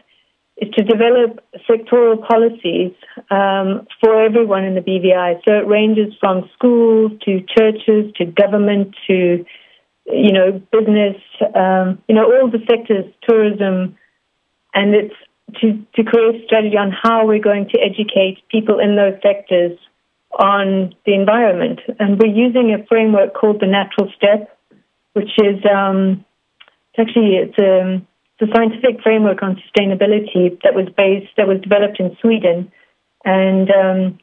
is 0.56 0.70
to 0.74 0.82
develop 0.82 1.40
sectoral 1.68 2.26
policies 2.26 2.92
um, 3.30 3.86
for 4.00 4.22
everyone 4.22 4.64
in 4.64 4.74
the 4.74 4.80
BVI. 4.80 5.40
So 5.46 5.54
it 5.54 5.66
ranges 5.66 6.12
from 6.18 6.50
schools 6.54 7.12
to 7.24 7.40
churches 7.56 8.12
to 8.16 8.24
government 8.24 8.94
to, 9.06 9.44
you 10.06 10.32
know, 10.32 10.60
business, 10.72 11.16
um, 11.54 12.02
you 12.08 12.14
know, 12.14 12.24
all 12.24 12.50
the 12.50 12.58
sectors, 12.68 13.04
tourism, 13.28 13.96
and 14.74 14.94
it's 14.94 15.14
to, 15.60 15.84
to 15.94 16.04
create 16.04 16.42
a 16.42 16.44
strategy 16.44 16.76
on 16.76 16.92
how 16.92 17.26
we're 17.26 17.42
going 17.42 17.68
to 17.70 17.78
educate 17.80 18.42
people 18.50 18.78
in 18.78 18.96
those 18.96 19.14
sectors 19.22 19.78
on 20.32 20.94
the 21.06 21.14
environment. 21.14 21.80
And 21.98 22.18
we're 22.18 22.34
using 22.34 22.74
a 22.74 22.86
framework 22.86 23.34
called 23.34 23.60
the 23.60 23.66
Natural 23.66 24.12
Step, 24.16 24.56
which 25.14 25.30
is 25.38 25.64
um, 25.64 26.24
it's 26.92 27.08
actually 27.08 27.36
it's 27.36 27.58
a 27.58 27.82
um, 27.82 28.06
the 28.40 28.46
scientific 28.54 29.02
framework 29.02 29.42
on 29.42 29.60
sustainability 29.66 30.60
that 30.62 30.74
was 30.74 30.86
based 30.96 31.32
that 31.36 31.48
was 31.48 31.60
developed 31.60 31.98
in 31.98 32.16
Sweden, 32.20 32.70
and 33.24 33.68
um, 33.70 34.18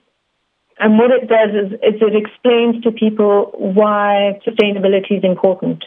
and 0.80 0.98
what 0.98 1.12
it 1.12 1.28
does 1.28 1.50
is, 1.52 1.74
is 1.74 2.02
it 2.02 2.16
explains 2.16 2.82
to 2.84 2.92
people 2.92 3.52
why 3.54 4.40
sustainability 4.48 5.18
is 5.18 5.24
important. 5.24 5.84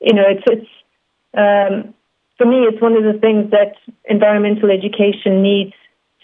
You 0.00 0.14
know, 0.14 0.24
it's 0.28 0.44
it's 0.46 0.70
um, 1.36 1.94
for 2.44 2.50
me, 2.50 2.66
it's 2.68 2.80
one 2.80 2.92
of 2.92 3.04
the 3.04 3.18
things 3.18 3.50
that 3.52 3.72
environmental 4.04 4.70
education 4.70 5.40
needs 5.40 5.72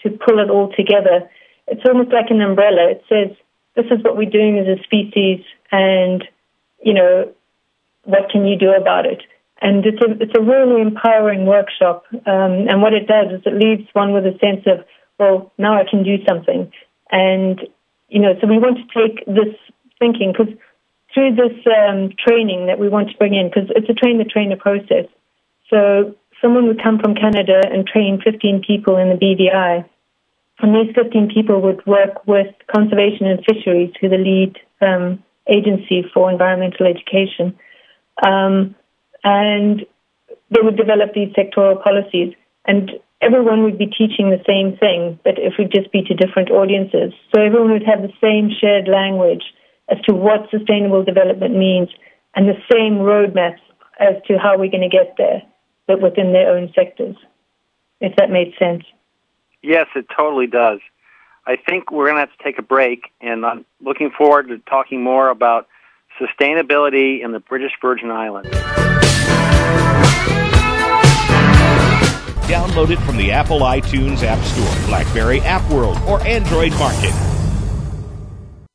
to 0.03 0.11
pull 0.11 0.37
it 0.37 0.51
all 0.51 0.71
together. 0.77 1.27
It's 1.67 1.81
almost 1.87 2.11
like 2.13 2.29
an 2.29 2.41
umbrella. 2.41 2.91
It 2.91 3.03
says 3.09 3.35
this 3.75 3.85
is 3.89 4.03
what 4.03 4.15
we're 4.15 4.29
doing 4.29 4.59
as 4.59 4.67
a 4.67 4.83
species, 4.83 5.43
and 5.71 6.23
you 6.83 6.93
know, 6.93 7.33
what 8.03 8.29
can 8.29 8.45
you 8.45 8.55
do 8.55 8.71
about 8.71 9.07
it? 9.07 9.23
And 9.61 9.85
it's 9.85 9.97
a, 10.01 10.11
it's 10.21 10.37
a 10.37 10.41
really 10.41 10.81
empowering 10.81 11.45
workshop. 11.45 12.05
Um, 12.11 12.67
and 12.69 12.81
what 12.81 12.93
it 12.93 13.07
does 13.07 13.31
is 13.31 13.41
it 13.45 13.53
leaves 13.53 13.87
one 13.93 14.13
with 14.13 14.25
a 14.25 14.37
sense 14.39 14.65
of, 14.65 14.85
well, 15.19 15.51
now 15.57 15.73
I 15.79 15.85
can 15.89 16.03
do 16.03 16.17
something. 16.27 16.71
And, 17.11 17.61
you 18.09 18.19
know, 18.19 18.33
so 18.41 18.47
we 18.47 18.57
want 18.57 18.77
to 18.77 18.87
take 18.93 19.25
this 19.25 19.53
thinking, 19.99 20.33
because 20.33 20.53
through 21.13 21.35
this 21.35 21.53
um, 21.65 22.09
training 22.17 22.67
that 22.67 22.79
we 22.79 22.89
want 22.89 23.09
to 23.09 23.17
bring 23.17 23.35
in, 23.35 23.49
because 23.49 23.69
it's 23.75 23.89
a 23.89 23.93
train 23.93 24.17
the 24.17 24.23
trainer 24.23 24.55
process. 24.55 25.05
So 25.71 26.15
someone 26.41 26.67
would 26.67 26.83
come 26.83 26.99
from 26.99 27.15
Canada 27.15 27.61
and 27.71 27.87
train 27.87 28.21
15 28.23 28.63
people 28.65 28.97
in 28.97 29.09
the 29.09 29.15
BVI. 29.15 29.85
And 30.59 30.75
these 30.75 30.93
15 30.93 31.31
people 31.33 31.61
would 31.61 31.83
work 31.87 32.27
with 32.27 32.53
Conservation 32.73 33.25
and 33.25 33.43
Fisheries, 33.45 33.93
who 33.99 34.09
the 34.09 34.17
lead 34.17 34.59
um, 34.81 35.23
agency 35.47 36.05
for 36.13 36.29
environmental 36.29 36.85
education. 36.85 37.57
Um, 38.23 38.75
and 39.23 39.85
they 40.51 40.61
would 40.61 40.77
develop 40.77 41.13
these 41.15 41.33
sectoral 41.33 41.81
policies. 41.81 42.35
And 42.65 42.91
everyone 43.21 43.63
would 43.63 43.77
be 43.77 43.87
teaching 43.87 44.29
the 44.29 44.43
same 44.45 44.77
thing, 44.77 45.19
but 45.23 45.39
it 45.39 45.53
would 45.57 45.71
just 45.71 45.91
be 45.91 46.03
to 46.03 46.13
different 46.13 46.51
audiences. 46.51 47.13
So 47.33 47.41
everyone 47.41 47.71
would 47.71 47.87
have 47.87 48.01
the 48.01 48.13
same 48.21 48.51
shared 48.59 48.87
language 48.87 49.43
as 49.89 49.97
to 50.07 50.13
what 50.13 50.49
sustainable 50.51 51.03
development 51.03 51.55
means 51.55 51.89
and 52.35 52.47
the 52.47 52.59
same 52.71 52.99
roadmaps 52.99 53.61
as 53.99 54.15
to 54.27 54.37
how 54.37 54.57
we're 54.57 54.71
going 54.71 54.89
to 54.89 54.89
get 54.89 55.15
there, 55.17 55.41
but 55.91 56.01
within 56.01 56.31
their 56.31 56.55
own 56.55 56.71
sectors, 56.73 57.17
if 57.99 58.15
that 58.15 58.29
made 58.29 58.53
sense. 58.57 58.83
Yes, 59.61 59.87
it 59.95 60.05
totally 60.15 60.47
does. 60.47 60.79
I 61.45 61.57
think 61.57 61.91
we're 61.91 62.05
going 62.05 62.15
to 62.15 62.21
have 62.21 62.37
to 62.37 62.43
take 62.43 62.57
a 62.59 62.61
break, 62.63 63.11
and 63.19 63.45
I'm 63.45 63.65
looking 63.81 64.11
forward 64.11 64.47
to 64.49 64.59
talking 64.59 65.03
more 65.03 65.29
about 65.29 65.67
sustainability 66.19 67.23
in 67.23 67.31
the 67.31 67.39
British 67.39 67.71
Virgin 67.81 68.09
Islands. 68.11 68.49
Download 72.47 72.89
it 72.89 72.99
from 72.99 73.17
the 73.17 73.31
Apple 73.31 73.59
iTunes 73.61 74.23
App 74.23 74.43
Store, 74.45 74.87
Blackberry 74.87 75.41
App 75.41 75.69
World, 75.71 75.97
or 76.07 76.21
Android 76.25 76.71
Market. 76.73 77.30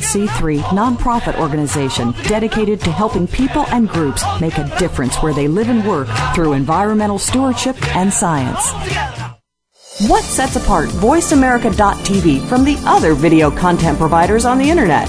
501c3 0.00 0.60
nonprofit 0.64 1.38
organization 1.38 2.12
dedicated 2.24 2.80
to 2.80 2.90
helping 2.90 3.26
people 3.26 3.64
and 3.68 3.88
groups 3.88 4.24
make 4.40 4.58
a 4.58 4.78
difference 4.78 5.16
where 5.16 5.32
they 5.34 5.48
live 5.48 5.68
and 5.68 5.86
work 5.86 6.08
through 6.34 6.52
environmental 6.52 7.18
stewardship 7.18 7.76
and 7.96 8.12
science. 8.12 8.72
What 10.08 10.24
sets 10.24 10.56
apart 10.56 10.88
VoiceAmerica.tv 10.88 12.48
from 12.48 12.64
the 12.64 12.76
other 12.84 13.14
video 13.14 13.50
content 13.50 13.98
providers 13.98 14.44
on 14.44 14.58
the 14.58 14.68
internet? 14.68 15.08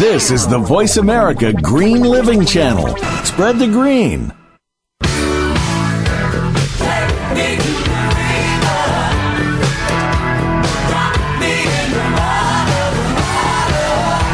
This 0.00 0.30
is 0.30 0.48
the 0.48 0.58
Voice 0.58 0.96
America 0.96 1.52
Green 1.52 2.00
Living 2.00 2.46
Channel. 2.46 2.96
Spread 3.22 3.58
the 3.58 3.66
green. 3.66 4.32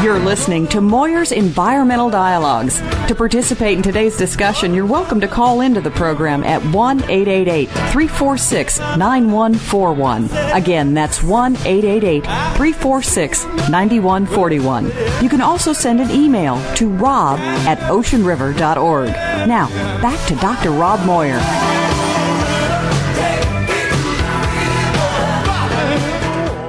You're 0.07 0.19
listening 0.19 0.67
to 0.67 0.79
Moir's 0.79 1.33
Environmental 1.33 2.09
Dialogues. 2.09 2.79
To 3.09 3.13
participate 3.13 3.75
in 3.75 3.83
today's 3.83 4.15
discussion, 4.15 4.73
you're 4.73 4.85
welcome 4.85 5.19
to 5.19 5.27
call 5.27 5.59
into 5.59 5.81
the 5.81 5.91
program 5.91 6.45
at 6.45 6.63
1 6.63 6.99
888 7.09 7.65
346 7.67 8.79
9141. 8.79 10.29
Again, 10.53 10.93
that's 10.93 11.21
1 11.21 11.57
888 11.57 12.23
346 12.23 13.43
9141. 13.69 14.85
You 15.21 15.27
can 15.27 15.41
also 15.41 15.73
send 15.73 15.99
an 15.99 16.09
email 16.09 16.55
to 16.75 16.87
rob 16.87 17.39
at 17.67 17.79
oceanriver.org. 17.79 19.09
Now, 19.09 19.67
back 20.01 20.25
to 20.29 20.35
Dr. 20.35 20.71
Rob 20.71 21.05
Moir. 21.05 21.37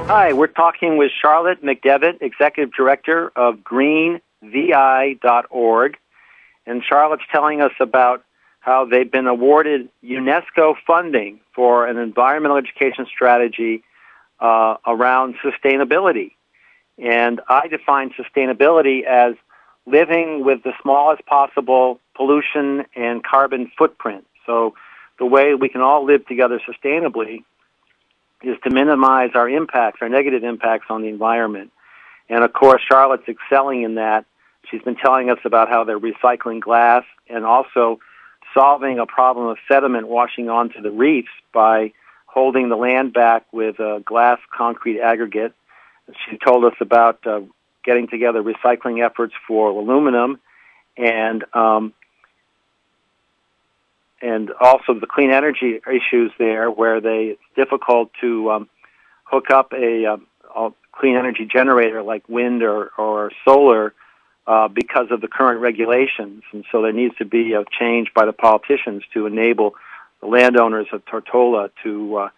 Hi, 0.09 0.33
we're 0.33 0.47
talking 0.47 0.97
with 0.97 1.11
Charlotte 1.21 1.63
McDevitt, 1.63 2.23
Executive 2.23 2.73
Director 2.73 3.31
of 3.35 3.57
greenvi.org. 3.57 5.97
And 6.65 6.83
Charlotte's 6.83 7.21
telling 7.31 7.61
us 7.61 7.73
about 7.79 8.23
how 8.59 8.85
they've 8.85 9.11
been 9.11 9.27
awarded 9.27 9.87
UNESCO 10.03 10.73
funding 10.87 11.39
for 11.53 11.85
an 11.85 11.99
environmental 11.99 12.57
education 12.57 13.05
strategy 13.05 13.83
uh, 14.39 14.77
around 14.87 15.35
sustainability. 15.45 16.31
And 16.97 17.39
I 17.47 17.67
define 17.67 18.09
sustainability 18.19 19.05
as 19.05 19.35
living 19.85 20.43
with 20.43 20.63
the 20.63 20.73
smallest 20.81 21.23
possible 21.27 21.99
pollution 22.15 22.83
and 22.95 23.23
carbon 23.23 23.71
footprint. 23.77 24.25
So 24.47 24.73
the 25.19 25.27
way 25.27 25.53
we 25.53 25.69
can 25.69 25.81
all 25.81 26.03
live 26.03 26.25
together 26.25 26.59
sustainably 26.67 27.43
is 28.43 28.57
to 28.63 28.69
minimize 28.69 29.31
our 29.35 29.49
impacts, 29.49 29.99
our 30.01 30.09
negative 30.09 30.43
impacts 30.43 30.87
on 30.89 31.01
the 31.01 31.07
environment. 31.07 31.71
And 32.29 32.43
of 32.43 32.53
course, 32.53 32.81
Charlotte's 32.87 33.27
excelling 33.27 33.83
in 33.83 33.95
that. 33.95 34.25
She's 34.69 34.81
been 34.81 34.95
telling 34.95 35.29
us 35.29 35.39
about 35.45 35.69
how 35.69 35.83
they're 35.83 35.99
recycling 35.99 36.61
glass 36.61 37.03
and 37.27 37.45
also 37.45 37.99
solving 38.53 38.99
a 38.99 39.05
problem 39.05 39.47
of 39.47 39.57
sediment 39.67 40.07
washing 40.07 40.49
onto 40.49 40.81
the 40.81 40.91
reefs 40.91 41.29
by 41.53 41.93
holding 42.25 42.69
the 42.69 42.75
land 42.75 43.13
back 43.13 43.45
with 43.51 43.79
a 43.79 44.01
glass 44.05 44.39
concrete 44.55 44.99
aggregate. 44.99 45.53
She 46.29 46.37
told 46.37 46.65
us 46.65 46.73
about 46.79 47.25
uh, 47.25 47.41
getting 47.83 48.07
together 48.07 48.41
recycling 48.41 49.03
efforts 49.03 49.33
for 49.47 49.69
aluminum 49.69 50.39
and 50.97 51.43
um, 51.53 51.93
and 54.21 54.51
also 54.59 54.93
the 54.99 55.07
clean 55.07 55.31
energy 55.31 55.79
issues 55.87 56.31
there, 56.37 56.69
where 56.69 57.01
they 57.01 57.35
it's 57.35 57.41
difficult 57.55 58.11
to 58.21 58.51
um, 58.51 58.69
hook 59.23 59.49
up 59.51 59.73
a, 59.73 60.05
um, 60.05 60.27
a 60.55 60.69
clean 60.91 61.15
energy 61.15 61.47
generator 61.51 62.01
like 62.01 62.27
wind 62.27 62.63
or, 62.63 62.91
or 62.97 63.31
solar 63.45 63.93
uh, 64.47 64.67
because 64.67 65.07
of 65.11 65.21
the 65.21 65.27
current 65.27 65.61
regulations, 65.61 66.43
and 66.51 66.65
so 66.71 66.81
there 66.81 66.91
needs 66.91 67.15
to 67.17 67.25
be 67.25 67.53
a 67.53 67.63
change 67.79 68.07
by 68.15 68.25
the 68.25 68.33
politicians 68.33 69.03
to 69.13 69.25
enable 69.25 69.75
the 70.21 70.27
landowners 70.27 70.87
of 70.91 71.03
Tortola 71.05 71.69
to 71.83 72.15
uh, 72.17 72.29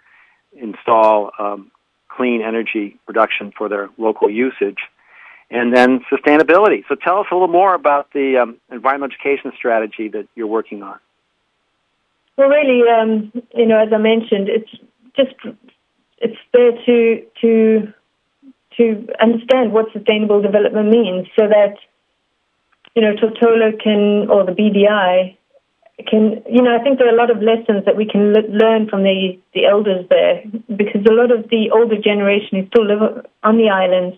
install 0.60 1.32
um, 1.40 1.72
clean 2.10 2.42
energy 2.42 3.00
production 3.06 3.54
for 3.58 3.70
their 3.70 3.90
local 3.98 4.30
usage. 4.30 4.80
And 5.50 5.76
then 5.76 6.00
sustainability. 6.12 6.84
So 6.88 6.96
tell 6.96 7.20
us 7.20 7.28
a 7.30 7.36
little 7.36 7.50
more 7.50 7.74
about 7.74 8.14
the 8.14 8.38
um, 8.38 8.58
environmental 8.72 9.14
education 9.14 9.52
strategy 9.58 10.08
that 10.10 10.28
you're 10.34 10.48
working 10.48 10.82
on. 10.82 10.98
Well, 12.42 12.50
really, 12.50 12.82
um, 12.90 13.32
you 13.54 13.68
know, 13.68 13.78
as 13.78 13.94
I 13.94 14.00
mentioned, 14.00 14.50
it's 14.50 14.72
just 15.16 15.36
it's 16.18 16.42
there 16.52 16.72
to 16.72 17.22
to 17.40 17.94
to 18.78 19.08
understand 19.22 19.74
what 19.74 19.94
sustainable 19.94 20.42
development 20.42 20.90
means, 20.90 21.28
so 21.38 21.48
that 21.48 21.76
you 22.96 23.04
know 23.04 23.14
Tortola 23.14 23.80
can 23.80 24.28
or 24.28 24.44
the 24.44 24.54
BVI 24.54 25.38
can 26.10 26.42
you 26.50 26.64
know 26.64 26.76
I 26.76 26.82
think 26.82 26.98
there 26.98 27.08
are 27.08 27.14
a 27.14 27.16
lot 27.16 27.30
of 27.30 27.44
lessons 27.44 27.86
that 27.86 27.96
we 27.96 28.08
can 28.08 28.34
learn 28.34 28.90
from 28.90 29.04
the 29.04 29.38
the 29.54 29.68
elders 29.68 30.08
there 30.10 30.42
because 30.76 31.06
a 31.08 31.14
lot 31.14 31.30
of 31.30 31.48
the 31.52 31.70
older 31.70 32.02
generation 32.02 32.58
who 32.58 32.66
still 32.74 32.88
live 32.88 33.24
on 33.44 33.58
the 33.58 33.70
islands, 33.70 34.18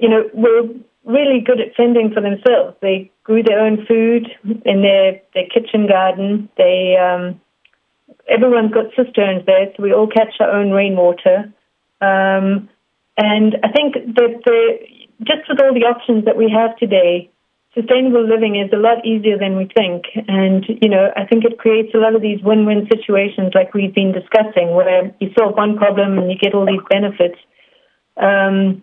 you 0.00 0.08
know, 0.08 0.24
were 0.34 0.66
really 1.04 1.40
good 1.40 1.60
at 1.60 1.74
fending 1.76 2.12
for 2.12 2.20
themselves. 2.20 2.76
They 2.80 3.10
grew 3.24 3.42
their 3.42 3.60
own 3.60 3.86
food 3.86 4.28
in 4.64 4.82
their, 4.82 5.20
their 5.34 5.46
kitchen 5.46 5.86
garden. 5.86 6.48
They 6.56 6.96
um, 6.96 7.40
everyone's 8.28 8.72
got 8.72 8.94
cisterns 8.96 9.44
there, 9.46 9.72
so 9.76 9.82
we 9.82 9.92
all 9.92 10.06
catch 10.06 10.34
our 10.40 10.50
own 10.50 10.70
rainwater. 10.70 11.52
Um, 12.00 12.68
and 13.16 13.56
I 13.62 13.68
think 13.74 13.94
that 13.94 14.40
the, 14.44 14.78
just 15.20 15.48
with 15.48 15.60
all 15.60 15.74
the 15.74 15.84
options 15.84 16.24
that 16.24 16.36
we 16.36 16.50
have 16.50 16.76
today, 16.76 17.30
sustainable 17.74 18.26
living 18.26 18.56
is 18.56 18.72
a 18.72 18.76
lot 18.76 19.04
easier 19.04 19.38
than 19.38 19.56
we 19.56 19.68
think. 19.76 20.04
And, 20.26 20.64
you 20.80 20.88
know, 20.88 21.10
I 21.16 21.26
think 21.26 21.44
it 21.44 21.58
creates 21.58 21.94
a 21.94 21.98
lot 21.98 22.14
of 22.14 22.22
these 22.22 22.40
win-win 22.42 22.88
situations 22.92 23.52
like 23.54 23.74
we've 23.74 23.94
been 23.94 24.12
discussing, 24.12 24.74
where 24.74 25.14
you 25.20 25.30
solve 25.38 25.56
one 25.56 25.76
problem 25.76 26.18
and 26.18 26.30
you 26.30 26.38
get 26.38 26.54
all 26.54 26.66
these 26.66 26.80
benefits. 26.88 27.38
Um, 28.16 28.82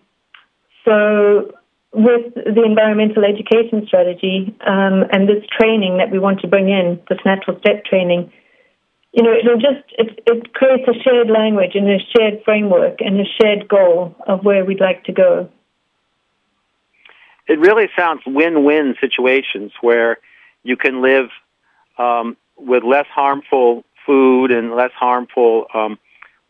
so 0.86 1.52
with 1.94 2.34
the 2.34 2.64
environmental 2.64 3.24
education 3.24 3.86
strategy 3.88 4.56
um, 4.66 5.06
and 5.12 5.28
this 5.28 5.44
training 5.58 5.98
that 5.98 6.12
we 6.12 6.20
want 6.20 6.42
to 6.42 6.48
bring 6.48 6.70
in, 6.70 7.02
this 7.10 7.20
natural 7.26 7.58
step 7.60 7.86
training, 7.86 8.32
you 9.14 9.24
know, 9.24 9.34
it'll 9.34 9.56
just 9.56 9.84
it, 9.98 10.20
it 10.26 10.54
creates 10.54 10.88
a 10.88 10.94
shared 11.04 11.30
language 11.30 11.72
and 11.76 11.90
a 11.90 11.98
shared 12.16 12.44
framework 12.44 13.00
and 13.00 13.20
a 13.20 13.26
shared 13.42 13.68
goal 13.68 14.16
of 14.28 14.44
where 14.44 14.64
we'd 14.66 14.82
like 14.82 15.04
to 15.06 15.14
go. 15.14 15.50
It 17.48 17.60
really 17.60 17.88
sounds 17.98 18.22
win-win 18.28 18.96
situations 19.00 19.72
where 19.82 20.18
you 20.64 20.76
can 20.76 21.02
live 21.02 21.30
um, 21.98 22.36
with 22.58 22.84
less 22.84 23.08
harmful 23.08 23.86
food 24.06 24.52
and 24.52 24.76
less 24.76 24.92
harmful 24.92 25.66
um, 25.74 25.98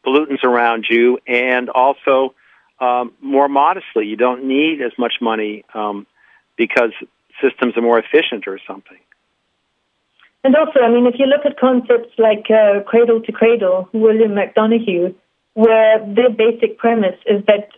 pollutants 0.06 0.44
around 0.44 0.88
you, 0.90 1.20
and 1.28 1.70
also 1.70 2.34
um, 2.80 3.14
more 3.22 3.48
modestly. 3.48 4.06
You 4.06 4.16
don't 4.16 4.48
need 4.48 4.82
as 4.82 4.92
much 4.98 5.14
money 5.22 5.64
um, 5.74 6.06
because 6.58 6.92
systems 7.42 7.78
are 7.78 7.82
more 7.82 8.00
efficient 8.00 8.48
or 8.48 8.60
something. 8.68 8.98
And 10.44 10.56
also, 10.56 10.80
I 10.80 10.90
mean, 10.90 11.08
if 11.08 11.16
you 11.18 11.26
look 11.26 11.46
at 11.46 11.60
concepts 11.60 12.14
like 12.18 12.46
uh, 12.50 12.84
Cradle 12.84 13.22
to 13.22 13.32
Cradle, 13.32 13.90
William 13.92 14.32
McDonough, 14.32 15.16
where 15.56 16.00
their 16.06 16.30
basic 16.30 16.78
premise 16.78 17.20
is 17.26 17.44
that 17.48 17.70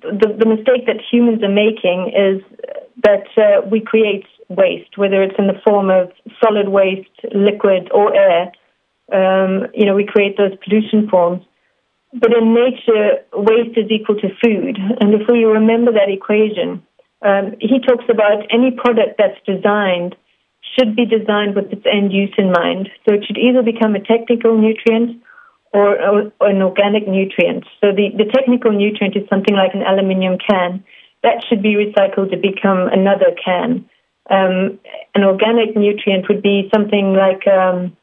the, 0.00 0.34
the 0.38 0.46
mistake 0.46 0.86
that 0.86 1.00
humans 1.10 1.42
are 1.42 1.48
making 1.48 2.12
is 2.16 2.42
that 3.02 3.26
uh, 3.36 3.66
we 3.68 3.80
create 3.80 4.24
waste, 4.48 4.96
whether 4.96 5.22
it's 5.22 5.34
in 5.38 5.46
the 5.46 5.60
form 5.64 5.90
of 5.90 6.12
solid 6.42 6.68
waste, 6.68 7.10
liquid, 7.34 7.90
or 7.92 8.14
air. 8.14 8.52
Um, 9.12 9.66
you 9.74 9.84
know, 9.84 9.94
we 9.94 10.06
create 10.06 10.36
those 10.36 10.52
pollution 10.64 11.08
forms. 11.08 11.44
But 12.14 12.32
in 12.32 12.54
nature, 12.54 13.26
waste 13.32 13.76
is 13.76 13.90
equal 13.90 14.16
to 14.16 14.28
food. 14.42 14.78
And 15.00 15.14
if 15.14 15.26
we 15.28 15.44
remember 15.44 15.92
that 15.92 16.08
equation, 16.08 16.82
um, 17.22 17.56
he 17.60 17.80
talks 17.80 18.04
about 18.08 18.46
any 18.50 18.70
product 18.70 19.18
that's 19.18 19.38
designed 19.46 20.14
should 20.78 20.96
be 20.96 21.04
designed 21.06 21.54
with 21.54 21.72
its 21.72 21.84
end 21.90 22.12
use 22.12 22.32
in 22.38 22.50
mind. 22.52 22.88
So 23.04 23.14
it 23.14 23.24
should 23.26 23.38
either 23.38 23.62
become 23.62 23.94
a 23.94 24.00
technical 24.00 24.56
nutrient 24.56 25.22
or, 25.72 25.98
or, 26.00 26.48
an 26.48 26.62
organic 26.62 27.08
nutrient. 27.08 27.64
So 27.80 27.90
the, 27.90 28.10
the 28.16 28.30
technical 28.32 28.72
nutrient 28.72 29.16
is 29.16 29.28
something 29.28 29.54
like 29.54 29.74
an 29.74 29.82
aluminium 29.82 30.38
can. 30.38 30.84
That 31.22 31.44
should 31.48 31.62
be 31.62 31.74
recycled 31.74 32.30
to 32.30 32.36
become 32.36 32.88
another 32.88 33.34
can. 33.42 33.88
Um, 34.30 34.78
an 35.14 35.24
organic 35.24 35.76
nutrient 35.76 36.28
would 36.28 36.42
be 36.42 36.70
something 36.72 37.12
like 37.12 37.46
um, 37.46 37.96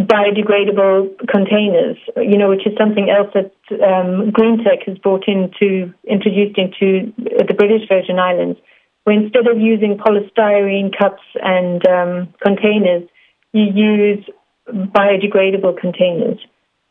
biodegradable 0.00 1.28
containers, 1.28 1.96
you 2.16 2.36
know, 2.36 2.48
which 2.48 2.66
is 2.66 2.72
something 2.78 3.10
else 3.10 3.30
that 3.34 3.52
um, 3.82 4.32
GreenTech 4.32 4.86
has 4.86 4.98
brought 4.98 5.28
into, 5.28 5.92
introduced 6.04 6.58
into 6.58 7.12
the 7.18 7.54
British 7.54 7.88
Virgin 7.88 8.18
Islands, 8.18 8.58
where 9.04 9.16
instead 9.16 9.46
of 9.46 9.58
using 9.58 9.96
polystyrene 9.98 10.96
cups 10.96 11.22
and 11.42 11.86
um, 11.86 12.34
containers, 12.42 13.08
you 13.52 13.64
use 13.74 14.24
biodegradable 14.68 15.78
containers. 15.78 16.38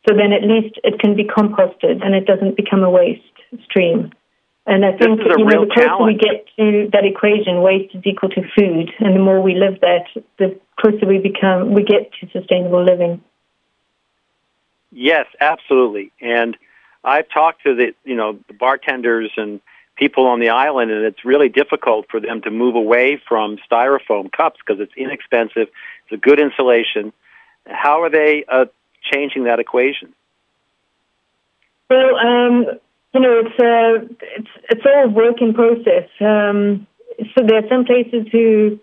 So 0.08 0.14
then 0.14 0.32
at 0.32 0.42
least 0.42 0.78
it 0.84 1.00
can 1.00 1.16
be 1.16 1.24
composted 1.24 2.04
and 2.04 2.14
it 2.14 2.26
doesn't 2.26 2.56
become 2.56 2.82
a 2.82 2.90
waste 2.90 3.22
stream. 3.64 4.12
And 4.66 4.84
I 4.84 4.96
think 4.96 5.20
you 5.20 5.44
know, 5.44 5.66
the 5.66 5.74
closer 5.74 5.88
challenge. 5.88 6.06
we 6.06 6.14
get 6.16 6.46
to 6.56 6.88
that 6.92 7.04
equation, 7.04 7.60
waste 7.60 7.94
is 7.94 8.02
equal 8.04 8.30
to 8.30 8.40
food, 8.56 8.90
and 9.00 9.14
the 9.14 9.20
more 9.20 9.42
we 9.42 9.54
live 9.54 9.80
that, 9.82 10.08
the 10.38 10.58
closer 10.80 11.06
we 11.06 11.18
become, 11.18 11.72
we 11.72 11.82
get 11.82 12.12
to 12.20 12.28
sustainable 12.30 12.84
living. 12.84 13.22
Yes, 14.90 15.26
absolutely. 15.40 16.12
And 16.20 16.56
I've 17.02 17.28
talked 17.28 17.62
to 17.64 17.74
the 17.74 17.94
you 18.04 18.16
know 18.16 18.38
the 18.48 18.54
bartenders 18.54 19.32
and 19.36 19.60
people 19.96 20.26
on 20.26 20.40
the 20.40 20.50
island, 20.50 20.90
and 20.90 21.04
it's 21.04 21.24
really 21.24 21.48
difficult 21.48 22.06
for 22.10 22.20
them 22.20 22.42
to 22.42 22.50
move 22.50 22.74
away 22.74 23.20
from 23.28 23.58
styrofoam 23.70 24.30
cups 24.32 24.60
because 24.64 24.80
it's 24.80 24.92
inexpensive. 24.96 25.68
It's 26.04 26.12
a 26.12 26.16
good 26.16 26.40
insulation. 26.40 27.12
How 27.66 28.02
are 28.02 28.10
they 28.10 28.44
uh, 28.48 28.66
changing 29.02 29.44
that 29.44 29.58
equation? 29.60 30.14
Well, 31.90 32.16
um, 32.16 32.66
you 33.12 33.20
know, 33.20 33.42
it's 33.44 33.60
a 33.60 34.14
it's 34.36 34.50
it's 34.70 34.82
all 34.86 35.04
a 35.04 35.08
work 35.08 35.40
in 35.40 35.54
process. 35.54 36.08
Um, 36.20 36.86
so 37.34 37.44
there 37.46 37.58
are 37.58 37.68
some 37.68 37.84
places 37.84 38.26
who, 38.32 38.80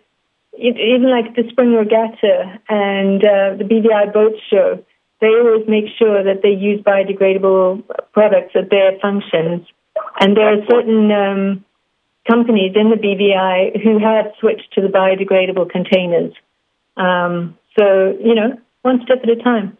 even 0.58 1.10
like 1.10 1.36
the 1.36 1.44
Spring 1.50 1.74
Regatta 1.74 2.60
and 2.70 3.24
uh, 3.24 3.56
the 3.58 3.64
BVI 3.64 4.14
Boat 4.14 4.34
Show, 4.50 4.84
they 5.20 5.28
always 5.28 5.68
make 5.68 5.86
sure 5.98 6.24
that 6.24 6.42
they 6.42 6.50
use 6.50 6.82
biodegradable 6.82 7.84
products 8.12 8.54
at 8.56 8.70
their 8.70 8.98
functions. 9.00 9.68
And 10.20 10.36
there 10.36 10.48
are 10.48 10.66
certain 10.70 11.12
um, 11.12 11.66
companies 12.28 12.74
in 12.76 12.90
the 12.90 12.96
BVI 12.96 13.82
who 13.84 14.00
have 14.00 14.34
switched 14.40 14.74
to 14.74 14.82
the 14.82 14.88
biodegradable 14.88 15.70
containers. 15.70 16.34
Um, 16.98 17.58
so, 17.78 18.18
you 18.24 18.36
know, 18.36 18.60
one 18.82 19.02
step 19.04 19.20
at 19.24 19.30
a 19.30 19.36
time. 19.36 19.78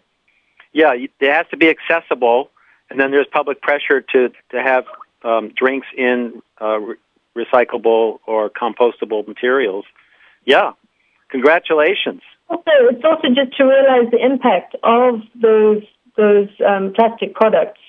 Yeah, 0.74 0.94
it 0.94 1.12
has 1.22 1.48
to 1.52 1.58
be 1.58 1.70
accessible, 1.70 2.50
and 2.90 3.00
then 3.00 3.12
there's 3.12 3.28
public 3.32 3.62
pressure 3.62 4.00
to, 4.14 4.30
to 4.52 4.64
have 4.64 4.86
um, 5.24 5.50
drinks 5.50 5.88
in 5.98 6.42
uh, 6.62 6.80
re- 6.80 6.96
recyclable 7.36 8.20
or 8.26 8.50
compostable 8.50 9.28
materials. 9.28 9.86
Yeah, 10.46 10.72
congratulations. 11.30 12.22
Also, 12.50 12.72
it's 12.90 13.04
also 13.04 13.28
just 13.30 13.56
to 13.58 13.64
realize 13.64 14.12
the 14.12 14.24
impact 14.24 14.76
of 14.84 15.22
those 15.42 15.84
those 16.18 16.50
um, 16.68 16.94
plastic 16.94 17.34
products. 17.34 17.80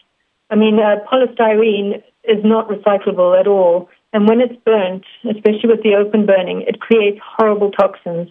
I 0.50 0.54
mean, 0.54 0.78
uh, 0.78 1.04
polystyrene 1.10 2.02
is 2.24 2.44
not 2.44 2.68
recyclable 2.68 3.38
at 3.38 3.46
all. 3.46 3.88
And 4.12 4.28
when 4.28 4.40
it's 4.40 4.54
burnt, 4.64 5.04
especially 5.24 5.70
with 5.70 5.82
the 5.82 5.94
open 5.94 6.26
burning, 6.26 6.62
it 6.62 6.80
creates 6.80 7.18
horrible 7.24 7.70
toxins. 7.70 8.28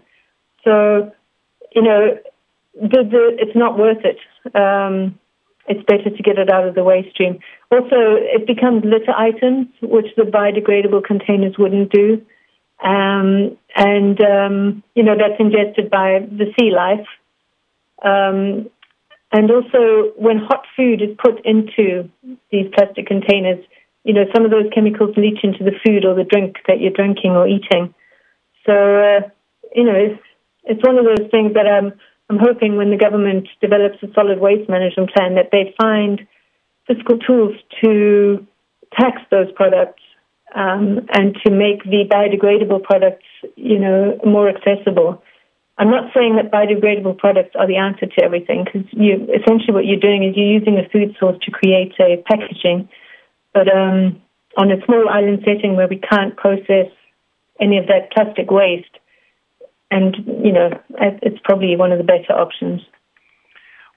So, 0.63 1.11
you 1.73 1.81
know, 1.81 2.17
the, 2.75 3.03
the, 3.03 3.37
it's 3.39 3.55
not 3.55 3.77
worth 3.77 4.05
it. 4.05 4.17
Um, 4.55 5.19
it's 5.67 5.83
better 5.85 6.15
to 6.15 6.23
get 6.23 6.37
it 6.37 6.49
out 6.51 6.67
of 6.67 6.75
the 6.75 6.83
waste 6.83 7.11
stream. 7.11 7.39
Also, 7.71 8.17
it 8.17 8.47
becomes 8.47 8.83
litter 8.83 9.13
items, 9.17 9.67
which 9.81 10.07
the 10.15 10.23
biodegradable 10.23 11.03
containers 11.03 11.55
wouldn't 11.57 11.91
do. 11.91 12.21
Um, 12.81 13.57
and, 13.75 14.19
um, 14.21 14.83
you 14.95 15.03
know, 15.03 15.15
that's 15.15 15.39
ingested 15.39 15.89
by 15.89 16.19
the 16.19 16.51
sea 16.59 16.71
life. 16.71 17.07
Um, 18.03 18.69
and 19.31 19.49
also, 19.49 20.11
when 20.17 20.39
hot 20.39 20.65
food 20.75 21.01
is 21.01 21.15
put 21.17 21.45
into 21.45 22.09
these 22.51 22.67
plastic 22.73 23.07
containers, 23.07 23.63
you 24.03 24.13
know, 24.13 24.25
some 24.33 24.43
of 24.43 24.51
those 24.51 24.65
chemicals 24.73 25.15
leach 25.15 25.39
into 25.43 25.63
the 25.63 25.77
food 25.85 26.05
or 26.05 26.15
the 26.15 26.23
drink 26.23 26.57
that 26.67 26.81
you're 26.81 26.91
drinking 26.91 27.31
or 27.31 27.47
eating. 27.47 27.93
So, 28.65 28.73
uh, 28.73 29.29
you 29.75 29.85
know, 29.85 29.95
it's, 29.95 30.21
it's 30.63 30.83
one 30.83 30.97
of 30.97 31.05
those 31.05 31.29
things 31.29 31.53
that 31.53 31.67
I'm, 31.67 31.93
I'm 32.29 32.39
hoping 32.39 32.77
when 32.77 32.89
the 32.89 32.97
government 32.97 33.47
develops 33.61 34.01
a 34.03 34.11
solid 34.13 34.39
waste 34.39 34.69
management 34.69 35.11
plan 35.13 35.35
that 35.35 35.49
they 35.51 35.73
find 35.79 36.27
fiscal 36.87 37.19
tools 37.19 37.55
to 37.83 38.45
tax 38.99 39.21
those 39.29 39.51
products 39.55 40.00
um, 40.53 41.07
and 41.13 41.35
to 41.45 41.51
make 41.51 41.83
the 41.83 42.03
biodegradable 42.09 42.83
products, 42.83 43.25
you 43.55 43.79
know, 43.79 44.19
more 44.25 44.49
accessible. 44.49 45.23
I'm 45.77 45.89
not 45.89 46.13
saying 46.13 46.35
that 46.35 46.51
biodegradable 46.51 47.17
products 47.17 47.55
are 47.55 47.67
the 47.67 47.77
answer 47.77 48.05
to 48.05 48.23
everything 48.23 48.65
because 48.65 48.87
you 48.91 49.27
essentially 49.33 49.73
what 49.73 49.85
you're 49.85 49.99
doing 49.99 50.23
is 50.23 50.35
you're 50.35 50.45
using 50.45 50.77
a 50.77 50.87
food 50.89 51.15
source 51.19 51.37
to 51.43 51.51
create 51.51 51.93
a 51.99 52.21
packaging, 52.25 52.89
but 53.53 53.67
um, 53.67 54.21
on 54.57 54.71
a 54.71 54.83
small 54.85 55.07
island 55.09 55.39
setting 55.45 55.75
where 55.75 55.87
we 55.87 55.97
can't 55.97 56.35
process 56.35 56.91
any 57.59 57.77
of 57.77 57.87
that 57.87 58.11
plastic 58.11 58.51
waste, 58.51 58.97
and 59.89 60.15
you 60.43 60.51
know, 60.51 60.69
it's 61.21 61.39
probably 61.43 61.75
one 61.75 61.91
of 61.91 61.97
the 61.97 62.03
better 62.03 62.33
options. 62.33 62.81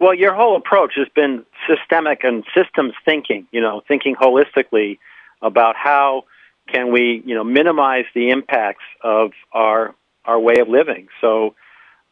Well, 0.00 0.14
your 0.14 0.34
whole 0.34 0.57
approach 0.57 0.92
has 0.96 1.09
been 1.14 1.44
systemic 1.68 2.24
and 2.24 2.44
systems 2.55 2.94
thinking. 3.05 3.46
You 3.52 3.61
know, 3.61 3.82
thinking 3.86 4.14
holistically 4.14 4.98
about 5.42 5.76
how 5.76 6.24
can 6.66 6.92
we, 6.92 7.22
you 7.24 7.34
know, 7.34 7.44
minimize 7.44 8.06
the 8.14 8.30
impacts 8.30 8.84
of 9.02 9.32
our 9.52 9.94
our 10.24 10.40
way 10.40 10.54
of 10.58 10.68
living. 10.68 11.08
So 11.20 11.54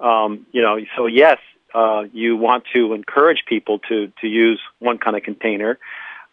um, 0.01 0.47
you 0.53 0.63
know, 0.63 0.79
so 0.97 1.07
yes, 1.07 1.39
uh, 1.75 2.05
you 2.13 2.37
want 2.37 2.65
to 2.75 2.93
encourage 2.93 3.45
people 3.47 3.79
to 3.89 4.13
to 4.21 4.27
use 4.27 4.61
one 4.79 4.99
kind 4.99 5.17
of 5.17 5.23
container, 5.23 5.79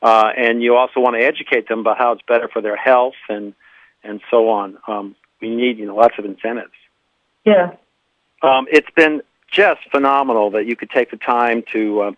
uh, 0.01 0.31
and 0.35 0.61
you 0.61 0.75
also 0.75 0.99
want 0.99 1.15
to 1.15 1.23
educate 1.23 1.67
them 1.67 1.79
about 1.79 1.97
how 1.97 2.11
it's 2.13 2.21
better 2.27 2.47
for 2.47 2.61
their 2.61 2.75
health 2.75 3.15
and 3.29 3.53
and 4.03 4.21
so 4.31 4.49
on. 4.49 4.77
Um, 4.87 5.15
we 5.41 5.55
need 5.55 5.77
you 5.77 5.85
know 5.85 5.95
lots 5.95 6.15
of 6.17 6.25
incentives. 6.25 6.73
Yeah. 7.45 7.73
Um, 8.41 8.67
it's 8.71 8.89
been 8.95 9.21
just 9.51 9.81
phenomenal 9.91 10.51
that 10.51 10.65
you 10.65 10.75
could 10.75 10.89
take 10.89 11.11
the 11.11 11.17
time 11.17 11.63
to, 11.73 12.01
uh, 12.01 12.11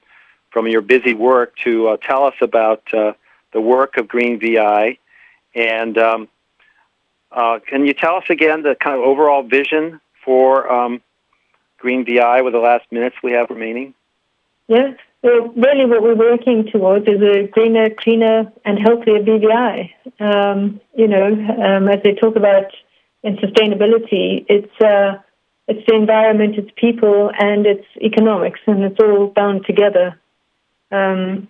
from 0.51 0.67
your 0.67 0.81
busy 0.81 1.13
work, 1.13 1.55
to 1.63 1.89
uh, 1.89 1.97
tell 1.97 2.25
us 2.25 2.35
about 2.41 2.83
uh, 2.93 3.13
the 3.53 3.61
work 3.61 3.97
of 3.97 4.07
Green 4.07 4.39
VI. 4.39 4.97
And 5.53 5.97
um, 5.97 6.27
uh, 7.31 7.59
can 7.67 7.85
you 7.85 7.93
tell 7.93 8.15
us 8.15 8.25
again 8.29 8.63
the 8.63 8.75
kind 8.75 8.95
of 8.95 9.01
overall 9.01 9.43
vision 9.43 9.99
for 10.23 10.71
um, 10.71 11.01
Green 11.77 12.05
VI 12.05 12.41
with 12.41 12.53
the 12.53 12.59
last 12.59 12.85
minutes 12.91 13.15
we 13.23 13.31
have 13.33 13.49
remaining? 13.49 13.93
Yeah, 14.67 14.93
well, 15.23 15.49
really 15.49 15.85
what 15.85 16.01
we're 16.01 16.15
working 16.15 16.67
towards 16.71 17.07
is 17.07 17.21
a 17.21 17.47
greener, 17.47 17.89
cleaner, 17.89 18.51
and 18.65 18.79
healthier 18.79 19.19
BVI. 19.19 19.89
Um, 20.19 20.79
you 20.95 21.07
know, 21.07 21.27
um, 21.27 21.87
as 21.89 22.01
they 22.03 22.13
talk 22.13 22.35
about 22.35 22.71
in 23.23 23.37
sustainability, 23.37 24.45
it's 24.49 24.81
uh, 24.81 25.19
it's 25.67 25.85
the 25.87 25.95
environment, 25.95 26.55
it's 26.57 26.71
people, 26.75 27.31
and 27.37 27.65
it's 27.67 27.85
economics, 28.01 28.59
and 28.65 28.83
it's 28.83 28.99
all 28.99 29.27
bound 29.27 29.65
together. 29.65 30.19
Um, 30.91 31.47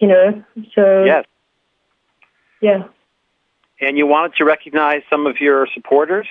you 0.00 0.08
know, 0.08 0.44
so 0.74 1.04
yes, 1.04 1.24
yeah. 2.60 2.84
And 3.80 3.96
you 3.96 4.06
wanted 4.06 4.34
to 4.36 4.44
recognize 4.44 5.02
some 5.10 5.26
of 5.26 5.36
your 5.40 5.68
supporters. 5.72 6.26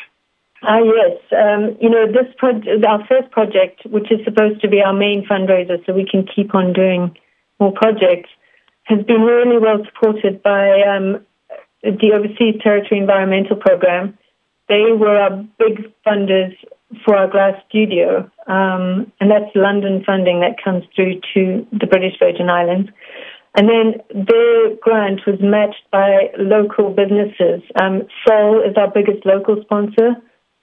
Ah, 0.64 0.80
yes. 0.80 1.20
Um, 1.32 1.78
you 1.80 1.90
know, 1.90 2.08
this 2.08 2.34
project, 2.38 2.84
our 2.86 3.06
first 3.08 3.32
project, 3.32 3.86
which 3.86 4.12
is 4.12 4.20
supposed 4.26 4.62
to 4.62 4.68
be 4.68 4.82
our 4.82 4.94
main 4.94 5.26
fundraiser 5.26 5.86
so 5.86 5.94
we 5.94 6.08
can 6.10 6.26
keep 6.26 6.56
on 6.56 6.74
doing 6.74 7.16
more 7.60 7.72
projects, 7.72 8.30
has 8.84 9.04
been 9.06 9.22
really 9.22 9.60
well 9.60 9.84
supported 9.86 10.42
by 10.42 10.82
um, 10.82 11.26
the 11.84 12.12
Overseas 12.14 12.62
Territory 12.64 13.00
Environmental 13.00 13.56
Program. 13.56 14.18
They 14.68 14.92
were 14.92 15.18
our 15.18 15.46
big 15.60 15.94
funders 16.06 16.56
for 17.06 17.16
our 17.16 17.30
glass 17.30 17.56
studio, 17.70 18.30
um, 18.48 19.12
and 19.20 19.30
that's 19.30 19.54
London 19.56 20.04
funding 20.06 20.40
that 20.40 20.62
comes 20.64 20.84
through 20.96 21.22
to 21.34 21.68
the 21.72 21.86
British 21.86 22.18
Virgin 22.20 22.50
Islands. 22.50 22.90
And 23.58 23.68
then 23.68 23.96
their 24.14 24.76
grant 24.76 25.22
was 25.26 25.40
matched 25.42 25.90
by 25.92 26.30
local 26.38 26.92
businesses. 26.92 27.64
Um, 27.82 28.04
Sol 28.26 28.62
is 28.62 28.78
our 28.78 28.92
biggest 28.92 29.26
local 29.26 29.60
sponsor 29.64 30.12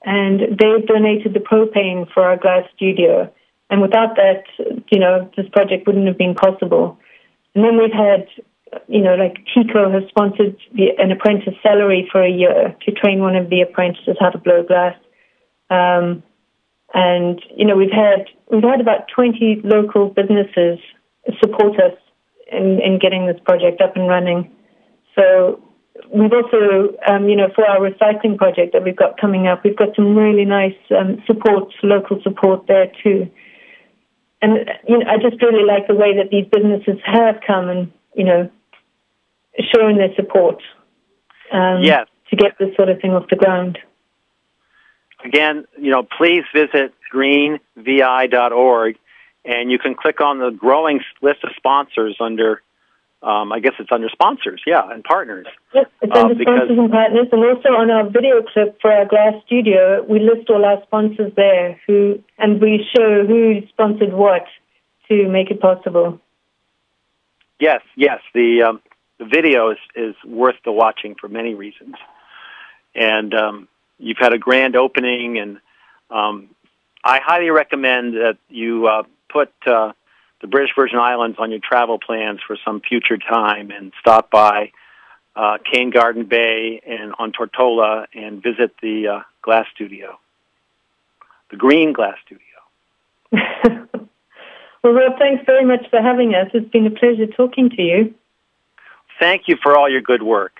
and 0.04 0.40
they 0.40 0.86
donated 0.86 1.34
the 1.34 1.40
propane 1.40 2.06
for 2.14 2.22
our 2.22 2.36
glass 2.36 2.62
studio. 2.76 3.32
And 3.68 3.82
without 3.82 4.14
that, 4.14 4.44
you 4.92 5.00
know, 5.00 5.28
this 5.36 5.46
project 5.52 5.88
wouldn't 5.88 6.06
have 6.06 6.18
been 6.18 6.36
possible. 6.36 6.96
And 7.56 7.64
then 7.64 7.78
we've 7.78 7.92
had, 7.92 8.28
you 8.86 9.02
know, 9.02 9.16
like 9.16 9.38
Tico 9.52 9.90
has 9.90 10.08
sponsored 10.08 10.56
the, 10.72 10.90
an 10.96 11.10
apprentice 11.10 11.54
salary 11.64 12.08
for 12.12 12.22
a 12.22 12.30
year 12.30 12.76
to 12.86 12.92
train 12.92 13.18
one 13.18 13.34
of 13.34 13.50
the 13.50 13.62
apprentices 13.62 14.16
how 14.20 14.30
to 14.30 14.38
blow 14.38 14.62
glass. 14.62 14.94
Um, 15.68 16.22
and 16.92 17.42
you 17.56 17.66
know, 17.66 17.74
we've 17.74 17.90
had 17.90 18.28
we've 18.52 18.62
had 18.62 18.80
about 18.80 19.08
20 19.12 19.62
local 19.64 20.10
businesses 20.10 20.78
support 21.40 21.80
us 21.80 21.98
in, 22.54 22.80
in 22.80 22.98
getting 22.98 23.26
this 23.26 23.40
project 23.44 23.80
up 23.80 23.96
and 23.96 24.08
running. 24.08 24.50
So 25.14 25.62
we've 26.12 26.32
also, 26.32 26.96
um, 27.06 27.28
you 27.28 27.36
know, 27.36 27.48
for 27.54 27.66
our 27.66 27.80
recycling 27.80 28.36
project 28.36 28.72
that 28.72 28.84
we've 28.84 28.96
got 28.96 29.20
coming 29.20 29.46
up, 29.46 29.64
we've 29.64 29.76
got 29.76 29.94
some 29.96 30.16
really 30.16 30.44
nice 30.44 30.76
um, 30.96 31.22
support, 31.26 31.72
local 31.82 32.20
support 32.22 32.66
there 32.66 32.90
too. 33.02 33.30
And 34.42 34.68
you 34.86 34.98
know, 34.98 35.06
I 35.08 35.16
just 35.16 35.40
really 35.42 35.64
like 35.64 35.86
the 35.88 35.94
way 35.94 36.16
that 36.16 36.30
these 36.30 36.46
businesses 36.50 37.00
have 37.06 37.36
come 37.46 37.68
and 37.68 37.92
you 38.14 38.24
know, 38.24 38.50
showing 39.74 39.98
their 39.98 40.14
support. 40.14 40.62
Um, 41.52 41.82
yes. 41.82 42.06
To 42.30 42.36
get 42.36 42.52
this 42.58 42.74
sort 42.74 42.88
of 42.88 43.00
thing 43.00 43.12
off 43.12 43.28
the 43.28 43.36
ground. 43.36 43.78
Again, 45.24 45.66
you 45.78 45.90
know, 45.90 46.02
please 46.02 46.42
visit 46.54 46.94
greenvi.org, 47.12 48.96
and 49.44 49.70
you 49.70 49.78
can 49.78 49.94
click 49.94 50.20
on 50.20 50.38
the 50.38 50.50
growing 50.50 51.00
list 51.22 51.44
of 51.44 51.50
sponsors 51.56 52.16
under 52.20 52.62
um, 53.24 53.52
I 53.52 53.60
guess 53.60 53.72
it's 53.78 53.90
under 53.90 54.10
sponsors, 54.10 54.60
yeah, 54.66 54.82
and 54.90 55.02
partners. 55.02 55.46
Yes, 55.72 55.86
it's 56.02 56.12
uh, 56.14 56.20
under 56.20 56.34
sponsors 56.42 56.78
and 56.78 56.90
partners, 56.90 57.28
and 57.32 57.42
also 57.42 57.70
on 57.70 57.90
our 57.90 58.04
video 58.04 58.42
clip 58.42 58.78
for 58.82 58.92
our 58.92 59.06
glass 59.06 59.32
studio, 59.46 60.04
we 60.06 60.18
list 60.18 60.50
all 60.50 60.62
our 60.62 60.82
sponsors 60.82 61.32
there, 61.34 61.80
who 61.86 62.22
and 62.36 62.60
we 62.60 62.86
show 62.94 63.24
who 63.26 63.62
sponsored 63.68 64.12
what 64.12 64.44
to 65.08 65.26
make 65.28 65.50
it 65.50 65.58
possible. 65.58 66.20
Yes, 67.58 67.80
yes, 67.96 68.20
the 68.34 68.62
um, 68.68 68.82
the 69.18 69.24
video 69.24 69.70
is 69.70 69.78
is 69.96 70.14
worth 70.26 70.56
the 70.66 70.72
watching 70.72 71.14
for 71.18 71.28
many 71.28 71.54
reasons, 71.54 71.94
and 72.94 73.32
um, 73.32 73.68
you've 73.98 74.18
had 74.20 74.34
a 74.34 74.38
grand 74.38 74.76
opening, 74.76 75.38
and 75.38 75.60
um, 76.10 76.50
I 77.02 77.20
highly 77.24 77.48
recommend 77.48 78.14
that 78.14 78.36
you 78.50 78.86
uh, 78.86 79.04
put. 79.34 79.52
Uh, 79.66 79.92
the 80.44 80.48
British 80.48 80.72
Virgin 80.76 80.98
Islands 80.98 81.38
on 81.40 81.50
your 81.50 81.60
travel 81.60 81.98
plans 81.98 82.40
for 82.46 82.58
some 82.66 82.82
future 82.82 83.16
time 83.16 83.70
and 83.70 83.94
stop 83.98 84.30
by 84.30 84.72
uh, 85.34 85.56
Cane 85.72 85.88
Garden 85.88 86.26
Bay 86.26 86.82
and 86.86 87.14
on 87.18 87.32
Tortola 87.32 88.04
and 88.12 88.42
visit 88.42 88.74
the 88.82 89.08
uh, 89.08 89.20
glass 89.40 89.64
studio, 89.74 90.18
the 91.50 91.56
Green 91.56 91.94
Glass 91.94 92.16
Studio. 92.26 92.42
well, 94.82 94.92
Rob, 94.92 95.18
thanks 95.18 95.44
very 95.46 95.64
much 95.64 95.88
for 95.88 96.02
having 96.02 96.34
us. 96.34 96.50
It's 96.52 96.68
been 96.70 96.86
a 96.86 96.90
pleasure 96.90 97.26
talking 97.26 97.70
to 97.70 97.82
you. 97.82 98.14
Thank 99.18 99.48
you 99.48 99.56
for 99.62 99.78
all 99.78 99.88
your 99.88 100.02
good 100.02 100.22
work. 100.22 100.58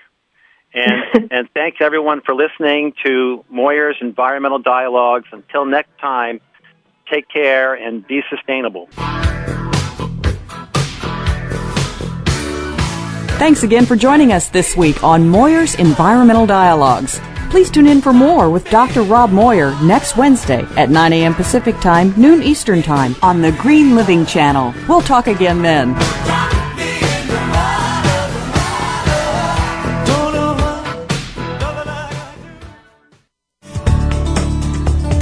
And, 0.73 1.29
and 1.31 1.47
thanks 1.53 1.77
everyone 1.79 2.21
for 2.21 2.33
listening 2.33 2.93
to 3.05 3.45
Moir's 3.49 3.97
Environmental 4.01 4.59
Dialogues. 4.59 5.27
Until 5.31 5.65
next 5.65 5.95
time, 5.99 6.41
take 7.11 7.27
care 7.29 7.73
and 7.75 8.05
be 8.07 8.21
sustainable. 8.29 8.89
Thanks 13.37 13.63
again 13.63 13.85
for 13.85 13.95
joining 13.95 14.31
us 14.31 14.49
this 14.49 14.77
week 14.77 15.03
on 15.03 15.27
Moir's 15.27 15.75
Environmental 15.75 16.45
Dialogues. 16.45 17.19
Please 17.49 17.69
tune 17.69 17.85
in 17.85 18.01
for 18.01 18.13
more 18.13 18.49
with 18.49 18.69
Dr. 18.69 19.03
Rob 19.03 19.31
Moir 19.31 19.71
next 19.83 20.17
Wednesday 20.17 20.63
at 20.77 20.89
9 20.89 21.13
a.m. 21.13 21.33
Pacific 21.33 21.79
Time, 21.79 22.13
noon 22.17 22.41
Eastern 22.41 22.81
Time 22.81 23.15
on 23.21 23.41
the 23.41 23.51
Green 23.53 23.95
Living 23.95 24.25
Channel. 24.25 24.73
We'll 24.87 25.01
talk 25.01 25.27
again 25.27 25.61
then. 25.61 25.93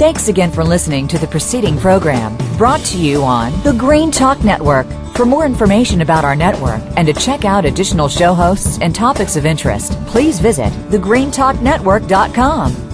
Thanks 0.04 0.28
again 0.28 0.50
for 0.50 0.62
listening 0.62 1.08
to 1.08 1.18
the 1.18 1.26
preceding 1.26 1.78
program 1.78 2.36
brought 2.58 2.80
to 2.80 2.98
you 2.98 3.24
on 3.24 3.58
the 3.62 3.72
Green 3.72 4.10
Talk 4.10 4.44
Network. 4.44 4.86
For 5.16 5.24
more 5.24 5.46
information 5.46 6.02
about 6.02 6.26
our 6.26 6.36
network 6.36 6.82
and 6.98 7.06
to 7.06 7.14
check 7.14 7.46
out 7.46 7.64
additional 7.64 8.10
show 8.10 8.34
hosts 8.34 8.78
and 8.82 8.94
topics 8.94 9.34
of 9.34 9.46
interest, 9.46 9.92
please 10.04 10.40
visit 10.40 10.70
thegreentalknetwork.com. 10.90 12.93